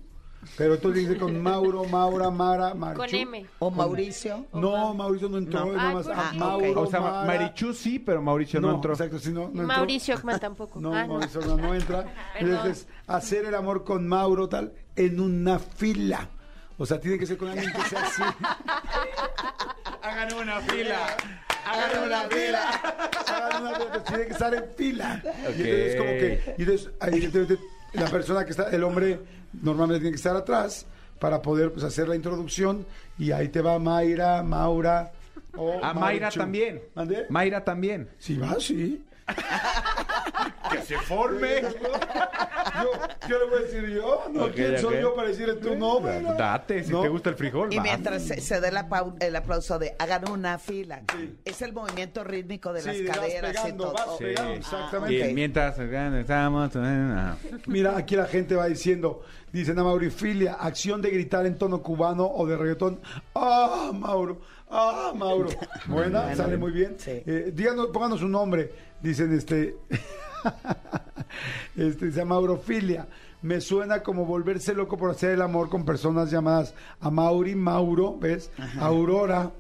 [0.57, 2.99] Pero tú dices con Mauro, Maura, Mara, Marichú.
[3.05, 3.45] Con M.
[3.59, 4.45] O Mauricio.
[4.53, 5.72] No, Mauricio no entró, No.
[5.74, 6.38] nada más ¿por a qué?
[6.38, 7.23] Mauro, O sea, Mara.
[7.26, 8.91] Marichu sí, pero Mauricio no, no, entró.
[8.94, 9.64] exacto, sí, no, no.
[9.64, 10.80] Mauricio Ockman tampoco.
[10.81, 11.14] No, Ah, no.
[11.14, 12.03] Mauricio no, no entra.
[12.38, 12.49] Perdón.
[12.57, 16.31] Entonces, hacer el amor con Mauro tal en una fila.
[16.78, 18.22] O sea, tiene que ser con alguien que sea así.
[20.02, 21.18] Hagan una fila.
[21.66, 22.70] Hagan una fila.
[23.28, 24.04] Hagan una fila.
[24.04, 25.22] Tiene que estar en fila.
[25.58, 27.60] Y entonces como que y entonces, ahí, entonces,
[27.94, 29.20] la persona que está, el hombre
[29.62, 30.86] normalmente tiene que estar atrás
[31.20, 32.86] para poder pues, hacer la introducción
[33.18, 35.12] y ahí te va Mayra, Maura
[35.56, 36.40] o A Mayra Marichu.
[36.40, 36.82] también.
[36.94, 37.26] ¿Mande?
[37.30, 38.10] Mayra también.
[38.20, 39.04] Sí, va, sí.
[40.72, 41.62] que se forme.
[41.62, 42.91] Yo,
[43.28, 44.24] ¿Qué le voy a decir yo?
[44.32, 44.45] ¿No?
[44.45, 45.02] Ok, ¿Quién soy ok.
[45.02, 46.22] yo para decirle tu nombre?
[46.22, 46.34] no?
[46.36, 47.02] Date, si No.
[47.02, 47.74] te gusta el frijol.
[47.74, 47.84] Y va.
[47.84, 48.88] mientras se, se dé la
[49.20, 51.02] el aplauso de hagan una fila.
[51.45, 54.14] Es el movimiento rítmico de Sí, las caderas y pegando, todo.
[54.14, 55.30] Oh, pegando, ah, exactamente.
[55.32, 56.72] Y mientras estamos...
[57.68, 62.26] Mira, aquí la gente va diciendo, dicen a Maurifilia, acción de gritar en tono cubano
[62.26, 62.99] o de reggaetón.
[63.36, 64.41] ¡Ah, Mauro!
[64.70, 65.49] ¡Ah, Mauro!
[65.88, 66.95] Buena, Bueno, sale muy bien.
[66.98, 67.24] sí.
[67.26, 68.86] Eh, díganos, pónganos un nombre.
[69.02, 69.78] Dicen este.
[71.76, 73.07] este dice Maurofilia.
[73.41, 78.18] Me suena como volverse loco por hacer el amor con personas llamadas a Mauri, Mauro,
[78.18, 78.49] ¿ves?
[78.80, 79.52] Aurora.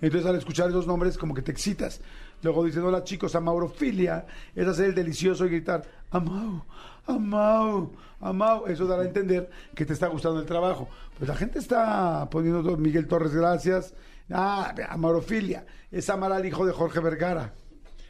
[0.00, 2.00] Entonces al escuchar esos nombres como que te excitas.
[2.42, 6.62] Luego dicen, hola chicos, amaurofilia es hacer el delicioso y gritar, amau,
[7.06, 7.90] amau,
[8.20, 8.66] amau.
[8.66, 10.88] Eso dará a entender que te está gustando el trabajo.
[11.16, 13.94] Pues la gente está poniendo, Miguel Torres, gracias.
[14.30, 17.54] Ah, amaurofilia es amar al hijo de Jorge Vergara.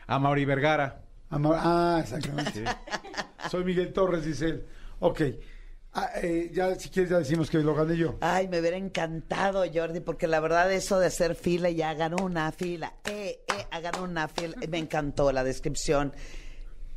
[0.06, 1.00] A Mauri Vergara.
[1.30, 2.64] Ah, exactamente.
[3.50, 4.66] Soy Miguel Torres, dice él.
[5.00, 5.20] Ok.
[5.96, 8.16] Ah, eh, ya, si quieres, ya decimos que lo gané yo.
[8.20, 12.50] Ay, me hubiera encantado, Jordi, porque la verdad eso de hacer fila y hagan una
[12.50, 16.12] fila, eh, eh, hagan una fila, me encantó la descripción,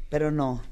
[0.09, 0.63] pero no.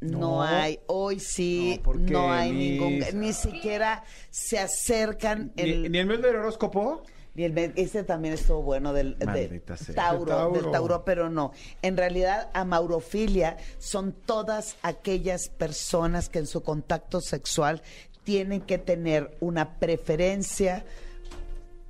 [0.00, 0.42] No, No.
[0.42, 5.92] hay, hoy sí, No, ¿por qué, no hay ningún, ni siquiera se acercan ¿Ni, el,
[5.92, 7.02] ni el mes del horóscopo?
[7.36, 9.60] Y el este también estuvo bueno del de.
[9.60, 10.50] Tauro, De Tauro.
[10.52, 11.52] del Tauro, pero no.
[11.82, 17.82] En realidad, amaurofilia son todas aquellas personas que en su contacto sexual
[18.22, 20.84] tienen que tener una preferencia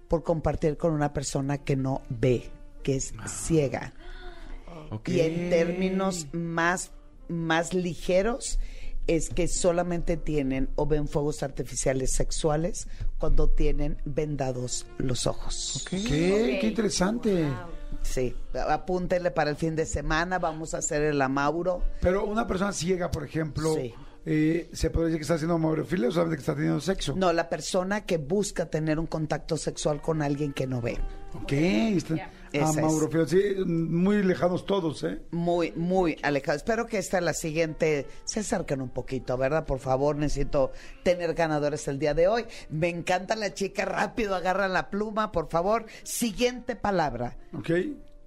[0.08, 2.50] por compartir con una persona que no ve,
[2.82, 3.92] que es ciega.
[4.90, 5.10] Ok.
[5.10, 6.90] Y en términos más,
[7.28, 8.58] más ligeros,
[9.06, 15.84] es que solamente tienen o ven fuegos artificiales sexuales cuando tienen vendados los ojos.
[15.88, 16.58] ¿Qué?
[16.60, 17.46] Qué interesante.
[18.02, 18.34] Sí,
[18.68, 21.82] apúntenle para el fin de semana, vamos a hacer el amauro.
[22.00, 23.94] Pero una persona ciega, por ejemplo, Sí.
[24.26, 27.14] eh, ¿se podría decir que está haciendo amaurofilia o solamente que está teniendo sexo?
[27.16, 30.98] No, la persona que busca tener un contacto sexual con alguien que no ve.
[31.34, 32.30] Ok, está...
[32.58, 32.78] Esa es.
[32.78, 33.26] amaurofilia.
[33.26, 35.20] Sí, muy lejanos todos, ¿eh?
[35.30, 36.56] Muy, muy alejado.
[36.56, 39.64] Espero que esta, la siguiente, se acerquen un poquito, ¿verdad?
[39.66, 40.72] Por favor, necesito
[41.02, 42.44] tener ganadores el día de hoy.
[42.70, 45.86] Me encanta la chica, rápido, agarra la pluma, por favor.
[46.02, 47.70] Siguiente palabra, Ok.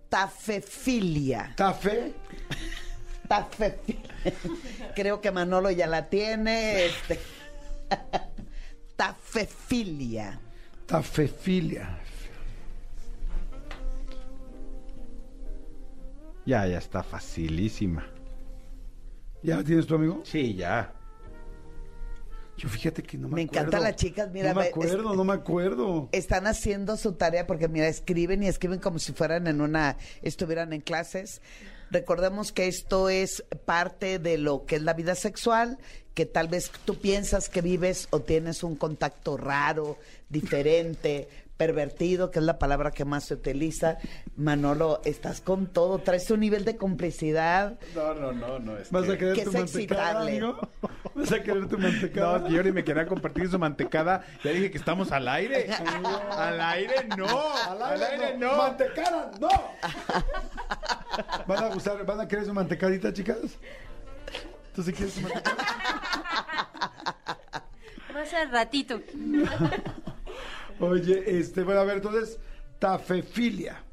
[0.09, 1.53] tafefilia.
[1.55, 2.13] Tafe.
[3.27, 4.01] Tafefilia.
[4.95, 6.85] Creo que Manolo ya la tiene.
[6.85, 7.19] Este.
[8.95, 10.39] Tafefilia.
[10.85, 11.99] Tafefilia.
[16.47, 18.07] Ya, ya está facilísima.
[19.43, 20.21] ¿Ya la tienes tu amigo?
[20.23, 20.93] Sí, ya.
[22.57, 23.59] Yo fíjate que no me, Me acuerdo.
[23.67, 26.09] encantan las chicas, mira, No me acuerdo, es- no me acuerdo.
[26.11, 30.73] están haciendo su tarea porque mira, escriben y escriben como si fueran en una, estuvieran
[30.73, 31.41] en clases.
[31.91, 35.77] Recordemos que esto es parte de lo que es la vida sexual,
[36.15, 39.97] que tal vez tú piensas que vives o tienes un contacto raro,
[40.29, 41.27] diferente,
[41.57, 43.97] pervertido, que es la palabra que más se utiliza.
[44.35, 47.79] Manolo, estás con todo, traes un nivel de complicidad.
[47.95, 48.77] No, no, no, no.
[48.77, 50.69] Es ¿Vas a querer que tu es mantecada, amigo?
[51.15, 52.39] ¿Vas a querer tu mantecada?
[52.39, 54.23] No, Jordi me quería compartir su mantecada.
[54.43, 55.67] Ya dije que estamos al aire.
[56.31, 57.27] al aire no.
[57.27, 58.55] Al aire, no.
[58.55, 59.49] ¡Mantecada, no!
[61.47, 63.37] ¿Van a gustar, van a querer su mantecadita, chicas?
[64.75, 65.57] ¿Tú sí quieres su mantecada?
[68.13, 69.01] Más al ratito.
[70.79, 72.39] Oye, este, bueno, a ver, entonces,
[72.79, 73.83] tafefilia.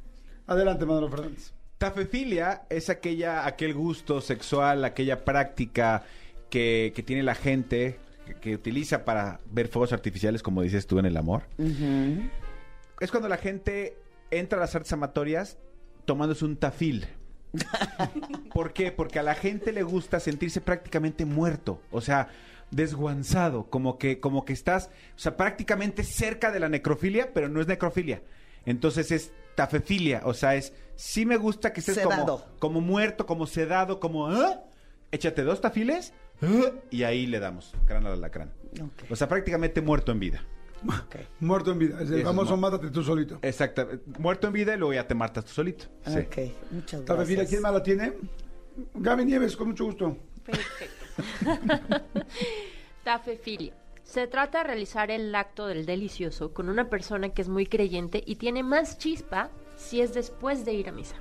[0.46, 1.52] Adelante, Manolo Fernández.
[1.78, 6.04] Tafefilia es aquella, aquel gusto sexual, aquella práctica
[6.50, 10.98] que, que tiene la gente, que, que utiliza para ver fuegos artificiales, como dices tú
[10.98, 11.44] en el amor.
[13.00, 13.96] Es cuando la gente
[14.30, 15.58] entra a las artes amatorias
[16.04, 17.06] tomándose un tafil.
[18.52, 18.92] ¿Por qué?
[18.92, 22.28] Porque a la gente le gusta sentirse prácticamente muerto, o sea,
[22.74, 27.60] desguanzado, como que, como que estás, o sea, prácticamente cerca de la necrofilia, pero no
[27.60, 28.22] es necrofilia.
[28.66, 33.46] Entonces es tafefilia, o sea, es, sí me gusta que estés como, como muerto, como
[33.46, 34.64] sedado, como, ¿ah?
[35.12, 36.70] échate dos tafiles ¿ah?
[36.90, 38.52] y ahí le damos, crán al alacrán.
[38.80, 39.10] Ok.
[39.10, 40.44] O sea, prácticamente muerto en vida.
[41.40, 42.02] Muerto en vida.
[42.02, 43.38] Es el famoso mátate tú solito.
[43.40, 43.88] Exacto,
[44.18, 45.86] muerto en vida y luego ya te matas tú solito.
[46.06, 46.18] Sí.
[46.18, 46.36] Ok,
[46.72, 47.48] muchas Tafefilia, gracias.
[47.48, 48.12] ¿quién más la tiene?
[48.94, 50.18] Gaby Nieves, con mucho gusto.
[50.44, 51.03] Perfecto.
[53.04, 53.72] Tafefilia.
[54.02, 58.22] Se trata de realizar el acto del delicioso con una persona que es muy creyente
[58.24, 61.16] y tiene más chispa si es después de ir a misa.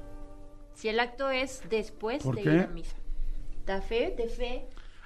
[0.73, 2.49] Si el acto es después ¿Por de qué?
[2.49, 2.95] ir a misa.
[3.65, 4.27] Tafe, de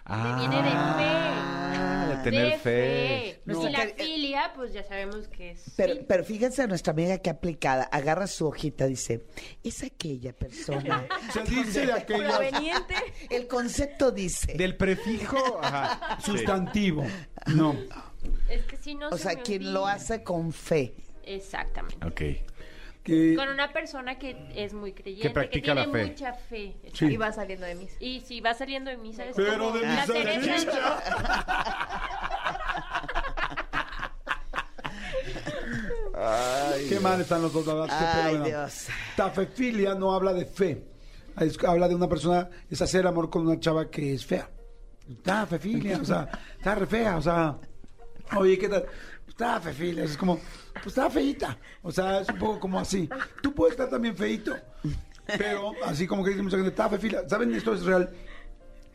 [0.07, 0.39] fe.
[0.39, 2.15] viene de Ah, fe.
[2.17, 3.41] de tener de fe.
[3.45, 3.67] No.
[3.67, 3.91] Y la No.
[3.95, 5.63] filia, pues ya sabemos que es.
[5.75, 6.01] Pero, sí.
[6.07, 9.25] pero fíjense nuestra amiga que aplicada, agarra su hojita, dice,
[9.63, 11.07] es aquella persona.
[11.33, 12.95] Se dice de Proveniente.
[13.29, 16.17] El concepto dice, Del prefijo, ajá.
[16.25, 17.05] sustantivo.
[17.47, 17.75] No.
[18.49, 20.95] Es que si no o se sea, me quien lo hace con fe.
[21.23, 22.05] Exactamente.
[22.05, 22.21] Ok.
[23.07, 26.05] Que, Con una persona que es muy creyente, Que practica tiene la fe.
[26.07, 26.75] mucha fe.
[26.93, 27.05] Sí.
[27.05, 27.95] Y va saliendo de misa.
[28.01, 31.03] Y si va saliendo de misa es Pero como de la misa de Teresa.
[36.89, 38.45] Qué mal están los dos, la verdad, qué Ay, pena.
[38.45, 38.87] Dios.
[39.15, 40.83] Tafefilia no habla de fe.
[41.39, 44.49] Es- habla de una persona, es hacer amor con una chava que es fea.
[45.23, 46.27] Tafefilia, o sea,
[46.57, 47.57] está re fea, o sea,
[48.35, 48.85] oye, ¿qué tal?
[49.37, 50.39] Está fefilia, es como,
[50.73, 51.59] pues está feita.
[51.83, 53.07] O sea, es un poco como así.
[53.39, 54.57] Tú puedes estar también feito,
[55.37, 57.29] pero así como que dice mucha gente, está fefilia.
[57.29, 57.53] ¿Saben?
[57.53, 58.09] Esto es real.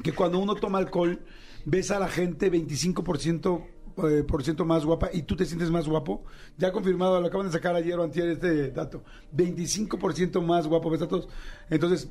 [0.03, 1.21] Que cuando uno toma alcohol,
[1.65, 3.65] ves a la gente 25%
[3.99, 6.25] eh, por ciento más guapa y tú te sientes más guapo.
[6.59, 9.05] Ya confirmado, lo acaban de sacar ayer o antier este dato.
[9.37, 11.29] 25% más guapo ves a todos.
[11.71, 12.11] Entonces,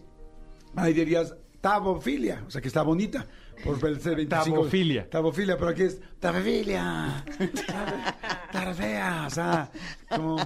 [0.78, 3.28] ahí dirías tabofilia, o sea que está bonita.
[3.64, 4.56] Por verse 25.
[4.56, 5.10] Tabofilia.
[5.10, 7.24] Tabofilia, pero aquí es tabofilia.
[9.28, 9.70] O sea,
[10.10, 10.38] como...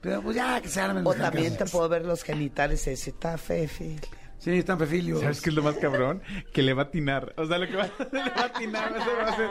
[0.00, 3.14] Pero pues ya que se armen O también te puedo ver los genitales y decir,
[3.14, 4.00] está fefilia.
[4.38, 5.20] Sí, están fefilios.
[5.20, 6.20] ¿Sabes qué es lo más cabrón?
[6.52, 7.32] Que le va a atinar.
[7.36, 8.92] O sea, lo que va, le va a atinar.
[8.96, 9.50] eso va a ser-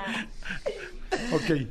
[1.33, 1.67] Ok.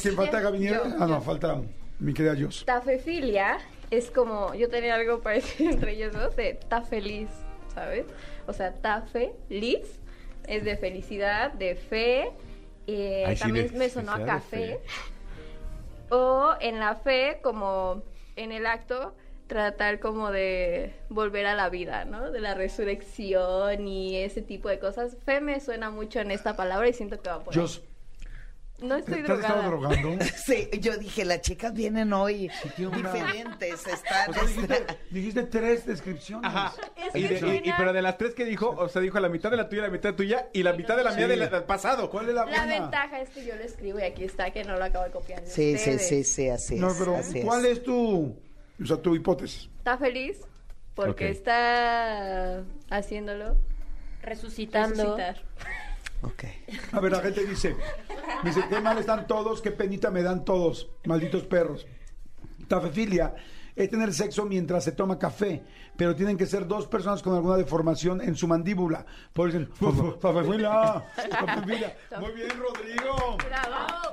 [0.00, 0.74] ¿Quién falta, Yo, Gabinier?
[0.74, 1.60] yo, Ah, no, falta
[1.98, 2.64] mi querida Jos.
[2.64, 3.58] Tafefilia
[3.90, 7.28] es como, yo tenía algo parecido entre ellos dos, de ta feliz,
[7.74, 8.06] ¿sabes?
[8.46, 10.00] O sea, ta feliz
[10.46, 12.32] es de felicidad, de fe,
[12.86, 14.80] eh, Ay, sí, también de me sonó a café.
[16.14, 18.02] O en la fe, como
[18.36, 19.14] en el acto,
[19.46, 22.30] tratar como de volver a la vida, ¿no?
[22.30, 25.16] De la resurrección y ese tipo de cosas.
[25.24, 27.66] Fe me suena mucho en esta palabra y siento que va por ahí.
[28.80, 30.24] No ¿te estoy te has estado drogando?
[30.44, 33.12] Sí, yo dije, las chicas vienen hoy qué onda?
[33.12, 34.30] diferentes, están...
[34.30, 36.50] O sea, dijiste, dijiste tres descripciones.
[36.50, 36.72] Ajá.
[36.96, 39.20] Es Y, que de- y- y- pero de las tres que dijo, o sea, dijo
[39.20, 41.38] la mitad de la tuya, la mitad tuya y la mitad de la mía del
[41.48, 42.10] del pasado.
[42.10, 42.80] ¿Cuál es la La buena?
[42.80, 45.42] ventaja es que yo lo escribo y aquí está, que no lo acabo de copiar.
[45.42, 46.08] de Sí, sí, ustedes.
[46.08, 46.96] sí, sí, así No, es.
[46.98, 47.40] pero así.
[47.42, 48.36] ¿cuál es tu,
[48.82, 49.70] o sea, tu hipótesis?
[49.78, 50.38] Está feliz
[50.96, 51.30] porque Ok.
[51.30, 53.56] está haciéndolo
[54.22, 55.16] Resucitando.
[55.16, 55.42] resucitar.
[56.22, 56.44] Ok.
[56.92, 57.74] A ver, la gente dice,
[58.44, 61.86] dice, qué mal están todos, qué penita me dan todos, malditos perros.
[62.68, 63.34] Tafefilia
[63.74, 65.62] es tener sexo mientras se toma café,
[65.96, 69.04] pero tienen que ser dos personas con alguna deformación en su mandíbula.
[69.32, 71.96] Por eso dicen, "Fu- tafefilia, tafefilia".
[72.20, 73.36] Muy bien, Rodrigo.
[73.48, 74.12] ¡Bravo!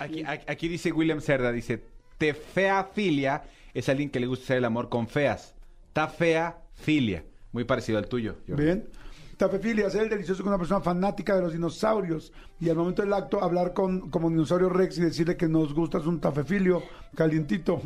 [0.00, 1.84] Aquí, aquí- dice William Cerda, dice,
[2.18, 3.42] te fea filia
[3.74, 5.54] es alguien que le gusta hacer el amor con feas.
[5.92, 7.24] Ta fea filia.
[7.52, 8.36] Muy parecido al tuyo.
[8.48, 8.56] Yo.
[8.56, 8.88] Bien.
[9.36, 13.12] Tafefilia, ser el delicioso con una persona fanática de los dinosaurios y al momento del
[13.12, 16.82] acto hablar con como dinosaurio Rex y decirle que nos gustas un tafefilio
[17.16, 17.80] calientito.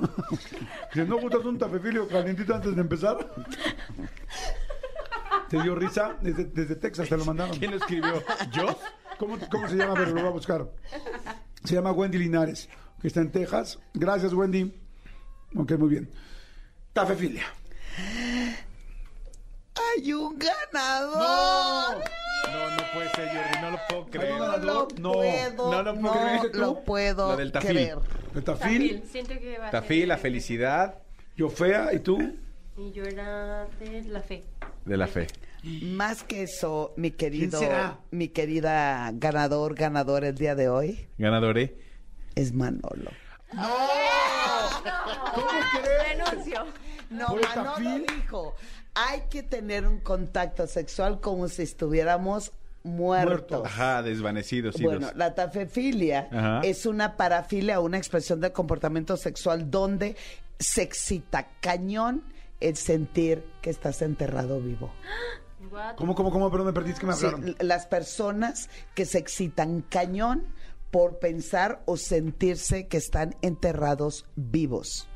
[0.92, 3.16] si no gustas un tafefilio calientito antes de empezar.
[5.48, 6.16] ¿Te dio risa?
[6.20, 7.56] Desde, desde Texas te lo mandaron.
[7.58, 8.22] ¿Quién lo escribió?
[8.52, 8.78] ¿Yo?
[9.18, 9.94] ¿Cómo, cómo se llama?
[9.94, 10.70] Ver, lo voy a buscar.
[11.64, 12.68] Se llama Wendy Linares,
[13.00, 13.78] que está en Texas.
[13.94, 14.72] Gracias, Wendy.
[15.56, 16.10] Ok, muy bien.
[16.92, 17.44] Tafefilia.
[19.96, 22.02] ¡Hay un ganador!
[22.52, 24.38] No, no puede ser, Jordi, no lo puedo creer.
[24.38, 26.52] No lo No, puedo, no lo puedo no creer.
[26.52, 26.59] ¿Tú?
[26.59, 27.70] lo puedo Lo del tafil.
[27.70, 27.98] creer.
[28.34, 29.02] ¿El tafil?
[29.10, 30.94] Siento que va a ser- la felicidad
[31.36, 32.18] Yo fea, ¿y tú?
[32.76, 34.44] Y yo era de la fe.
[34.84, 35.26] de la fe.
[35.82, 37.98] Más que eso, mi querido, será?
[38.12, 41.72] mi querida ganador, ganador el día de hoy, Ganadores.
[42.36, 43.10] es Manolo.
[45.34, 45.46] ¿Cómo
[45.82, 46.18] crees?
[46.18, 46.64] Renuncio.
[47.10, 48.06] No, ¿Por el Manolo tafil?
[48.16, 48.55] dijo,
[48.98, 52.52] hay que tener un contacto sexual como si estuviéramos
[52.82, 53.28] muertos.
[53.28, 53.66] Muertos.
[53.66, 54.80] Ajá, desvanecidos.
[54.80, 56.60] Bueno, la tafefilia Ajá.
[56.64, 60.16] es una parafilia, una expresión del comportamiento sexual donde
[60.58, 62.24] se excita cañón
[62.60, 64.92] el sentir que estás enterrado vivo.
[65.96, 66.50] ¿Cómo, cómo, cómo?
[66.50, 67.54] Perdón, me perdiste que me hablaron.
[67.60, 70.44] las personas que se excitan cañón
[70.90, 75.08] por pensar o sentirse que están enterrados vivos,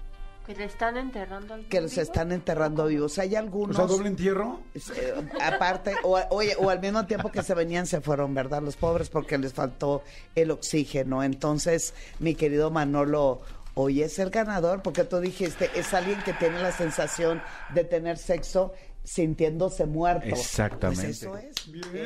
[0.46, 3.18] Que le están enterrando al que los están enterrando vivos.
[3.18, 3.76] Hay O algunos...
[3.76, 4.60] sea, doble entierro.
[4.74, 8.60] Eh, aparte, o, oye, o al mismo tiempo que se venían, se fueron, ¿verdad?
[8.62, 10.02] Los pobres porque les faltó
[10.34, 11.22] el oxígeno.
[11.22, 13.40] Entonces, mi querido Manolo,
[13.74, 17.40] hoy es el ganador porque tú dijiste, es alguien que tiene la sensación
[17.74, 18.72] de tener sexo
[19.04, 20.26] sintiéndose muerto.
[20.26, 21.04] Exactamente.
[21.04, 21.72] Pues eso es.
[21.92, 22.04] Bien.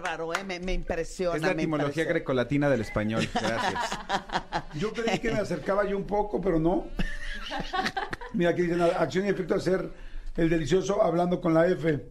[0.00, 0.44] Bárbaro, ¿eh?
[0.44, 1.36] Me, me impresiona.
[1.36, 2.10] Es la etimología impresiona.
[2.10, 3.28] grecolatina del español.
[3.32, 3.80] Gracias.
[4.74, 6.86] Yo creí que me acercaba yo un poco, pero no.
[8.34, 9.90] Mira, aquí dicen acción y efecto de hacer
[10.36, 12.04] el delicioso hablando con la F.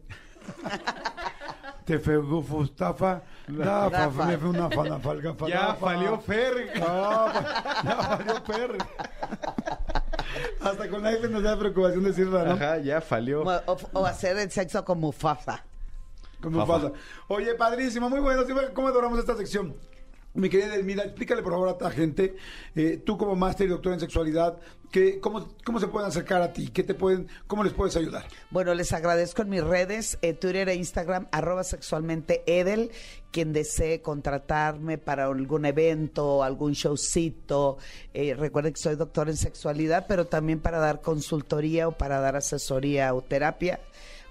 [1.86, 3.64] Te fego fustafa, me
[4.38, 6.72] fe una fana falga fa Ya falió Fer.
[6.82, 8.78] Ah, ya falió Fer.
[10.62, 12.54] Hasta con la F nos da preocupación decirla, ¿no?
[12.54, 13.44] Ajá, ya falió.
[13.44, 15.64] O, o- hacer el sexo con Mufasa.
[16.46, 16.90] ¿Cómo Fafa.
[16.90, 16.94] pasa?
[17.28, 18.44] Oye, padrísimo, muy bueno.
[18.74, 19.76] ¿Cómo adoramos esta sección?
[20.36, 22.36] Mi querida Elmira, explícale por favor a esta gente,
[22.76, 24.58] eh, tú como máster y doctor en sexualidad,
[24.92, 26.68] que, cómo, ¿cómo se pueden acercar a ti?
[26.68, 28.26] ¿Qué te pueden, ¿Cómo les puedes ayudar?
[28.52, 32.92] Bueno, les agradezco en mis redes, eh, Twitter e Instagram, arroba sexualmente Edel,
[33.32, 37.78] quien desee contratarme para algún evento, algún showcito.
[38.14, 42.36] Eh, recuerden que soy doctor en sexualidad, pero también para dar consultoría o para dar
[42.36, 43.80] asesoría o terapia.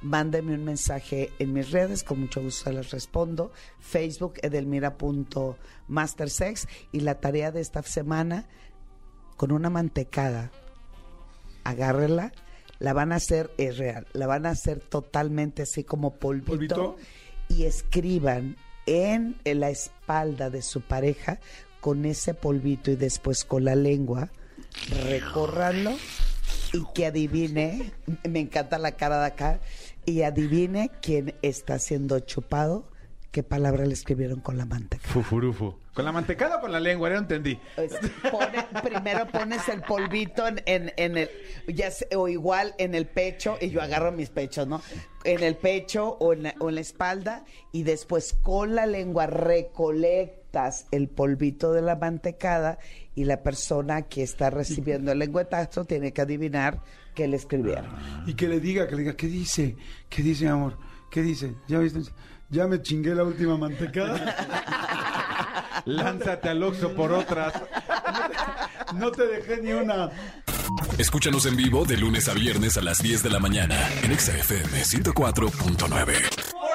[0.04, 3.52] Mándenme un mensaje en mis redes, con mucho gusto les respondo.
[3.80, 6.68] Facebook, edelmira.mastersex.
[6.92, 8.46] Y la tarea de esta semana,
[9.38, 10.52] con una mantecada,
[11.64, 12.34] agárrela,
[12.80, 16.96] la van a hacer, es real, la van a hacer totalmente así como polvito, ¿Polvito?
[17.48, 21.40] y escriban en, en la espalda de su pareja
[21.80, 24.30] con ese polvito y después con la lengua,
[25.06, 25.96] recórranlo
[26.74, 27.92] y que adivine,
[28.28, 29.60] me encanta la cara de acá,
[30.06, 32.90] y adivine quién está siendo chupado,
[33.30, 35.06] qué palabra le escribieron con la manteca.
[35.08, 35.80] Fufurufo.
[35.92, 37.08] ¿Con la mantecada o con la lengua?
[37.10, 37.56] No entendí.
[38.30, 41.30] Pone- primero pones el polvito en, en- en el,
[41.68, 44.82] ya sé, o igual en el pecho, y yo agarro mis pechos, ¿no?
[45.24, 49.26] En el pecho o en la, o en la espalda, y después con la lengua
[49.28, 52.78] recolectas el polvito de la mantecada,
[53.14, 56.80] y la persona que está recibiendo el lengüetazo tiene que adivinar
[57.14, 57.86] qué le escribieron.
[58.26, 59.76] Y que le diga, que le diga, ¿qué dice?
[60.08, 60.78] ¿Qué dice, amor?
[61.10, 61.54] ¿Qué dice?
[61.68, 62.00] ¿Ya viste?
[62.50, 65.82] Ya me chingué la última mantecada.
[65.86, 67.52] Lánzate al Oxxo por otras.
[68.94, 70.10] No te dejé ni una.
[70.98, 74.36] Escúchanos en vivo de lunes a viernes a las 10 de la mañana en Exa
[74.36, 76.73] FM 104.9.